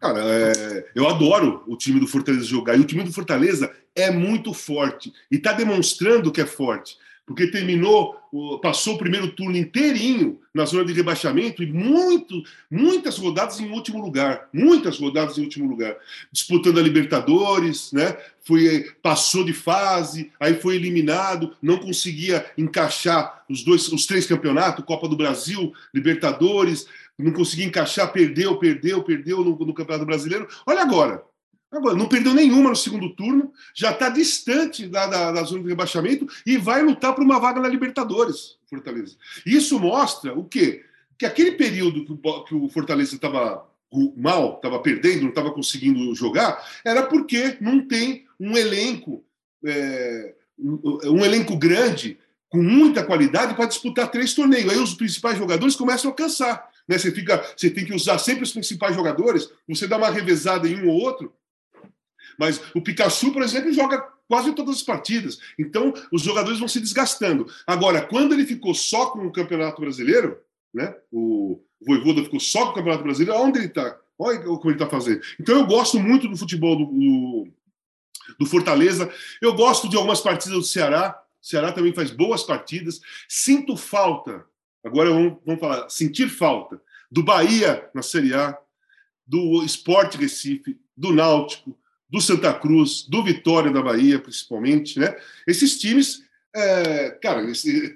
Cara, 0.00 0.20
é, 0.20 0.90
eu 0.94 1.08
adoro 1.08 1.62
o 1.66 1.76
time 1.76 1.98
do 1.98 2.06
Fortaleza 2.06 2.44
jogar. 2.44 2.76
E 2.76 2.80
o 2.80 2.84
time 2.84 3.02
do 3.02 3.12
Fortaleza 3.12 3.72
é 3.94 4.10
muito 4.10 4.52
forte. 4.52 5.12
E 5.30 5.36
está 5.36 5.52
demonstrando 5.52 6.30
que 6.30 6.40
é 6.40 6.46
forte. 6.46 6.98
Porque 7.24 7.50
terminou, 7.50 8.14
passou 8.62 8.94
o 8.94 8.98
primeiro 8.98 9.32
turno 9.32 9.56
inteirinho 9.56 10.38
na 10.54 10.64
zona 10.64 10.84
de 10.84 10.92
rebaixamento 10.92 11.60
e 11.60 11.66
muito, 11.66 12.40
muitas 12.70 13.18
rodadas 13.18 13.58
em 13.58 13.68
último 13.70 14.00
lugar. 14.00 14.48
Muitas 14.52 15.00
rodadas 15.00 15.36
em 15.36 15.42
último 15.42 15.68
lugar. 15.68 15.96
Disputando 16.30 16.78
a 16.78 16.82
Libertadores, 16.82 17.90
né? 17.90 18.16
Foi, 18.44 18.92
passou 19.02 19.44
de 19.44 19.52
fase, 19.52 20.30
aí 20.38 20.54
foi 20.54 20.76
eliminado, 20.76 21.56
não 21.60 21.78
conseguia 21.78 22.46
encaixar 22.56 23.44
os 23.50 23.64
dois, 23.64 23.88
os 23.88 24.06
três 24.06 24.24
campeonatos, 24.24 24.84
Copa 24.84 25.08
do 25.08 25.16
Brasil, 25.16 25.72
Libertadores 25.92 26.86
não 27.18 27.32
conseguia 27.32 27.66
encaixar, 27.66 28.12
perdeu, 28.12 28.58
perdeu, 28.58 29.02
perdeu 29.02 29.44
no, 29.44 29.56
no 29.58 29.74
Campeonato 29.74 30.06
Brasileiro. 30.06 30.48
Olha 30.66 30.82
agora, 30.82 31.22
Agora, 31.70 31.96
não 31.96 32.08
perdeu 32.08 32.32
nenhuma 32.32 32.70
no 32.70 32.76
segundo 32.76 33.14
turno, 33.14 33.52
já 33.74 33.90
está 33.90 34.08
distante 34.08 34.86
da, 34.86 35.06
da, 35.06 35.32
da, 35.32 35.42
zona 35.42 35.62
de 35.62 35.68
rebaixamento 35.68 36.26
e 36.46 36.56
vai 36.56 36.82
lutar 36.82 37.14
por 37.14 37.24
uma 37.24 37.40
vaga 37.40 37.60
na 37.60 37.68
Libertadores, 37.68 38.56
Fortaleza. 38.70 39.16
Isso 39.44 39.78
mostra 39.78 40.32
o 40.32 40.44
quê? 40.44 40.84
Que 41.18 41.26
aquele 41.26 41.52
período 41.52 42.04
que 42.04 42.12
o, 42.12 42.44
que 42.44 42.54
o 42.54 42.68
Fortaleza 42.68 43.16
estava 43.16 43.68
mal, 44.16 44.56
estava 44.56 44.78
perdendo, 44.78 45.22
não 45.22 45.28
estava 45.30 45.50
conseguindo 45.50 46.14
jogar, 46.14 46.64
era 46.84 47.02
porque 47.02 47.56
não 47.60 47.86
tem 47.86 48.26
um 48.38 48.56
elenco, 48.56 49.24
é, 49.64 50.34
um 50.58 51.24
elenco 51.24 51.56
grande, 51.56 52.18
com 52.48 52.62
muita 52.62 53.04
qualidade, 53.04 53.54
para 53.54 53.66
disputar 53.66 54.10
três 54.10 54.34
torneios. 54.34 54.72
Aí 54.72 54.78
os 54.78 54.94
principais 54.94 55.36
jogadores 55.36 55.74
começam 55.74 56.10
a 56.10 56.14
cansar. 56.14 56.70
Né? 56.88 56.98
Você, 56.98 57.10
fica, 57.10 57.44
você 57.56 57.70
tem 57.70 57.84
que 57.84 57.94
usar 57.94 58.18
sempre 58.18 58.44
os 58.44 58.52
principais 58.52 58.94
jogadores, 58.94 59.50
você 59.68 59.86
dá 59.86 59.96
uma 59.96 60.10
revezada 60.10 60.68
em 60.68 60.82
um 60.82 60.88
ou 60.88 61.00
outro. 61.00 61.34
Mas 62.38 62.60
o 62.74 62.80
Pikachu, 62.80 63.32
por 63.32 63.42
exemplo, 63.42 63.72
joga 63.72 63.98
quase 64.28 64.52
todas 64.52 64.76
as 64.76 64.82
partidas. 64.82 65.38
Então, 65.58 65.92
os 66.12 66.22
jogadores 66.22 66.58
vão 66.58 66.68
se 66.68 66.80
desgastando. 66.80 67.46
Agora, 67.66 68.02
quando 68.02 68.34
ele 68.34 68.44
ficou 68.44 68.74
só 68.74 69.10
com 69.10 69.26
o 69.26 69.32
Campeonato 69.32 69.80
Brasileiro, 69.80 70.38
né? 70.72 70.94
o 71.10 71.60
Voivoda 71.84 72.22
ficou 72.22 72.40
só 72.40 72.66
com 72.66 72.72
o 72.72 72.74
Campeonato 72.74 73.04
Brasileiro, 73.04 73.40
onde 73.40 73.58
ele 73.58 73.66
está? 73.68 73.98
Olha 74.18 74.40
como 74.40 74.60
ele 74.66 74.74
está 74.74 74.88
fazendo. 74.88 75.20
Então, 75.38 75.56
eu 75.56 75.66
gosto 75.66 75.98
muito 76.00 76.28
do 76.28 76.36
futebol 76.36 76.76
do, 76.76 76.86
do, 76.86 77.48
do 78.38 78.46
Fortaleza. 78.46 79.10
Eu 79.40 79.54
gosto 79.54 79.88
de 79.88 79.96
algumas 79.96 80.20
partidas 80.20 80.58
do 80.58 80.64
Ceará. 80.64 81.18
O 81.42 81.46
Ceará 81.46 81.72
também 81.72 81.92
faz 81.92 82.10
boas 82.10 82.42
partidas. 82.42 83.00
Sinto 83.28 83.76
falta 83.76 84.44
Agora 84.86 85.10
vamos, 85.10 85.38
vamos 85.44 85.60
falar, 85.60 85.88
sentir 85.90 86.28
falta 86.28 86.80
do 87.10 87.22
Bahia 87.22 87.90
na 87.92 88.02
Série 88.02 88.32
A, 88.34 88.56
do 89.26 89.64
Esporte 89.64 90.16
Recife, 90.16 90.78
do 90.96 91.12
Náutico, 91.12 91.76
do 92.08 92.20
Santa 92.20 92.54
Cruz, 92.54 93.04
do 93.08 93.22
Vitória 93.24 93.70
da 93.70 93.82
Bahia, 93.82 94.20
principalmente, 94.20 94.98
né? 94.98 95.16
Esses 95.44 95.78
times, 95.78 96.22
é, 96.54 97.10
cara, 97.10 97.44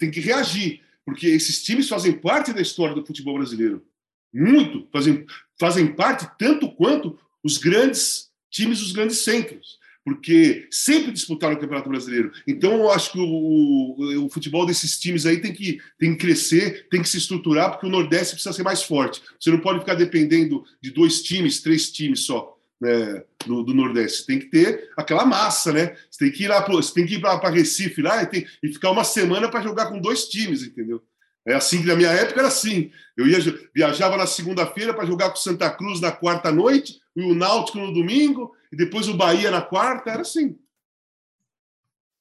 tem 0.01 0.11
que 0.11 0.21
reagir, 0.21 0.83
porque 1.05 1.29
esses 1.29 1.63
times 1.63 1.89
fazem 1.89 2.13
parte 2.13 2.53
da 2.53 2.61
história 2.61 2.95
do 2.95 3.07
futebol 3.07 3.39
brasileiro. 3.39 3.87
Muito, 4.35 4.89
fazem, 4.93 5.25
fazem 5.59 5.95
parte 5.95 6.29
tanto 6.37 6.71
quanto 6.73 7.17
os 7.43 7.57
grandes 7.57 8.31
times 8.51 8.81
dos 8.81 8.91
grandes 8.91 9.19
centros 9.19 9.80
porque 10.05 10.67
sempre 10.71 11.13
disputaram 11.13 11.55
o 11.55 11.59
Campeonato 11.59 11.89
Brasileiro. 11.89 12.33
Então, 12.47 12.73
eu 12.73 12.91
acho 12.91 13.13
que 13.13 13.19
o, 13.19 13.25
o, 13.25 14.25
o, 14.27 14.31
futebol 14.31 14.65
desses 14.65 14.99
times 14.99 15.27
aí 15.27 15.41
tem 15.41 15.53
que, 15.53 15.79
tem 15.99 16.13
que 16.13 16.19
crescer, 16.19 16.89
tem 16.91 17.03
que 17.03 17.09
se 17.09 17.19
estruturar, 17.19 17.71
porque 17.71 17.87
o 17.87 17.91
Nordeste 17.91 18.35
precisa 18.35 18.55
ser 18.55 18.63
mais 18.63 18.83
forte. 18.83 19.23
Você 19.39 19.51
não 19.51 19.61
pode 19.61 19.81
ficar 19.81 19.95
dependendo 19.95 20.65
de 20.83 20.91
dois 20.91 21.23
times, 21.23 21.61
três 21.61 21.91
times 21.93 22.21
só. 22.21 22.57
né, 22.81 23.23
do, 23.47 23.63
do, 23.63 23.75
Nordeste. 23.75 24.27
Tem 24.27 24.39
que 24.39 24.47
ter 24.47 24.91
aquela 24.97 25.27
massa, 25.27 25.73
né? 25.73 25.95
Você 26.11 26.25
tem 26.25 26.33
que 26.33 26.45
ir 26.45 26.49
lá, 26.49 26.63
para 26.63 27.51
Recife 27.51 28.01
lá 28.01 28.23
e, 28.23 28.27
tem, 28.27 28.47
e 28.63 28.69
ficar 28.73 28.91
uma 28.91 29.05
semana 29.05 29.51
para 29.51 29.63
jogar 29.63 29.87
com 29.87 30.01
dois 30.01 30.25
times, 30.25 30.63
entendeu? 30.63 31.03
É 31.47 31.55
assim 31.55 31.81
que 31.81 31.87
na 31.87 31.97
minha 31.97 32.11
época 32.11 32.41
era 32.41 32.49
assim. 32.49 32.91
Eu 33.17 33.27
ia 33.27 33.39
viajava 33.75 34.17
na 34.17 34.27
segunda-feira 34.27 34.95
para 34.95 35.07
jogar 35.07 35.31
com 35.31 35.37
Santa 35.37 35.71
Cruz 35.71 36.01
na 36.01 36.13
quarta 36.13 36.53
noite, 36.53 37.01
e 37.17 37.23
o 37.23 37.35
Náutico 37.35 37.79
no 37.79 37.93
domingo, 37.93 38.55
e 38.73 38.77
depois 38.77 39.09
o 39.09 39.17
Bahia 39.17 39.51
na 39.51 39.63
quarta, 39.63 40.11
era 40.11 40.23
assim. 40.23 40.59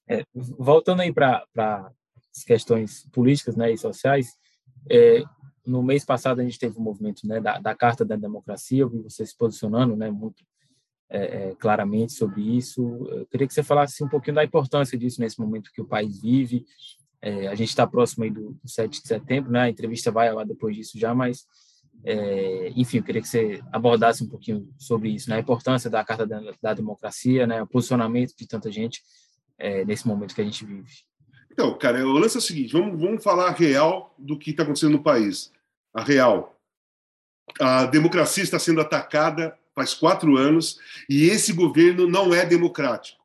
É, 0.07 0.23
voltando 0.33 1.01
aí 1.01 1.13
para 1.13 1.45
as 2.35 2.43
questões 2.43 3.07
políticas 3.11 3.55
né, 3.55 3.71
e 3.71 3.77
sociais, 3.77 4.35
é, 4.89 5.23
no 5.65 5.83
mês 5.83 6.03
passado 6.03 6.41
a 6.41 6.43
gente 6.43 6.57
teve 6.57 6.77
o 6.77 6.81
um 6.81 6.83
movimento 6.83 7.27
né, 7.27 7.39
da, 7.39 7.59
da, 7.59 7.75
Carta 7.75 8.03
da 8.03 8.15
Democracia, 8.15 8.81
eu 8.81 8.89
vi 8.89 8.99
você 8.99 9.23
se 9.25 9.37
posicionando 9.37 9.95
né, 9.95 10.09
muito 10.09 10.43
é, 11.09 11.49
é, 11.49 11.55
claramente 11.55 12.13
sobre 12.13 12.41
isso. 12.57 12.81
Eu 13.11 13.25
queria 13.27 13.47
que 13.47 13.53
você 13.53 13.63
falasse 13.63 14.03
um 14.03 14.09
pouquinho 14.09 14.35
da 14.35 14.43
importância 14.43 14.97
disso 14.97 15.21
nesse 15.21 15.39
momento 15.39 15.71
que 15.71 15.81
o 15.81 15.85
país 15.85 16.21
vive. 16.21 16.65
É, 17.21 17.47
a 17.47 17.55
gente 17.55 17.69
está 17.69 17.85
próximo 17.85 18.23
aí 18.23 18.29
do, 18.29 18.51
do 18.51 18.69
7 18.69 19.01
de 19.01 19.07
setembro, 19.07 19.51
né? 19.51 19.61
a 19.61 19.69
entrevista 19.69 20.11
vai 20.11 20.31
lá 20.33 20.43
depois 20.43 20.75
disso 20.75 20.97
já, 20.97 21.13
mas, 21.13 21.45
é, 22.03 22.71
enfim, 22.75 22.97
eu 22.97 23.03
queria 23.03 23.21
que 23.21 23.27
você 23.27 23.61
abordasse 23.71 24.23
um 24.23 24.29
pouquinho 24.29 24.69
sobre 24.77 25.09
isso, 25.09 25.29
né? 25.29 25.35
a 25.35 25.39
importância 25.39 25.89
da 25.89 26.03
Carta 26.03 26.25
da, 26.25 26.39
da 26.61 26.73
Democracia, 26.73 27.45
né? 27.45 27.61
o 27.61 27.67
posicionamento 27.67 28.33
de 28.37 28.47
tanta 28.47 28.71
gente 28.71 29.01
é, 29.57 29.83
nesse 29.83 30.07
momento 30.07 30.33
que 30.33 30.41
a 30.41 30.45
gente 30.45 30.65
vive. 30.65 30.89
Então, 31.51 31.77
cara, 31.77 32.07
o 32.07 32.13
lance 32.13 32.37
é 32.37 32.39
o 32.39 32.41
seguinte: 32.41 32.71
vamos, 32.71 32.97
vamos 32.97 33.21
falar 33.21 33.51
real 33.51 34.15
do 34.17 34.39
que 34.39 34.51
está 34.51 34.63
acontecendo 34.63 34.93
no 34.93 35.03
país. 35.03 35.51
A 35.93 36.01
real. 36.01 36.57
A 37.59 37.85
democracia 37.85 38.43
está 38.43 38.57
sendo 38.57 38.79
atacada 38.79 39.57
faz 39.75 39.93
quatro 39.93 40.37
anos 40.37 40.77
e 41.09 41.29
esse 41.29 41.53
governo 41.53 42.07
não 42.07 42.33
é 42.33 42.45
democrático. 42.45 43.18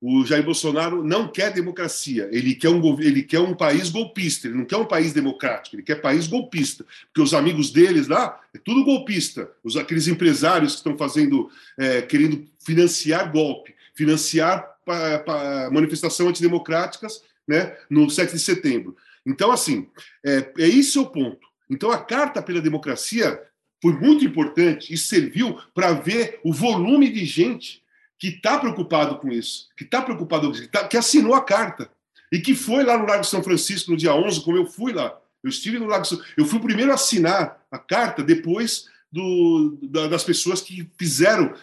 O 0.00 0.24
Jair 0.26 0.44
Bolsonaro 0.44 1.02
não 1.02 1.26
quer 1.26 1.52
democracia, 1.52 2.28
ele 2.30 2.54
quer 2.54 2.68
um, 2.68 3.00
ele 3.00 3.22
quer 3.22 3.40
um 3.40 3.54
país 3.54 3.88
golpista, 3.88 4.46
ele 4.46 4.58
não 4.58 4.66
quer 4.66 4.76
um 4.76 4.84
país 4.84 5.14
democrático, 5.14 5.74
ele 5.74 5.82
quer 5.82 6.02
país 6.02 6.26
golpista, 6.26 6.84
porque 7.06 7.22
os 7.22 7.32
amigos 7.32 7.70
deles 7.70 8.06
lá 8.06 8.38
é 8.54 8.58
tudo 8.58 8.84
golpista, 8.84 9.50
os, 9.64 9.74
aqueles 9.74 10.06
empresários 10.06 10.72
que 10.72 10.78
estão 10.78 10.98
fazendo, 10.98 11.50
é, 11.78 12.02
querendo 12.02 12.46
financiar 12.58 13.32
golpe, 13.32 13.74
financiar 13.94 14.76
pa, 14.84 15.18
pa, 15.20 15.70
manifestação 15.72 16.28
antidemocráticas 16.28 17.22
né, 17.48 17.74
no 17.88 18.10
7 18.10 18.32
de 18.32 18.38
setembro. 18.38 18.96
Então, 19.24 19.50
assim, 19.50 19.88
é, 20.24 20.52
é 20.58 20.68
esse 20.68 20.98
o 20.98 21.06
ponto. 21.06 21.46
Então, 21.70 21.90
a 21.90 21.98
Carta 21.98 22.42
pela 22.42 22.60
Democracia 22.60 23.40
foi 23.82 23.92
muito 23.92 24.24
importante 24.24 24.92
e 24.92 24.96
serviu 24.96 25.58
para 25.74 25.92
ver 25.92 26.40
o 26.44 26.52
volume 26.52 27.10
de 27.10 27.24
gente 27.24 27.82
que 28.18 28.28
está 28.28 28.58
preocupado 28.58 29.16
com 29.18 29.30
isso, 29.30 29.68
que 29.76 29.84
está 29.84 30.00
preocupado, 30.02 30.52
que, 30.52 30.66
tá, 30.68 30.86
que 30.86 30.96
assinou 30.96 31.34
a 31.34 31.44
carta 31.44 31.90
e 32.32 32.40
que 32.40 32.54
foi 32.54 32.82
lá 32.82 32.96
no 32.98 33.06
Lago 33.06 33.24
São 33.24 33.42
Francisco 33.42 33.90
no 33.90 33.96
dia 33.96 34.14
11, 34.14 34.42
como 34.42 34.56
eu 34.56 34.66
fui 34.66 34.92
lá. 34.92 35.16
Eu 35.42 35.50
estive 35.50 35.78
no 35.78 35.86
Lago 35.86 36.04
São 36.04 36.20
Eu 36.36 36.44
fui 36.44 36.58
o 36.58 36.62
primeiro 36.62 36.90
a 36.90 36.94
assinar 36.94 37.62
a 37.70 37.78
carta 37.78 38.22
depois 38.22 38.86
do, 39.12 39.78
da, 39.82 40.08
das 40.08 40.24
pessoas 40.24 40.60
que 40.60 40.90
fizeram, 40.98 41.54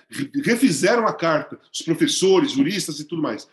refizeram 0.43 1.07
a 1.07 1.13
carta, 1.13 1.59
os 1.71 1.81
professores, 1.81 2.51
juristas 2.51 2.99
e 2.99 3.05
tudo 3.05 3.21
mais. 3.21 3.47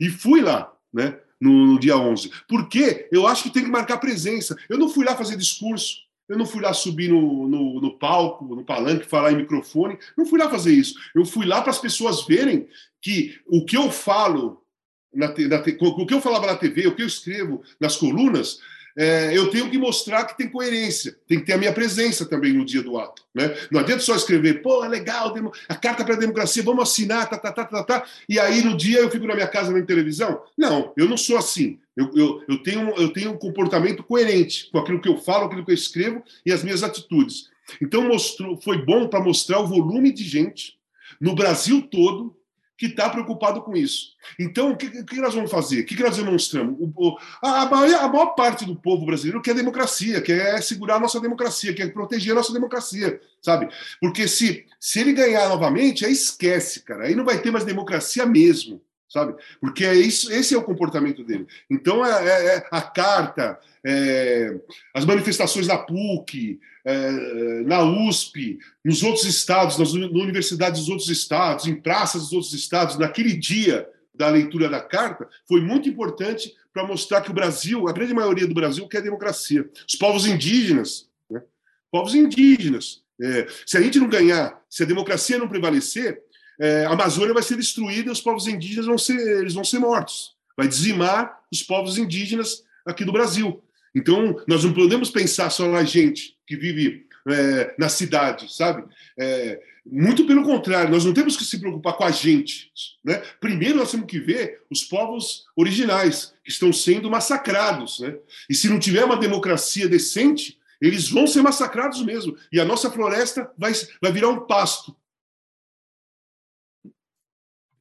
E 0.00 0.08
fui 0.08 0.40
lá, 0.40 0.72
né, 0.92 1.18
no, 1.40 1.66
no 1.66 1.78
dia 1.78 1.96
11. 1.96 2.30
Porque 2.48 3.08
eu 3.12 3.26
acho 3.26 3.44
que 3.44 3.50
tem 3.50 3.64
que 3.64 3.70
marcar 3.70 3.98
presença. 3.98 4.56
Eu 4.68 4.78
não 4.78 4.88
fui 4.88 5.04
lá 5.04 5.14
fazer 5.14 5.36
discurso. 5.36 6.05
Eu 6.28 6.36
não 6.36 6.46
fui 6.46 6.60
lá 6.60 6.72
subir 6.72 7.08
no, 7.08 7.46
no, 7.48 7.80
no, 7.80 7.98
palco, 7.98 8.44
no 8.44 8.64
palanque, 8.64 9.06
falar 9.06 9.32
em 9.32 9.36
microfone. 9.36 9.98
Não 10.16 10.26
fui 10.26 10.38
lá 10.38 10.50
fazer 10.50 10.72
isso. 10.72 10.94
Eu 11.14 11.24
fui 11.24 11.46
lá 11.46 11.62
para 11.62 11.70
as 11.70 11.78
pessoas 11.78 12.26
verem 12.26 12.68
que 13.00 13.38
o 13.46 13.64
que 13.64 13.76
eu 13.76 13.90
falo, 13.90 14.62
na, 15.14 15.28
na, 15.28 15.58
o 15.80 16.06
que 16.06 16.14
eu 16.14 16.20
falava 16.20 16.46
na 16.46 16.56
TV, 16.56 16.88
o 16.88 16.94
que 16.96 17.02
eu 17.02 17.06
escrevo 17.06 17.62
nas 17.78 17.96
colunas, 17.96 18.60
é, 18.96 19.36
eu 19.36 19.50
tenho 19.50 19.70
que 19.70 19.76
mostrar 19.76 20.24
que 20.24 20.36
tem 20.38 20.48
coerência, 20.48 21.16
tem 21.28 21.38
que 21.38 21.44
ter 21.44 21.52
a 21.52 21.58
minha 21.58 21.72
presença 21.72 22.24
também 22.24 22.52
no 22.52 22.64
dia 22.64 22.82
do 22.82 22.98
ato. 22.98 23.22
Né? 23.34 23.54
Não 23.70 23.80
adianta 23.80 24.02
só 24.02 24.16
escrever, 24.16 24.62
pô, 24.62 24.82
é 24.82 24.88
legal, 24.88 25.34
a 25.68 25.74
carta 25.74 26.02
para 26.02 26.14
a 26.14 26.18
democracia, 26.18 26.62
vamos 26.62 26.82
assinar, 26.82 27.28
tá, 27.28 27.36
tá, 27.36 27.52
tá, 27.52 27.64
tá, 27.66 27.84
tá, 27.84 28.06
e 28.26 28.38
aí 28.40 28.62
no 28.62 28.74
dia 28.74 29.00
eu 29.00 29.10
fico 29.10 29.26
na 29.26 29.34
minha 29.34 29.46
casa 29.46 29.72
vendo 29.72 29.86
televisão. 29.86 30.40
Não, 30.56 30.92
eu 30.96 31.06
não 31.06 31.16
sou 31.16 31.36
assim. 31.36 31.78
Eu, 31.94 32.10
eu, 32.14 32.42
eu, 32.48 32.62
tenho, 32.62 32.90
eu 32.96 33.12
tenho 33.12 33.32
um 33.32 33.38
comportamento 33.38 34.02
coerente 34.02 34.70
com 34.70 34.78
aquilo 34.78 35.00
que 35.00 35.08
eu 35.08 35.18
falo, 35.18 35.44
aquilo 35.44 35.64
que 35.64 35.70
eu 35.70 35.74
escrevo 35.74 36.22
e 36.44 36.52
as 36.52 36.62
minhas 36.62 36.82
atitudes. 36.82 37.50
Então 37.82 38.08
mostrou, 38.08 38.56
foi 38.56 38.84
bom 38.84 39.08
para 39.08 39.20
mostrar 39.20 39.60
o 39.60 39.66
volume 39.66 40.12
de 40.12 40.24
gente 40.24 40.78
no 41.20 41.34
Brasil 41.34 41.82
todo 41.82 42.36
que 42.76 42.86
está 42.86 43.08
preocupado 43.08 43.62
com 43.62 43.74
isso. 43.74 44.10
Então, 44.38 44.72
o 44.72 44.76
que, 44.76 45.02
que, 45.04 45.20
nós 45.20 45.34
vamos 45.34 45.50
fazer? 45.50 45.80
O 45.80 45.86
que, 45.86 46.02
nós 46.02 46.16
demonstramos? 46.16 46.76
O, 46.78 46.92
o, 46.94 47.18
a, 47.42 47.62
a, 47.62 47.66
maior, 47.70 48.04
a, 48.04 48.08
maior, 48.08 48.26
parte 48.34 48.64
do 48.64 48.76
povo 48.76 49.06
brasileiro 49.06 49.40
quer 49.40 49.54
democracia, 49.54 50.20
quer 50.20 50.62
segurar 50.62 50.96
a 50.96 51.00
nossa 51.00 51.20
democracia, 51.20 51.74
quer 51.74 51.92
proteger 51.92 52.32
a 52.32 52.36
nossa 52.36 52.52
democracia, 52.52 53.20
sabe? 53.40 53.68
Porque 54.00 54.28
se, 54.28 54.66
se 54.78 55.00
ele 55.00 55.12
ganhar 55.12 55.48
novamente, 55.48 56.04
aí 56.04 56.12
esquece, 56.12 56.82
cara. 56.82 57.04
Aí 57.04 57.14
não 57.14 57.24
vai 57.24 57.40
ter 57.40 57.50
mais 57.50 57.64
democracia 57.64 58.26
mesmo 58.26 58.82
sabe? 59.08 59.34
Porque 59.60 59.84
é 59.84 59.94
isso, 59.94 60.30
esse 60.32 60.54
é 60.54 60.58
o 60.58 60.64
comportamento 60.64 61.24
dele. 61.24 61.46
Então, 61.70 62.04
é, 62.04 62.28
é, 62.28 62.56
é 62.56 62.66
a 62.70 62.82
carta, 62.82 63.58
é, 63.88 64.58
as 64.92 65.04
manifestações 65.04 65.68
da 65.68 65.78
PUC, 65.78 66.58
é, 66.84 67.10
na 67.62 67.84
USP, 67.84 68.58
nos 68.84 69.04
outros 69.04 69.24
estados, 69.24 69.78
nas 69.78 69.92
universidades 69.92 70.80
dos 70.80 70.88
outros 70.88 71.08
estados, 71.08 71.66
em 71.66 71.76
praças 71.76 72.22
dos 72.22 72.32
outros 72.32 72.52
estados, 72.52 72.98
naquele 72.98 73.36
dia 73.36 73.88
da 74.12 74.28
leitura 74.28 74.68
da 74.68 74.80
carta, 74.80 75.28
foi 75.46 75.60
muito 75.60 75.88
importante 75.88 76.52
para 76.72 76.86
mostrar 76.86 77.20
que 77.20 77.30
o 77.30 77.34
Brasil, 77.34 77.86
a 77.88 77.92
grande 77.92 78.12
maioria 78.12 78.46
do 78.46 78.54
Brasil, 78.54 78.88
quer 78.88 79.02
democracia. 79.02 79.70
Os 79.88 79.94
povos 79.94 80.26
indígenas, 80.26 81.08
né? 81.30 81.40
povos 81.90 82.14
indígenas. 82.14 83.02
É, 83.22 83.46
se 83.64 83.78
a 83.78 83.80
gente 83.80 84.00
não 84.00 84.08
ganhar, 84.08 84.60
se 84.68 84.82
a 84.82 84.86
democracia 84.86 85.38
não 85.38 85.48
prevalecer, 85.48 86.20
é, 86.58 86.86
a 86.86 86.90
Amazônia 86.90 87.32
vai 87.32 87.42
ser 87.42 87.56
destruída 87.56 88.08
e 88.08 88.12
os 88.12 88.20
povos 88.20 88.48
indígenas 88.48 88.86
vão 88.86 88.98
ser, 88.98 89.40
eles 89.40 89.54
vão 89.54 89.64
ser 89.64 89.78
mortos. 89.78 90.34
Vai 90.56 90.66
dizimar 90.66 91.38
os 91.52 91.62
povos 91.62 91.98
indígenas 91.98 92.64
aqui 92.84 93.04
do 93.04 93.12
Brasil. 93.12 93.62
Então, 93.96 94.38
nós 94.46 94.62
não 94.62 94.74
podemos 94.74 95.08
pensar 95.08 95.48
só 95.48 95.66
na 95.66 95.82
gente 95.82 96.36
que 96.46 96.54
vive 96.54 97.06
é, 97.26 97.74
na 97.78 97.88
cidade, 97.88 98.54
sabe? 98.54 98.86
É, 99.18 99.58
muito 99.86 100.26
pelo 100.26 100.42
contrário, 100.42 100.90
nós 100.90 101.06
não 101.06 101.14
temos 101.14 101.34
que 101.34 101.44
se 101.44 101.58
preocupar 101.58 101.96
com 101.96 102.04
a 102.04 102.10
gente. 102.10 102.70
Né? 103.02 103.22
Primeiro, 103.40 103.78
nós 103.78 103.90
temos 103.90 104.06
que 104.06 104.20
ver 104.20 104.60
os 104.70 104.84
povos 104.84 105.46
originais 105.56 106.34
que 106.44 106.50
estão 106.50 106.74
sendo 106.74 107.10
massacrados. 107.10 108.00
Né? 108.00 108.18
E 108.50 108.54
se 108.54 108.68
não 108.68 108.78
tiver 108.78 109.02
uma 109.02 109.16
democracia 109.16 109.88
decente, 109.88 110.58
eles 110.78 111.08
vão 111.08 111.26
ser 111.26 111.40
massacrados 111.40 112.04
mesmo. 112.04 112.36
E 112.52 112.60
a 112.60 112.66
nossa 112.66 112.90
floresta 112.90 113.50
vai, 113.56 113.72
vai 114.02 114.12
virar 114.12 114.28
um 114.28 114.46
pasto 114.46 114.94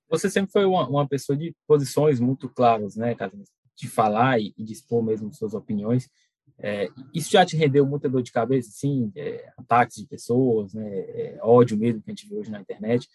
você 0.07 0.29
sempre 0.29 0.51
foi 0.51 0.65
uma, 0.65 0.87
uma 0.87 1.07
pessoa 1.07 1.37
de 1.37 1.53
posições 1.67 2.19
muito 2.19 2.47
claras, 2.47 2.95
né, 2.95 3.15
Carlinhos? 3.15 3.49
De 3.75 3.87
falar 3.87 4.39
e, 4.39 4.53
e 4.57 4.63
dispor 4.63 5.03
mesmo 5.03 5.33
suas 5.33 5.53
opiniões. 5.53 6.09
É, 6.57 6.89
isso 7.13 7.31
já 7.31 7.45
te 7.45 7.57
rendeu 7.57 7.85
muita 7.85 8.07
dor 8.07 8.23
de 8.23 8.31
cabeça, 8.31 8.69
sim, 8.71 9.11
é, 9.15 9.51
ataques 9.57 9.97
de 9.97 10.07
pessoas, 10.07 10.73
né, 10.73 10.87
é, 10.87 11.39
ódio 11.41 11.77
mesmo 11.77 12.01
que 12.01 12.09
a 12.09 12.13
gente 12.13 12.29
vê 12.29 12.35
hoje 12.37 12.51
na 12.51 12.61
internet. 12.61 13.09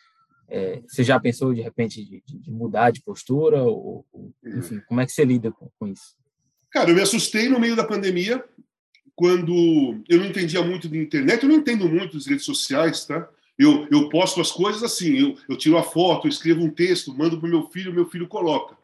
É, 0.48 0.82
você 0.86 1.04
já 1.04 1.18
pensou 1.18 1.54
de 1.54 1.61
repente 1.61 2.04
de, 2.04 2.22
de 2.26 2.50
mudar 2.50 2.90
de 2.90 3.00
postura 3.00 3.62
ou, 3.62 4.04
ou, 4.12 4.34
enfim, 4.44 4.80
como 4.88 5.00
é 5.00 5.06
que 5.06 5.12
você 5.12 5.24
lida 5.24 5.52
com, 5.52 5.70
com, 5.78 5.86
isso? 5.86 6.16
Cara, 6.70 6.90
eu 6.90 6.94
me 6.94 7.00
assustei 7.00 7.48
no 7.48 7.61
meio 7.61 7.76
da 7.76 7.84
pandemia 7.84 8.44
quando 9.14 10.02
eu 10.08 10.18
não 10.18 10.26
entendia 10.26 10.62
muito 10.62 10.88
de 10.88 10.98
internet, 10.98 11.42
eu 11.42 11.48
não 11.48 11.56
entendo 11.56 11.88
muito 11.88 12.16
das 12.16 12.26
redes 12.26 12.44
sociais, 12.44 13.04
tá? 13.04 13.28
Eu, 13.56 13.86
eu 13.90 14.08
posto 14.08 14.40
as 14.40 14.50
coisas 14.50 14.82
assim, 14.82 15.18
eu, 15.18 15.36
eu 15.48 15.56
tiro 15.56 15.76
a 15.76 15.82
foto, 15.82 16.26
eu 16.26 16.30
escrevo 16.30 16.62
um 16.62 16.70
texto, 16.70 17.16
mando 17.16 17.38
para 17.38 17.46
o 17.46 17.50
meu 17.50 17.68
filho, 17.68 17.92
meu 17.92 18.06
filho 18.06 18.26
coloca. 18.26 18.76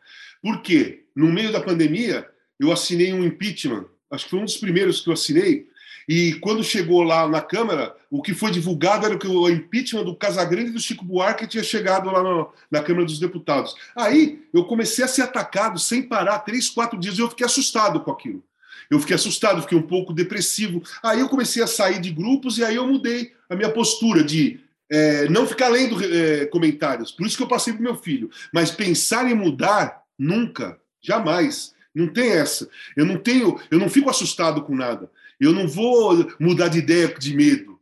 Por 0.43 0.62
quê? 0.62 1.05
No 1.14 1.32
meio 1.32 1.53
da 1.53 1.61
pandemia, 1.61 2.26
eu 2.59 2.72
assinei 2.72 3.12
um 3.12 3.24
impeachment, 3.24 3.87
acho 4.11 4.24
que 4.24 4.30
foi 4.30 4.41
um 4.41 4.45
dos 4.45 4.57
primeiros 4.57 5.01
que 5.01 5.09
eu 5.09 5.14
assinei, 5.14 5.66
e 6.09 6.34
quando 6.34 6.62
chegou 6.62 7.03
lá 7.03 7.26
na 7.26 7.41
Câmara, 7.41 7.95
o 8.09 8.22
que 8.22 8.32
foi 8.32 8.53
divulgado 8.53 9.07
era 9.07 9.18
que 9.18 9.26
o 9.26 9.49
impeachment 9.49 10.05
do 10.05 10.14
Casagrande 10.14 10.70
e 10.70 10.72
do 10.72 10.78
Chico 10.78 11.05
Buarque 11.05 11.49
tinha 11.49 11.64
chegado 11.64 12.11
lá 12.11 12.22
no, 12.22 12.53
na 12.70 12.80
Câmara 12.80 13.05
dos 13.05 13.18
Deputados. 13.18 13.74
Aí 13.97 14.41
eu 14.55 14.64
comecei 14.64 15.05
a 15.05 15.09
ser 15.09 15.22
atacado 15.22 15.80
sem 15.80 16.03
parar, 16.03 16.39
três, 16.41 16.70
quatro 16.70 16.99
dias, 16.99 17.18
e 17.18 17.20
eu 17.20 17.28
fiquei 17.28 17.45
assustado 17.45 18.01
com 18.01 18.12
aquilo. 18.12 18.45
Eu 18.89 19.01
fiquei 19.01 19.16
assustado, 19.16 19.62
fiquei 19.62 19.76
um 19.76 19.82
pouco 19.82 20.12
depressivo. 20.12 20.80
Aí 21.03 21.18
eu 21.18 21.28
comecei 21.28 21.61
a 21.61 21.66
sair 21.66 22.01
de 22.01 22.12
grupos 22.12 22.57
e 22.59 22.64
aí 22.64 22.76
eu 22.76 22.87
mudei 22.87 23.32
a 23.51 23.57
minha 23.57 23.70
postura 23.70 24.22
de 24.22 24.61
é, 24.89 25.28
não 25.28 25.45
ficar 25.45 25.68
lendo 25.68 25.97
é, 26.05 26.47
comentários. 26.47 27.11
Por 27.11 27.26
isso 27.26 27.37
que 27.37 27.43
eu 27.43 27.49
passei 27.49 27.72
para 27.72 27.82
meu 27.82 27.97
filho. 27.97 28.30
Mas 28.53 28.70
pensar 28.70 29.28
em 29.28 29.34
mudar, 29.34 30.03
nunca, 30.19 30.81
jamais. 31.01 31.75
Não 31.95 32.09
tem 32.09 32.31
essa. 32.31 32.69
Eu 32.97 33.07
não 33.07 33.17
tenho, 33.17 33.59
eu 33.71 33.79
não 33.79 33.89
fico 33.89 34.11
assustado 34.11 34.62
com 34.62 34.75
nada. 34.75 35.11
Eu 35.41 35.53
não 35.53 35.67
vou 35.67 36.31
mudar 36.39 36.69
de 36.69 36.79
ideia 36.79 37.09
de 37.09 37.35
medo. 37.35 37.79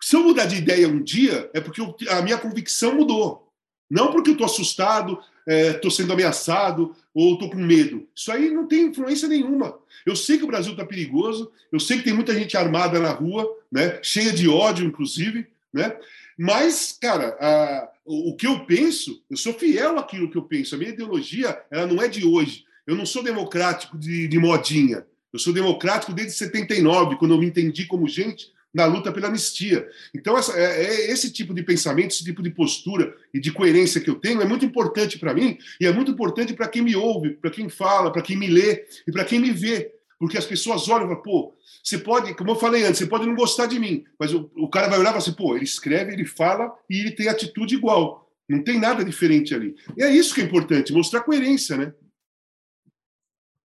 Se 0.00 0.16
eu 0.16 0.22
mudar 0.22 0.46
de 0.46 0.56
ideia 0.56 0.88
um 0.88 1.02
dia, 1.02 1.50
é 1.52 1.60
porque 1.60 1.80
eu, 1.80 1.94
a 2.08 2.22
minha 2.22 2.38
convicção 2.38 2.94
mudou. 2.94 3.52
Não 3.90 4.12
porque 4.12 4.30
eu 4.30 4.34
estou 4.34 4.46
assustado, 4.46 5.18
estou 5.46 5.90
é, 5.90 5.94
sendo 5.94 6.12
ameaçado 6.12 6.94
ou 7.12 7.34
estou 7.34 7.50
com 7.50 7.58
medo. 7.58 8.06
Isso 8.14 8.30
aí 8.30 8.50
não 8.50 8.66
tem 8.66 8.86
influência 8.86 9.28
nenhuma. 9.28 9.76
Eu 10.06 10.14
sei 10.14 10.38
que 10.38 10.44
o 10.44 10.46
Brasil 10.46 10.72
está 10.72 10.84
perigoso, 10.84 11.50
eu 11.72 11.80
sei 11.80 11.98
que 11.98 12.04
tem 12.04 12.14
muita 12.14 12.32
gente 12.32 12.56
armada 12.56 12.98
na 12.98 13.10
rua, 13.10 13.46
né, 13.70 13.98
cheia 14.02 14.32
de 14.32 14.48
ódio, 14.48 14.86
inclusive, 14.86 15.46
né? 15.72 15.96
Mas, 16.42 16.96
cara, 16.98 17.36
a, 17.38 17.90
o, 18.02 18.34
que 18.34 18.46
eu 18.46 18.64
penso, 18.64 19.22
eu 19.28 19.36
sou 19.36 19.52
fiel 19.52 19.98
àquilo 19.98 20.30
que 20.30 20.38
eu 20.38 20.42
penso. 20.42 20.74
A 20.74 20.78
minha 20.78 20.88
ideologia, 20.88 21.60
ela 21.70 21.86
não 21.86 22.00
é 22.00 22.08
de 22.08 22.24
hoje. 22.24 22.64
Eu 22.86 22.96
não 22.96 23.04
sou 23.04 23.22
democrático 23.22 23.98
de, 23.98 24.26
de 24.26 24.38
modinha. 24.38 25.04
Eu 25.30 25.38
sou 25.38 25.52
democrático 25.52 26.14
desde 26.14 26.32
79, 26.32 27.16
quando 27.16 27.34
eu 27.34 27.38
me 27.38 27.44
entendi 27.44 27.84
como 27.84 28.08
gente 28.08 28.50
na 28.72 28.86
luta 28.86 29.12
pela 29.12 29.28
anistia. 29.28 29.86
Então, 30.14 30.34
essa, 30.38 30.58
é, 30.58 30.82
é, 30.82 31.10
esse 31.10 31.30
tipo 31.30 31.52
de 31.52 31.62
pensamento, 31.62 32.12
esse 32.12 32.24
tipo 32.24 32.42
de 32.42 32.48
postura 32.48 33.14
e 33.34 33.38
de 33.38 33.52
coerência 33.52 34.00
que 34.00 34.08
eu 34.08 34.14
tenho 34.14 34.40
é 34.40 34.46
muito 34.46 34.64
importante 34.64 35.18
para 35.18 35.34
mim 35.34 35.58
e 35.78 35.86
é 35.86 35.92
muito 35.92 36.10
importante 36.10 36.54
para 36.54 36.68
quem 36.68 36.80
me 36.80 36.96
ouve, 36.96 37.34
para 37.34 37.50
quem 37.50 37.68
fala, 37.68 38.10
para 38.10 38.22
quem 38.22 38.38
me 38.38 38.46
lê 38.46 38.86
e 39.06 39.12
para 39.12 39.26
quem 39.26 39.38
me 39.40 39.50
vê. 39.50 39.92
Porque 40.20 40.38
as 40.38 40.46
pessoas 40.46 40.88
olham 40.88 41.06
e 41.06 41.08
falam, 41.08 41.22
pô, 41.22 41.56
você 41.82 41.98
pode, 41.98 42.34
como 42.36 42.52
eu 42.52 42.56
falei 42.56 42.84
antes, 42.84 42.98
você 42.98 43.06
pode 43.06 43.26
não 43.26 43.34
gostar 43.34 43.66
de 43.66 43.80
mim, 43.80 44.04
mas 44.18 44.32
o, 44.32 44.50
o 44.54 44.68
cara 44.68 44.86
vai 44.88 44.98
olhar 44.98 45.08
e 45.08 45.12
falar 45.12 45.18
assim, 45.18 45.32
pô, 45.32 45.56
ele 45.56 45.64
escreve, 45.64 46.12
ele 46.12 46.26
fala 46.26 46.72
e 46.88 47.00
ele 47.00 47.12
tem 47.12 47.26
atitude 47.26 47.74
igual. 47.74 48.30
Não 48.48 48.62
tem 48.62 48.78
nada 48.78 49.04
diferente 49.04 49.54
ali. 49.54 49.74
E 49.96 50.02
é 50.02 50.12
isso 50.12 50.34
que 50.34 50.40
é 50.42 50.44
importante, 50.44 50.92
mostrar 50.92 51.22
coerência, 51.22 51.76
né? 51.76 51.94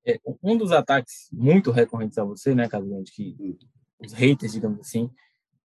É, 0.07 0.19
um 0.41 0.55
dos 0.55 0.71
ataques 0.71 1.27
muito 1.31 1.71
recorrentes 1.71 2.17
a 2.17 2.23
você, 2.23 2.55
né, 2.55 2.69
Casamento, 2.69 3.11
que 3.11 3.35
hum 3.39 3.57
os 3.99 4.13
haters, 4.13 4.53
digamos 4.53 4.79
assim, 4.79 5.09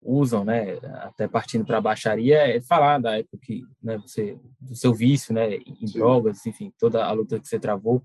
usam, 0.01 0.45
né, 0.45 0.77
até 1.01 1.27
partindo 1.27 1.65
para 1.65 1.77
a 1.77 1.81
baixaria, 1.81 2.37
é 2.37 2.61
falar 2.61 2.99
da 2.99 3.17
época 3.17 3.37
que, 3.41 3.63
né, 3.81 3.97
você, 3.97 4.39
do 4.59 4.75
seu 4.75 4.93
vício, 4.93 5.33
né, 5.33 5.55
em 5.55 5.87
Sim. 5.87 5.99
drogas, 5.99 6.45
enfim, 6.45 6.71
toda 6.79 7.03
a 7.03 7.11
luta 7.11 7.39
que 7.39 7.47
você 7.47 7.59
travou. 7.59 8.03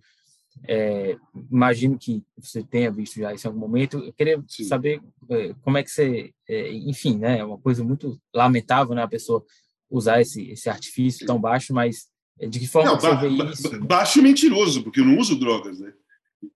É, 0.66 1.16
imagino 1.50 1.98
que 1.98 2.22
você 2.38 2.62
tenha 2.62 2.90
visto 2.90 3.18
já 3.18 3.34
isso 3.34 3.46
em 3.46 3.48
algum 3.48 3.60
momento. 3.60 3.98
Eu 3.98 4.12
queria 4.12 4.42
Sim. 4.48 4.64
saber 4.64 5.00
é, 5.28 5.54
como 5.62 5.76
é 5.76 5.82
que 5.82 5.90
você, 5.90 6.32
é, 6.48 6.72
enfim, 6.72 7.18
né, 7.18 7.38
é 7.38 7.44
uma 7.44 7.58
coisa 7.58 7.82
muito 7.82 8.18
lamentável, 8.34 8.94
né, 8.94 9.02
a 9.02 9.08
pessoa 9.08 9.44
usar 9.90 10.20
esse, 10.20 10.50
esse 10.50 10.68
artifício 10.68 11.20
Sim. 11.20 11.26
tão 11.26 11.40
baixo, 11.40 11.74
mas 11.74 12.08
é, 12.40 12.46
de 12.46 12.58
que 12.58 12.66
forma 12.66 12.92
não, 12.92 13.00
você 13.00 13.14
vê 13.16 13.28
isso? 13.28 13.80
Baixo 13.80 14.18
e 14.18 14.22
mentiroso, 14.22 14.82
porque 14.82 15.00
eu 15.00 15.04
não 15.04 15.18
uso 15.18 15.38
drogas, 15.38 15.80
né? 15.80 15.92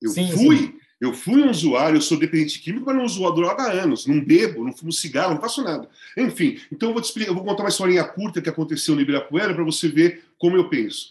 Eu 0.03 0.11
sim, 0.11 0.31
fui, 0.33 0.59
sim. 0.59 0.75
Eu 1.01 1.13
fui 1.13 1.43
um 1.43 1.51
usuário, 1.51 1.97
eu 1.97 2.03
sou 2.03 2.19
dependente 2.19 2.59
químico, 2.59 2.87
mas 2.87 2.97
não 2.97 3.05
uso 3.05 3.31
droga 3.31 3.63
há 3.63 3.71
anos. 3.71 4.07
Não 4.07 4.23
bebo, 4.23 4.65
não 4.65 4.77
fumo 4.77 4.93
cigarro, 4.93 5.35
não 5.35 5.41
faço 5.41 5.63
nada. 5.63 5.89
Enfim, 6.17 6.59
então 6.73 6.89
eu 6.89 6.93
vou 6.93 7.01
te 7.01 7.07
explicar, 7.07 7.31
eu 7.31 7.35
vou 7.35 7.45
contar 7.45 7.63
uma 7.63 7.69
historinha 7.69 8.03
curta 8.03 8.43
que 8.43 8.49
aconteceu 8.49 8.97
no 8.97 9.01
Ibirapuera 9.01 9.55
para 9.55 9.63
você 9.63 9.89
ver 9.89 10.25
como 10.37 10.57
eu 10.57 10.69
penso. 10.69 11.11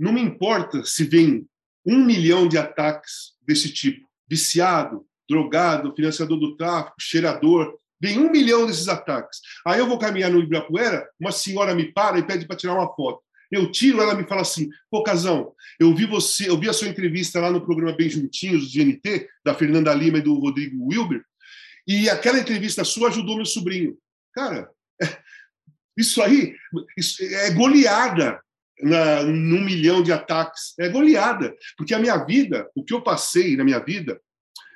Não 0.00 0.12
me 0.12 0.22
importa 0.22 0.84
se 0.84 1.04
vem 1.04 1.46
um 1.86 2.04
milhão 2.04 2.48
de 2.48 2.58
ataques 2.58 3.34
desse 3.46 3.72
tipo, 3.72 4.06
viciado, 4.28 5.06
drogado, 5.28 5.94
financiador 5.94 6.38
do 6.38 6.56
tráfico, 6.56 6.96
cheirador, 6.98 7.78
vem 8.00 8.18
um 8.18 8.30
milhão 8.30 8.66
desses 8.66 8.88
ataques. 8.88 9.40
Aí 9.66 9.78
eu 9.78 9.86
vou 9.86 9.98
caminhar 9.98 10.30
no 10.30 10.40
Ibirapuera, 10.40 11.08
uma 11.18 11.32
senhora 11.32 11.74
me 11.74 11.92
para 11.92 12.18
e 12.18 12.26
pede 12.26 12.46
para 12.46 12.56
tirar 12.56 12.74
uma 12.74 12.92
foto. 12.94 13.22
Eu 13.50 13.70
tiro, 13.70 14.00
ela 14.00 14.14
me 14.14 14.26
fala 14.26 14.42
assim: 14.42 14.68
pô, 14.90 15.02
Casão, 15.02 15.52
eu 15.78 15.94
vi 15.94 16.04
você, 16.04 16.48
eu 16.48 16.58
vi 16.58 16.68
a 16.68 16.72
sua 16.72 16.88
entrevista 16.88 17.40
lá 17.40 17.50
no 17.50 17.64
programa 17.64 17.96
Bem 17.96 18.08
Juntinhos, 18.10 18.72
do 18.72 18.78
GNT, 18.78 19.28
da 19.44 19.54
Fernanda 19.54 19.94
Lima 19.94 20.18
e 20.18 20.22
do 20.22 20.34
Rodrigo 20.34 20.84
Wilber, 20.84 21.22
e 21.86 22.10
aquela 22.10 22.38
entrevista 22.40 22.82
sua 22.84 23.08
ajudou 23.08 23.36
meu 23.36 23.46
sobrinho. 23.46 23.96
Cara, 24.34 24.68
isso 25.96 26.20
aí 26.20 26.54
isso 26.96 27.22
é 27.22 27.50
goleada 27.52 28.40
na, 28.82 29.22
num 29.22 29.64
milhão 29.64 30.02
de 30.02 30.12
ataques. 30.12 30.74
É 30.78 30.88
goleada. 30.88 31.54
Porque 31.76 31.94
a 31.94 31.98
minha 31.98 32.16
vida, 32.24 32.68
o 32.74 32.84
que 32.84 32.94
eu 32.94 33.02
passei 33.02 33.56
na 33.56 33.64
minha 33.64 33.78
vida, 33.78 34.20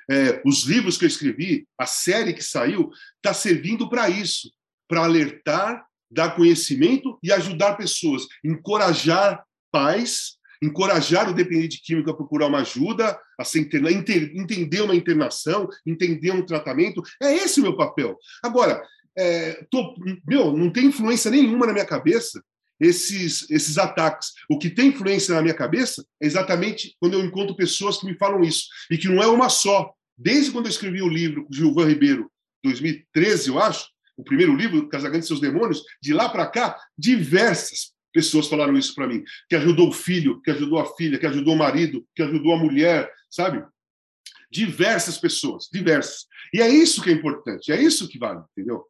é, 0.09 0.41
os 0.45 0.63
livros 0.63 0.97
que 0.97 1.05
eu 1.05 1.07
escrevi, 1.07 1.67
a 1.77 1.85
série 1.85 2.33
que 2.33 2.43
saiu, 2.43 2.89
está 3.17 3.33
servindo 3.33 3.89
para 3.89 4.09
isso 4.09 4.51
para 4.87 5.05
alertar 5.05 5.85
dar 6.11 6.35
conhecimento 6.35 7.17
e 7.23 7.31
ajudar 7.31 7.77
pessoas, 7.77 8.27
encorajar 8.43 9.41
pais, 9.71 10.33
encorajar 10.61 11.29
o 11.29 11.33
dependente 11.33 11.81
químico 11.81 12.11
a 12.11 12.15
procurar 12.15 12.47
uma 12.47 12.59
ajuda, 12.59 13.17
a 13.39 13.43
se 13.45 13.59
internar, 13.59 13.91
entender 13.91 14.81
uma 14.81 14.95
internação, 14.95 15.69
entender 15.85 16.31
um 16.31 16.45
tratamento. 16.45 17.01
É 17.23 17.33
esse 17.33 17.61
o 17.61 17.63
meu 17.63 17.77
papel. 17.77 18.17
Agora, 18.43 18.83
é, 19.17 19.65
tô, 19.71 19.95
meu, 20.27 20.55
não 20.55 20.69
tem 20.69 20.87
influência 20.87 21.31
nenhuma 21.31 21.65
na 21.65 21.73
minha 21.73 21.85
cabeça 21.85 22.43
esses, 22.81 23.49
esses 23.51 23.77
ataques. 23.77 24.31
O 24.49 24.57
que 24.57 24.69
tem 24.69 24.87
influência 24.87 25.35
na 25.35 25.41
minha 25.41 25.53
cabeça 25.53 26.03
é 26.19 26.25
exatamente 26.25 26.95
quando 26.99 27.13
eu 27.13 27.23
encontro 27.23 27.55
pessoas 27.55 27.97
que 27.97 28.07
me 28.07 28.17
falam 28.17 28.41
isso, 28.41 28.65
e 28.89 28.97
que 28.97 29.07
não 29.07 29.21
é 29.21 29.27
uma 29.27 29.47
só. 29.47 29.93
Desde 30.17 30.51
quando 30.51 30.65
eu 30.65 30.71
escrevi 30.71 31.01
o 31.01 31.07
livro 31.07 31.45
com 31.45 31.53
Gilvan 31.53 31.87
Ribeiro, 31.87 32.29
2013, 32.63 33.49
eu 33.49 33.59
acho, 33.59 33.87
o 34.17 34.23
primeiro 34.23 34.55
livro, 34.55 34.89
Casagrande 34.89 35.25
e 35.25 35.27
seus 35.27 35.39
Demônios, 35.39 35.83
de 36.01 36.11
lá 36.11 36.27
para 36.27 36.47
cá, 36.47 36.77
diversas 36.97 37.91
pessoas 38.11 38.47
falaram 38.47 38.77
isso 38.77 38.93
para 38.93 39.07
mim, 39.07 39.23
que 39.47 39.55
ajudou 39.55 39.89
o 39.89 39.93
filho, 39.93 40.41
que 40.41 40.51
ajudou 40.51 40.79
a 40.79 40.95
filha, 40.95 41.17
que 41.17 41.25
ajudou 41.25 41.53
o 41.53 41.57
marido, 41.57 42.05
que 42.15 42.23
ajudou 42.23 42.53
a 42.53 42.57
mulher, 42.57 43.11
sabe? 43.29 43.63
Diversas 44.51 45.17
pessoas, 45.17 45.69
diversas. 45.71 46.25
E 46.53 46.61
é 46.61 46.67
isso 46.67 47.01
que 47.01 47.09
é 47.09 47.13
importante, 47.13 47.71
é 47.71 47.81
isso 47.81 48.07
que 48.09 48.19
vale, 48.19 48.41
entendeu? 48.51 48.85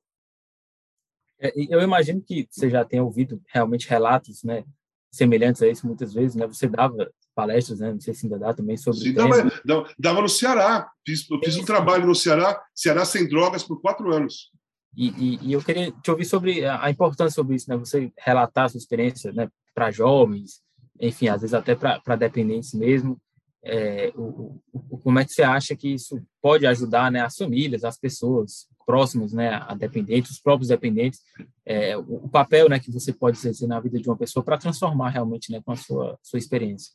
É, 1.41 1.51
eu 1.55 1.81
imagino 1.81 2.21
que 2.21 2.47
você 2.49 2.69
já 2.69 2.85
tenha 2.85 3.03
ouvido 3.03 3.41
realmente 3.47 3.89
relatos, 3.89 4.43
né, 4.43 4.63
semelhantes 5.11 5.61
a 5.61 5.67
isso 5.67 5.87
muitas 5.87 6.13
vezes, 6.13 6.35
né? 6.35 6.47
Você 6.47 6.67
dava 6.67 7.11
palestras, 7.35 7.79
né? 7.79 7.91
Não 7.91 7.99
sei 7.99 8.13
se 8.13 8.25
ainda 8.25 8.37
dá 8.37 8.53
também 8.53 8.77
sobre 8.77 8.99
Sim, 8.99 9.13
dava, 9.13 9.51
dava, 9.97 10.21
no 10.21 10.29
Ceará. 10.29 10.89
Fiz, 11.05 11.27
fiz 11.43 11.57
um 11.57 11.65
trabalho 11.65 12.05
no 12.05 12.15
Ceará, 12.15 12.61
Ceará 12.73 13.03
sem 13.03 13.27
drogas 13.27 13.63
por 13.63 13.81
quatro 13.81 14.13
anos. 14.13 14.51
E, 14.95 15.09
e, 15.09 15.47
e, 15.47 15.53
eu 15.53 15.61
queria 15.61 15.91
te 15.91 16.11
ouvir 16.11 16.25
sobre 16.25 16.65
a 16.65 16.89
importância 16.89 17.35
sobre 17.35 17.55
isso, 17.55 17.69
né? 17.69 17.77
Você 17.77 18.11
relatar 18.17 18.65
a 18.65 18.69
sua 18.69 18.77
experiência, 18.77 19.31
né? 19.31 19.49
Para 19.73 19.91
jovens, 19.91 20.61
enfim, 20.99 21.27
às 21.27 21.41
vezes 21.41 21.53
até 21.53 21.75
para 21.75 22.15
dependentes 22.15 22.73
mesmo. 22.73 23.19
É, 23.63 24.11
o, 24.15 24.59
o, 24.73 24.97
como 24.97 25.19
é 25.19 25.25
que 25.25 25.31
você 25.31 25.43
acha 25.43 25.75
que 25.75 25.93
isso 25.93 26.19
pode 26.41 26.65
ajudar, 26.65 27.11
né? 27.11 27.21
As 27.21 27.35
famílias, 27.35 27.83
as 27.83 27.97
pessoas 27.97 28.67
próximas, 28.85 29.33
né? 29.33 29.61
A 29.67 29.75
dependentes, 29.75 30.31
os 30.31 30.39
próprios 30.39 30.69
dependentes, 30.69 31.19
é, 31.65 31.95
o, 31.95 32.25
o, 32.25 32.29
papel, 32.29 32.69
né? 32.69 32.79
Que 32.79 32.91
você 32.91 33.13
pode 33.13 33.37
exercer 33.37 33.67
na 33.67 33.79
vida 33.79 33.99
de 33.99 34.09
uma 34.09 34.17
pessoa 34.17 34.43
para 34.43 34.57
transformar 34.57 35.09
realmente, 35.09 35.51
né? 35.51 35.61
Com 35.63 35.71
a 35.71 35.75
sua 35.75 36.17
sua 36.21 36.39
experiência. 36.39 36.93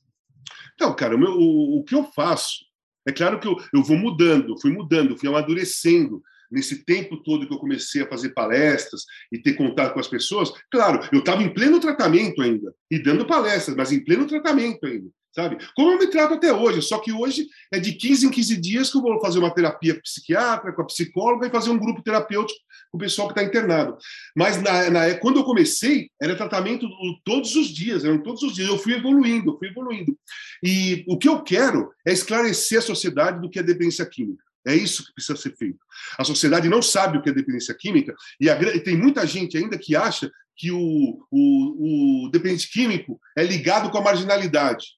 Então, 0.75 0.95
cara, 0.95 1.15
o, 1.15 1.19
meu, 1.19 1.33
o, 1.33 1.79
o 1.79 1.85
que 1.85 1.95
eu 1.95 2.05
faço 2.05 2.65
é 3.07 3.13
claro 3.13 3.39
que 3.39 3.47
eu, 3.47 3.57
eu 3.73 3.83
vou 3.83 3.97
mudando, 3.97 4.61
fui 4.61 4.73
mudando, 4.73 5.17
fui 5.17 5.29
amadurecendo 5.29 6.21
nesse 6.51 6.85
tempo 6.85 7.23
todo 7.23 7.47
que 7.47 7.53
eu 7.53 7.59
comecei 7.59 8.03
a 8.03 8.09
fazer 8.09 8.31
palestras 8.31 9.05
e 9.33 9.39
ter 9.39 9.55
contato 9.55 9.95
com 9.95 10.01
as 10.01 10.09
pessoas, 10.09 10.53
claro, 10.71 11.01
eu 11.13 11.21
estava 11.21 11.43
em 11.43 11.53
pleno 11.53 11.81
tratamento 11.81 12.43
ainda, 12.43 12.75
e 12.91 12.99
dando 12.99 13.27
palestras, 13.27 13.77
mas 13.77 13.93
em 13.93 14.05
pleno 14.05 14.27
tratamento 14.27 14.87
ainda, 14.87 15.09
sabe? 15.37 15.59
Como 15.77 15.93
eu 15.93 15.99
me 15.99 16.07
trato 16.07 16.33
até 16.33 16.51
hoje, 16.51 16.81
só 16.81 16.99
que 16.99 17.13
hoje 17.13 17.47
é 17.71 17.79
de 17.79 17.93
15 17.93 18.27
em 18.27 18.31
15 18.31 18.57
dias 18.57 18.91
que 18.91 18.97
eu 18.97 19.03
vou 19.03 19.21
fazer 19.21 19.39
uma 19.39 19.53
terapia 19.55 20.01
psiquiatra, 20.01 20.73
com 20.73 20.81
a 20.81 20.87
psicóloga 20.87 21.47
e 21.47 21.51
fazer 21.51 21.69
um 21.69 21.79
grupo 21.79 22.03
terapêutico 22.03 22.59
com 22.91 22.97
o 22.97 23.01
pessoal 23.01 23.29
que 23.29 23.39
está 23.39 23.43
internado. 23.43 23.99
Mas 24.35 24.63
na, 24.63 24.89
na, 24.89 25.15
quando 25.17 25.39
eu 25.39 25.45
comecei, 25.45 26.09
era 26.21 26.35
tratamento 26.35 26.89
todos 27.23 27.55
os 27.55 27.69
dias, 27.69 28.03
eram 28.03 28.23
todos 28.23 28.43
os 28.43 28.55
dias. 28.55 28.67
Eu 28.67 28.79
fui 28.79 28.95
evoluindo, 28.95 29.51
eu 29.51 29.59
fui 29.59 29.69
evoluindo. 29.69 30.19
E 30.65 31.05
o 31.07 31.19
que 31.19 31.29
eu 31.29 31.43
quero 31.43 31.93
é 32.07 32.13
esclarecer 32.13 32.79
a 32.79 32.83
sociedade 32.83 33.39
do 33.41 33.51
que 33.51 33.59
é 33.59 33.63
dependência 33.63 34.07
química. 34.07 34.43
É 34.67 34.75
isso 34.75 35.05
que 35.05 35.13
precisa 35.13 35.39
ser 35.39 35.55
feito. 35.55 35.79
A 36.19 36.25
sociedade 36.25 36.69
não 36.69 36.81
sabe 36.81 37.19
o 37.19 37.23
que 37.23 37.29
é 37.29 37.33
dependência 37.33 37.75
química 37.79 38.15
e, 38.41 38.49
a, 38.49 38.61
e 38.61 38.81
tem 38.81 38.97
muita 38.97 39.25
gente 39.27 39.57
ainda 39.57 39.79
que 39.79 39.95
acha 39.95 40.31
que 40.57 40.73
o, 40.73 41.27
o, 41.31 42.27
o, 42.27 42.31
dependente 42.31 42.71
químico 42.71 43.21
é 43.37 43.45
ligado 43.45 43.91
com 43.91 43.99
a 43.99 44.03
marginalidade, 44.03 44.96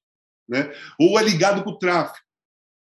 né? 0.48 0.72
ou 0.98 1.18
é 1.18 1.22
ligado 1.22 1.62
com 1.62 1.70
o 1.70 1.78
tráfico, 1.78 2.24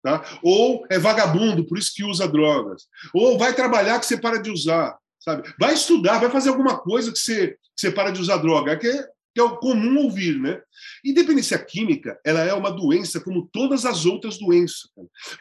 tá? 0.03 0.24
ou 0.43 0.86
é 0.89 0.97
vagabundo, 0.97 1.66
por 1.66 1.78
isso 1.78 1.91
que 1.93 2.03
usa 2.03 2.28
drogas, 2.28 2.88
ou 3.14 3.38
vai 3.38 3.53
trabalhar 3.53 3.99
que 3.99 4.05
você 4.05 4.18
para 4.18 4.41
de 4.41 4.49
usar, 4.49 4.97
sabe? 5.20 5.53
Vai 5.59 5.74
estudar, 5.74 6.20
vai 6.20 6.30
fazer 6.30 6.49
alguma 6.49 6.80
coisa 6.80 7.12
que 7.12 7.20
você, 7.20 7.49
que 7.49 7.57
você 7.76 7.91
para 7.91 8.12
de 8.12 8.20
usar 8.20 8.38
droga, 8.38 8.78
que 8.78 8.88
é 8.88 9.07
que 9.34 9.39
é 9.39 9.43
o 9.43 9.57
comum 9.57 10.03
ouvir, 10.03 10.38
né? 10.39 10.62
E 11.03 11.14
dependência 11.14 11.57
química, 11.57 12.20
ela 12.26 12.41
é 12.41 12.53
uma 12.53 12.72
doença 12.72 13.20
como 13.20 13.47
todas 13.51 13.86
as 13.86 14.05
outras 14.05 14.38
doenças. 14.38 14.89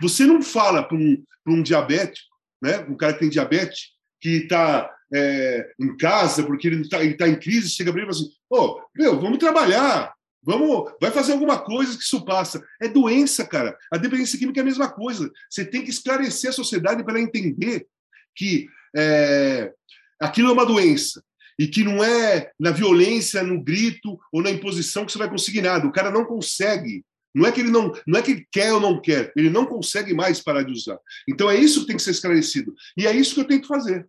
Você 0.01 0.25
não 0.25 0.41
fala 0.43 0.83
para 0.83 0.97
um, 0.97 1.23
um 1.47 1.63
diabético, 1.63 2.29
né? 2.63 2.79
Um 2.89 2.97
cara 2.97 3.15
que 3.15 3.21
tem 3.21 3.29
diabetes, 3.29 3.89
que 4.21 4.43
está 4.43 4.89
é, 5.13 5.73
em 5.81 5.97
casa 5.97 6.45
porque 6.45 6.69
ele 6.69 6.83
está 6.83 6.99
tá 7.19 7.29
em 7.29 7.39
crise, 7.39 7.69
chega 7.69 7.91
para 7.93 8.03
ele 8.03 8.11
e 8.11 8.15
fala 8.15 8.25
assim: 8.27 8.35
"Ô, 8.49 8.59
oh, 8.59 8.83
meu, 8.95 9.21
vamos 9.21 9.39
trabalhar, 9.39 10.13
vamos, 10.43 10.93
vai 11.01 11.11
fazer 11.11 11.33
alguma 11.33 11.59
coisa 11.59 11.97
que 11.97 12.03
isso 12.03 12.25
passa". 12.25 12.63
É 12.81 12.89
doença, 12.89 13.47
cara. 13.47 13.77
A 13.93 13.97
dependência 13.97 14.39
química 14.39 14.61
é 14.61 14.63
a 14.63 14.67
mesma 14.67 14.91
coisa. 14.91 15.31
Você 15.49 15.65
tem 15.65 15.83
que 15.83 15.91
esclarecer 15.91 16.51
a 16.51 16.53
sociedade 16.53 17.05
para 17.05 17.21
entender 17.21 17.87
que 18.35 18.69
é, 18.97 19.73
aquilo 20.21 20.51
é 20.51 20.53
uma 20.53 20.67
doença 20.67 21.23
e 21.59 21.67
que 21.67 21.85
não 21.85 22.03
é 22.03 22.51
na 22.59 22.71
violência, 22.71 23.43
no 23.43 23.63
grito 23.63 24.19
ou 24.33 24.43
na 24.43 24.51
imposição 24.51 25.05
que 25.05 25.13
você 25.13 25.19
vai 25.19 25.29
conseguir 25.29 25.61
nada. 25.61 25.87
O 25.87 25.93
cara 25.93 26.11
não 26.11 26.25
consegue. 26.25 27.05
Não 27.35 27.47
é 27.47 27.53
que 27.53 27.61
ele 27.61 27.71
não, 27.71 27.93
não 28.07 28.19
é 28.19 28.23
que 28.23 28.33
ele 28.33 28.47
quer 28.51 28.73
ou 28.73 28.81
não 28.81 29.01
quer, 29.01 29.33
ele 29.37 29.51
não 29.51 29.65
consegue 29.65 30.13
mais 30.13 30.41
parar 30.41 30.63
de 30.63 30.73
usar. 30.73 30.99
Então 31.29 31.49
é 31.49 31.57
isso 31.57 31.83
que 31.83 31.87
tem 31.87 31.97
que 31.97 32.03
ser 32.03 32.11
esclarecido. 32.11 32.75
E 32.97 33.07
é 33.07 33.15
isso 33.15 33.35
que 33.35 33.41
eu 33.41 33.47
tento 33.47 33.69
fazer. 33.69 34.09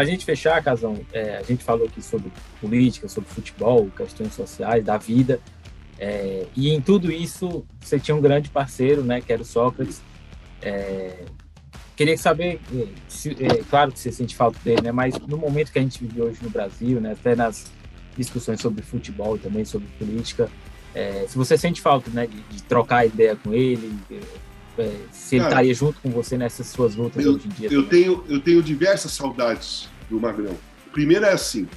Para 0.00 0.06
a 0.06 0.10
gente 0.10 0.24
fechar, 0.24 0.64
Casão, 0.64 0.98
é, 1.12 1.36
a 1.36 1.42
gente 1.42 1.62
falou 1.62 1.86
aqui 1.86 2.00
sobre 2.00 2.32
política, 2.58 3.06
sobre 3.06 3.28
futebol, 3.28 3.90
questões 3.94 4.32
sociais, 4.32 4.82
da 4.82 4.96
vida. 4.96 5.38
É, 5.98 6.46
e 6.56 6.70
em 6.70 6.80
tudo 6.80 7.12
isso, 7.12 7.66
você 7.78 8.00
tinha 8.00 8.16
um 8.16 8.20
grande 8.22 8.48
parceiro, 8.48 9.04
né, 9.04 9.20
que 9.20 9.30
era 9.30 9.42
o 9.42 9.44
Sócrates. 9.44 10.00
É, 10.62 11.26
queria 11.94 12.16
saber, 12.16 12.58
é, 12.74 12.86
se, 13.08 13.36
é, 13.44 13.62
claro 13.68 13.92
que 13.92 13.98
você 13.98 14.10
sente 14.10 14.34
falta 14.34 14.58
dele, 14.64 14.80
né, 14.80 14.90
mas 14.90 15.18
no 15.18 15.36
momento 15.36 15.70
que 15.70 15.78
a 15.78 15.82
gente 15.82 16.02
vive 16.02 16.22
hoje 16.22 16.38
no 16.42 16.48
Brasil, 16.48 16.98
né, 16.98 17.12
até 17.12 17.36
nas 17.36 17.70
discussões 18.16 18.58
sobre 18.58 18.82
futebol 18.82 19.36
e 19.36 19.38
também 19.38 19.66
sobre 19.66 19.86
política, 19.98 20.48
é, 20.94 21.26
se 21.28 21.36
você 21.36 21.58
sente 21.58 21.78
falta 21.78 22.08
né, 22.08 22.26
de, 22.26 22.40
de 22.40 22.62
trocar 22.62 23.04
ideia 23.04 23.36
com 23.36 23.52
ele, 23.52 23.94
se 25.12 25.36
ele 25.36 25.44
estaria 25.44 25.74
junto 25.74 26.00
com 26.00 26.10
você 26.10 26.36
nessas 26.36 26.66
suas 26.68 26.94
lutas 26.94 27.24
eu, 27.24 27.34
hoje 27.34 27.46
em 27.46 27.50
dia. 27.50 27.72
Eu 27.72 27.86
tenho, 27.86 28.24
eu 28.28 28.40
tenho 28.40 28.62
diversas 28.62 29.12
saudades 29.12 29.88
do 30.08 30.20
Magrão. 30.20 30.56
Primeiro 30.92 31.24
é 31.24 31.32
assim, 31.32 31.68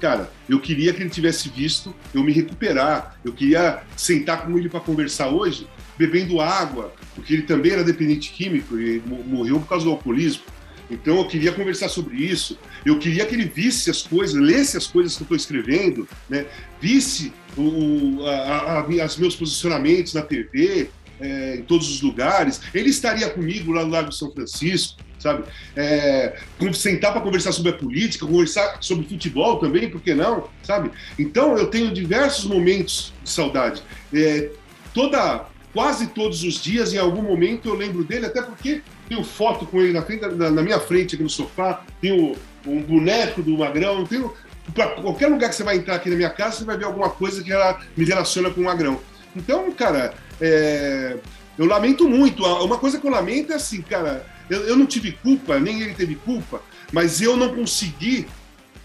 cara, 0.00 0.30
eu 0.48 0.60
queria 0.60 0.92
que 0.92 1.02
ele 1.02 1.10
tivesse 1.10 1.48
visto 1.48 1.94
eu 2.14 2.22
me 2.22 2.32
recuperar, 2.32 3.18
eu 3.24 3.32
queria 3.32 3.82
sentar 3.96 4.44
com 4.44 4.56
ele 4.58 4.68
para 4.68 4.80
conversar 4.80 5.28
hoje, 5.28 5.66
bebendo 5.98 6.40
água, 6.40 6.92
porque 7.14 7.34
ele 7.34 7.42
também 7.42 7.72
era 7.72 7.84
dependente 7.84 8.32
químico 8.32 8.78
e 8.78 9.00
morreu 9.26 9.60
por 9.60 9.68
causa 9.68 9.84
do 9.84 9.90
alcoolismo. 9.90 10.42
Então 10.90 11.18
eu 11.18 11.26
queria 11.26 11.52
conversar 11.52 11.88
sobre 11.88 12.16
isso. 12.16 12.58
Eu 12.84 12.98
queria 12.98 13.24
que 13.24 13.34
ele 13.34 13.44
visse 13.44 13.90
as 13.90 14.02
coisas, 14.02 14.34
lesse 14.34 14.76
as 14.76 14.86
coisas 14.86 15.16
que 15.16 15.22
eu 15.22 15.24
estou 15.24 15.36
escrevendo, 15.36 16.08
né? 16.28 16.46
visse 16.80 17.32
o, 17.56 18.24
a, 18.26 18.80
a, 18.80 19.04
as 19.04 19.16
meus 19.16 19.36
posicionamentos 19.36 20.14
na 20.14 20.22
TV, 20.22 20.90
é, 21.20 21.56
em 21.56 21.62
todos 21.62 21.90
os 21.90 22.02
lugares. 22.02 22.60
Ele 22.74 22.90
estaria 22.90 23.28
comigo 23.30 23.72
lá 23.72 23.84
no 23.84 23.90
Lago 23.90 24.12
São 24.12 24.30
Francisco, 24.30 24.98
sabe? 25.18 25.44
É, 25.76 26.36
sentar 26.74 27.12
para 27.12 27.20
conversar 27.20 27.52
sobre 27.52 27.72
a 27.72 27.74
política, 27.74 28.26
conversar 28.26 28.78
sobre 28.80 29.06
futebol 29.06 29.58
também, 29.58 29.88
por 29.88 30.00
que 30.00 30.14
não, 30.14 30.48
sabe? 30.62 30.90
Então 31.18 31.56
eu 31.56 31.66
tenho 31.66 31.92
diversos 31.92 32.46
momentos 32.46 33.12
de 33.22 33.30
saudade. 33.30 33.82
É, 34.12 34.50
toda, 34.94 35.46
quase 35.72 36.08
todos 36.08 36.42
os 36.42 36.60
dias, 36.60 36.92
em 36.94 36.98
algum 36.98 37.22
momento 37.22 37.68
eu 37.68 37.74
lembro 37.74 38.02
dele, 38.02 38.26
até 38.26 38.42
porque 38.42 38.82
tenho 39.08 39.22
foto 39.22 39.66
com 39.66 39.80
ele 39.80 39.92
na, 39.92 40.02
frente, 40.02 40.26
na, 40.26 40.50
na 40.50 40.62
minha 40.62 40.80
frente 40.80 41.14
aqui 41.14 41.22
no 41.22 41.30
sofá, 41.30 41.84
tenho 42.00 42.34
um 42.66 42.82
boneco 42.82 43.42
do 43.42 43.58
Magrão, 43.58 44.04
tenho 44.04 44.32
para 44.74 44.88
qualquer 44.90 45.28
lugar 45.28 45.50
que 45.50 45.56
você 45.56 45.64
vai 45.64 45.76
entrar 45.76 45.96
aqui 45.96 46.08
na 46.08 46.16
minha 46.16 46.30
casa, 46.30 46.58
você 46.58 46.64
vai 46.64 46.76
ver 46.76 46.84
alguma 46.84 47.10
coisa 47.10 47.42
que 47.42 47.50
ela 47.50 47.80
me 47.96 48.04
relaciona 48.04 48.50
com 48.50 48.60
o 48.60 48.64
Magrão. 48.64 49.00
Então, 49.34 49.70
cara, 49.72 50.14
é, 50.40 51.16
eu 51.58 51.66
lamento 51.66 52.08
muito. 52.08 52.44
Uma 52.44 52.78
coisa 52.78 52.98
que 52.98 53.06
eu 53.06 53.10
lamento 53.10 53.52
é 53.52 53.56
assim, 53.56 53.82
cara, 53.82 54.26
eu, 54.48 54.62
eu 54.62 54.76
não 54.76 54.86
tive 54.86 55.12
culpa, 55.12 55.58
nem 55.58 55.82
ele 55.82 55.94
teve 55.94 56.14
culpa, 56.14 56.62
mas 56.92 57.20
eu 57.20 57.36
não 57.36 57.54
consegui. 57.54 58.26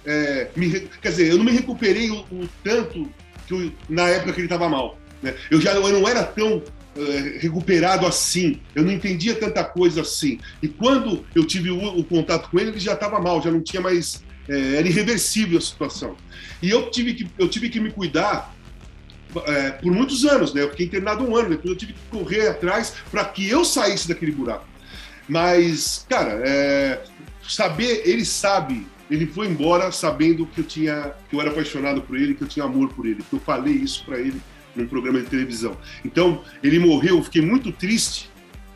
É, 0.06 0.50
me, 0.56 0.70
quer 1.02 1.10
dizer, 1.10 1.32
eu 1.32 1.38
não 1.38 1.46
me 1.46 1.52
recuperei 1.52 2.12
o, 2.12 2.18
o 2.18 2.48
tanto 2.64 3.10
que 3.48 3.54
eu, 3.54 3.72
na 3.90 4.08
época 4.08 4.34
que 4.34 4.40
ele 4.40 4.46
estava 4.46 4.70
mal. 4.70 5.00
Né? 5.22 5.34
Eu 5.50 5.60
já 5.60 5.74
eu 5.74 5.88
não 5.90 6.08
era 6.08 6.24
tão 6.24 6.62
é, 6.96 7.40
recuperado 7.40 8.06
assim, 8.06 8.62
eu 8.74 8.84
não 8.84 8.92
entendia 8.92 9.36
tanta 9.36 9.64
coisa 9.64 10.02
assim. 10.02 10.40
E 10.62 10.68
quando 10.68 11.26
eu 11.34 11.46
tive 11.46 11.72
o, 11.72 12.00
o 12.00 12.04
contato 12.04 12.50
com 12.50 12.60
ele, 12.60 12.70
ele 12.72 12.80
já 12.80 12.94
estava 12.94 13.20
mal, 13.20 13.42
já 13.42 13.52
não 13.52 13.62
tinha 13.62 13.82
mais. 13.82 14.24
É, 14.48 14.76
era 14.76 14.88
irreversível 14.88 15.58
a 15.58 15.62
situação. 15.62 16.16
E 16.62 16.70
eu 16.70 16.90
tive 16.92 17.16
que, 17.16 17.28
eu 17.38 17.48
tive 17.50 17.70
que 17.70 17.80
me 17.80 17.92
cuidar 17.92 18.55
é, 19.48 19.72
por 19.72 19.92
muitos 19.92 20.26
anos, 20.26 20.54
né? 20.54 20.62
Eu 20.62 20.70
fiquei 20.70 20.86
internado 20.86 21.24
um 21.24 21.36
ano, 21.36 21.50
depois 21.50 21.72
eu 21.72 21.78
tive 21.78 21.94
que 21.94 22.00
correr 22.10 22.48
atrás 22.48 22.94
para 23.12 23.26
que 23.26 23.48
eu 23.50 23.64
saísse 23.66 24.08
daquele 24.08 24.32
buraco. 24.32 24.66
Mas, 25.28 26.06
cara, 26.08 26.42
é, 26.46 27.02
saber, 27.48 28.04
ele 28.06 28.26
sabe, 28.26 28.86
ele 29.10 29.26
foi 29.26 29.48
embora 29.48 29.92
sabendo 29.92 30.46
que 30.46 30.62
eu 30.62 30.66
tinha, 30.66 31.14
que 31.30 31.36
eu 31.36 31.42
era 31.42 31.50
apaixonado 31.50 32.02
por 32.02 32.18
ele, 32.18 32.34
que 32.34 32.44
eu 32.44 32.48
tinha 32.48 32.66
amor 32.66 32.90
por 32.90 33.06
ele, 33.06 33.24
que 33.28 33.34
eu 33.34 33.40
falei 33.40 33.74
isso 33.74 34.04
para 34.06 34.20
ele 34.20 34.42
num 34.76 34.88
programa 34.88 35.20
de 35.20 35.28
televisão. 35.28 35.78
Então, 36.04 36.44
ele 36.62 36.80
morreu, 36.80 37.18
eu 37.18 37.24
fiquei 37.24 37.42
muito 37.42 37.72
triste, 37.72 38.30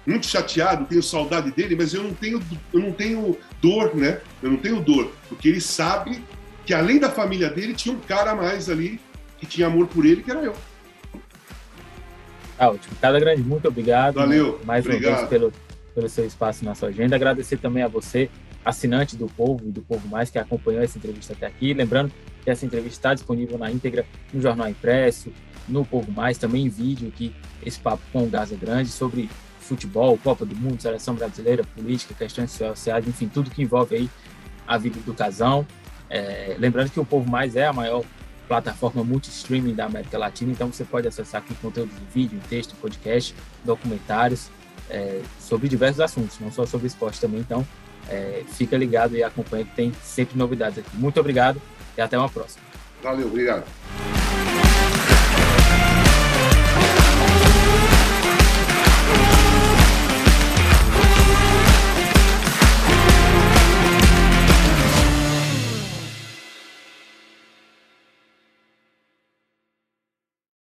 muito 0.05 0.25
chateado, 0.25 0.85
tenho 0.85 1.03
saudade 1.03 1.51
dele, 1.51 1.75
mas 1.75 1.93
eu 1.93 2.03
não 2.03 2.13
tenho, 2.13 2.41
eu 2.73 2.79
não 2.79 2.91
tenho 2.91 3.37
dor, 3.61 3.95
né? 3.95 4.21
Eu 4.41 4.51
não 4.51 4.57
tenho 4.57 4.81
dor, 4.81 5.11
porque 5.27 5.47
ele 5.47 5.61
sabe 5.61 6.23
que 6.65 6.73
além 6.73 6.99
da 6.99 7.09
família 7.09 7.49
dele 7.49 7.73
tinha 7.73 7.93
um 7.93 7.99
cara 7.99 8.31
a 8.31 8.35
mais 8.35 8.69
ali 8.69 8.99
que 9.39 9.45
tinha 9.45 9.67
amor 9.67 9.87
por 9.87 10.05
ele, 10.05 10.21
que 10.21 10.29
era 10.29 10.41
eu. 10.41 10.55
Ah, 12.57 12.69
ótimo. 12.69 12.95
Cada 12.99 13.19
grande, 13.19 13.41
muito 13.41 13.67
obrigado. 13.67 14.15
Valeu. 14.15 14.59
Mais 14.65 14.85
obrigado. 14.85 15.11
uma 15.11 15.17
vez 15.17 15.29
pelo, 15.29 15.53
pelo 15.95 16.09
seu 16.09 16.25
espaço 16.25 16.65
na 16.65 16.75
sua 16.75 16.89
agenda. 16.89 17.15
Agradecer 17.15 17.57
também 17.57 17.83
a 17.83 17.87
você, 17.87 18.29
assinante 18.65 19.15
do 19.15 19.27
Povo 19.27 19.65
e 19.65 19.71
do 19.71 19.81
Povo 19.81 20.07
Mais, 20.09 20.29
que 20.29 20.37
acompanhou 20.37 20.83
essa 20.83 20.97
entrevista 20.97 21.31
até 21.33 21.45
aqui. 21.45 21.73
Lembrando 21.73 22.11
que 22.43 22.49
essa 22.49 22.65
entrevista 22.65 22.97
está 22.97 23.13
disponível 23.13 23.57
na 23.57 23.71
íntegra 23.71 24.05
no 24.33 24.41
Jornal 24.41 24.67
Impresso, 24.67 25.31
no 25.69 25.85
Povo 25.85 26.11
Mais, 26.11 26.37
também 26.37 26.65
em 26.65 26.69
vídeo 26.69 27.07
aqui, 27.07 27.33
esse 27.65 27.79
papo 27.79 28.01
com 28.11 28.23
o 28.23 28.27
Gaza 28.29 28.55
Grande 28.55 28.89
sobre 28.89 29.29
futebol, 29.59 30.17
Copa 30.17 30.45
do 30.45 30.55
Mundo, 30.55 30.81
seleção 30.81 31.13
brasileira, 31.13 31.63
política, 31.63 32.13
questões 32.13 32.51
sociais, 32.51 33.07
enfim, 33.07 33.27
tudo 33.27 33.51
que 33.51 33.61
envolve 33.61 33.95
aí 33.95 34.09
a 34.67 34.77
vida 34.77 34.99
do 35.05 35.13
casão. 35.13 35.65
É, 36.09 36.55
lembrando 36.57 36.89
que 36.89 36.99
o 36.99 37.05
Povo 37.05 37.29
Mais 37.29 37.55
é 37.55 37.67
a 37.67 37.73
maior 37.73 38.03
plataforma 38.49 39.03
multi-streaming 39.03 39.75
da 39.75 39.85
América 39.85 40.17
Latina, 40.17 40.51
então 40.51 40.73
você 40.73 40.83
pode 40.83 41.07
acessar 41.07 41.41
aqui 41.41 41.53
conteúdo 41.55 41.91
de 41.93 42.01
vídeo, 42.11 42.41
texto, 42.49 42.75
podcast, 42.81 43.35
documentários 43.63 44.49
é, 44.89 45.21
sobre 45.39 45.69
diversos 45.69 46.01
assuntos, 46.01 46.39
não 46.39 46.51
só 46.51 46.65
sobre 46.65 46.87
esporte 46.87 47.21
também. 47.21 47.39
Então, 47.39 47.65
é, 48.09 48.43
fica 48.47 48.75
ligado 48.75 49.15
e 49.15 49.23
acompanha 49.23 49.63
que 49.63 49.75
tem 49.75 49.93
sempre 50.03 50.35
novidades 50.35 50.79
aqui. 50.79 50.89
Muito 50.97 51.19
obrigado 51.19 51.61
e 51.95 52.01
até 52.01 52.17
uma 52.17 52.27
próxima. 52.27 52.63
Valeu, 53.03 53.27
obrigado. 53.27 53.65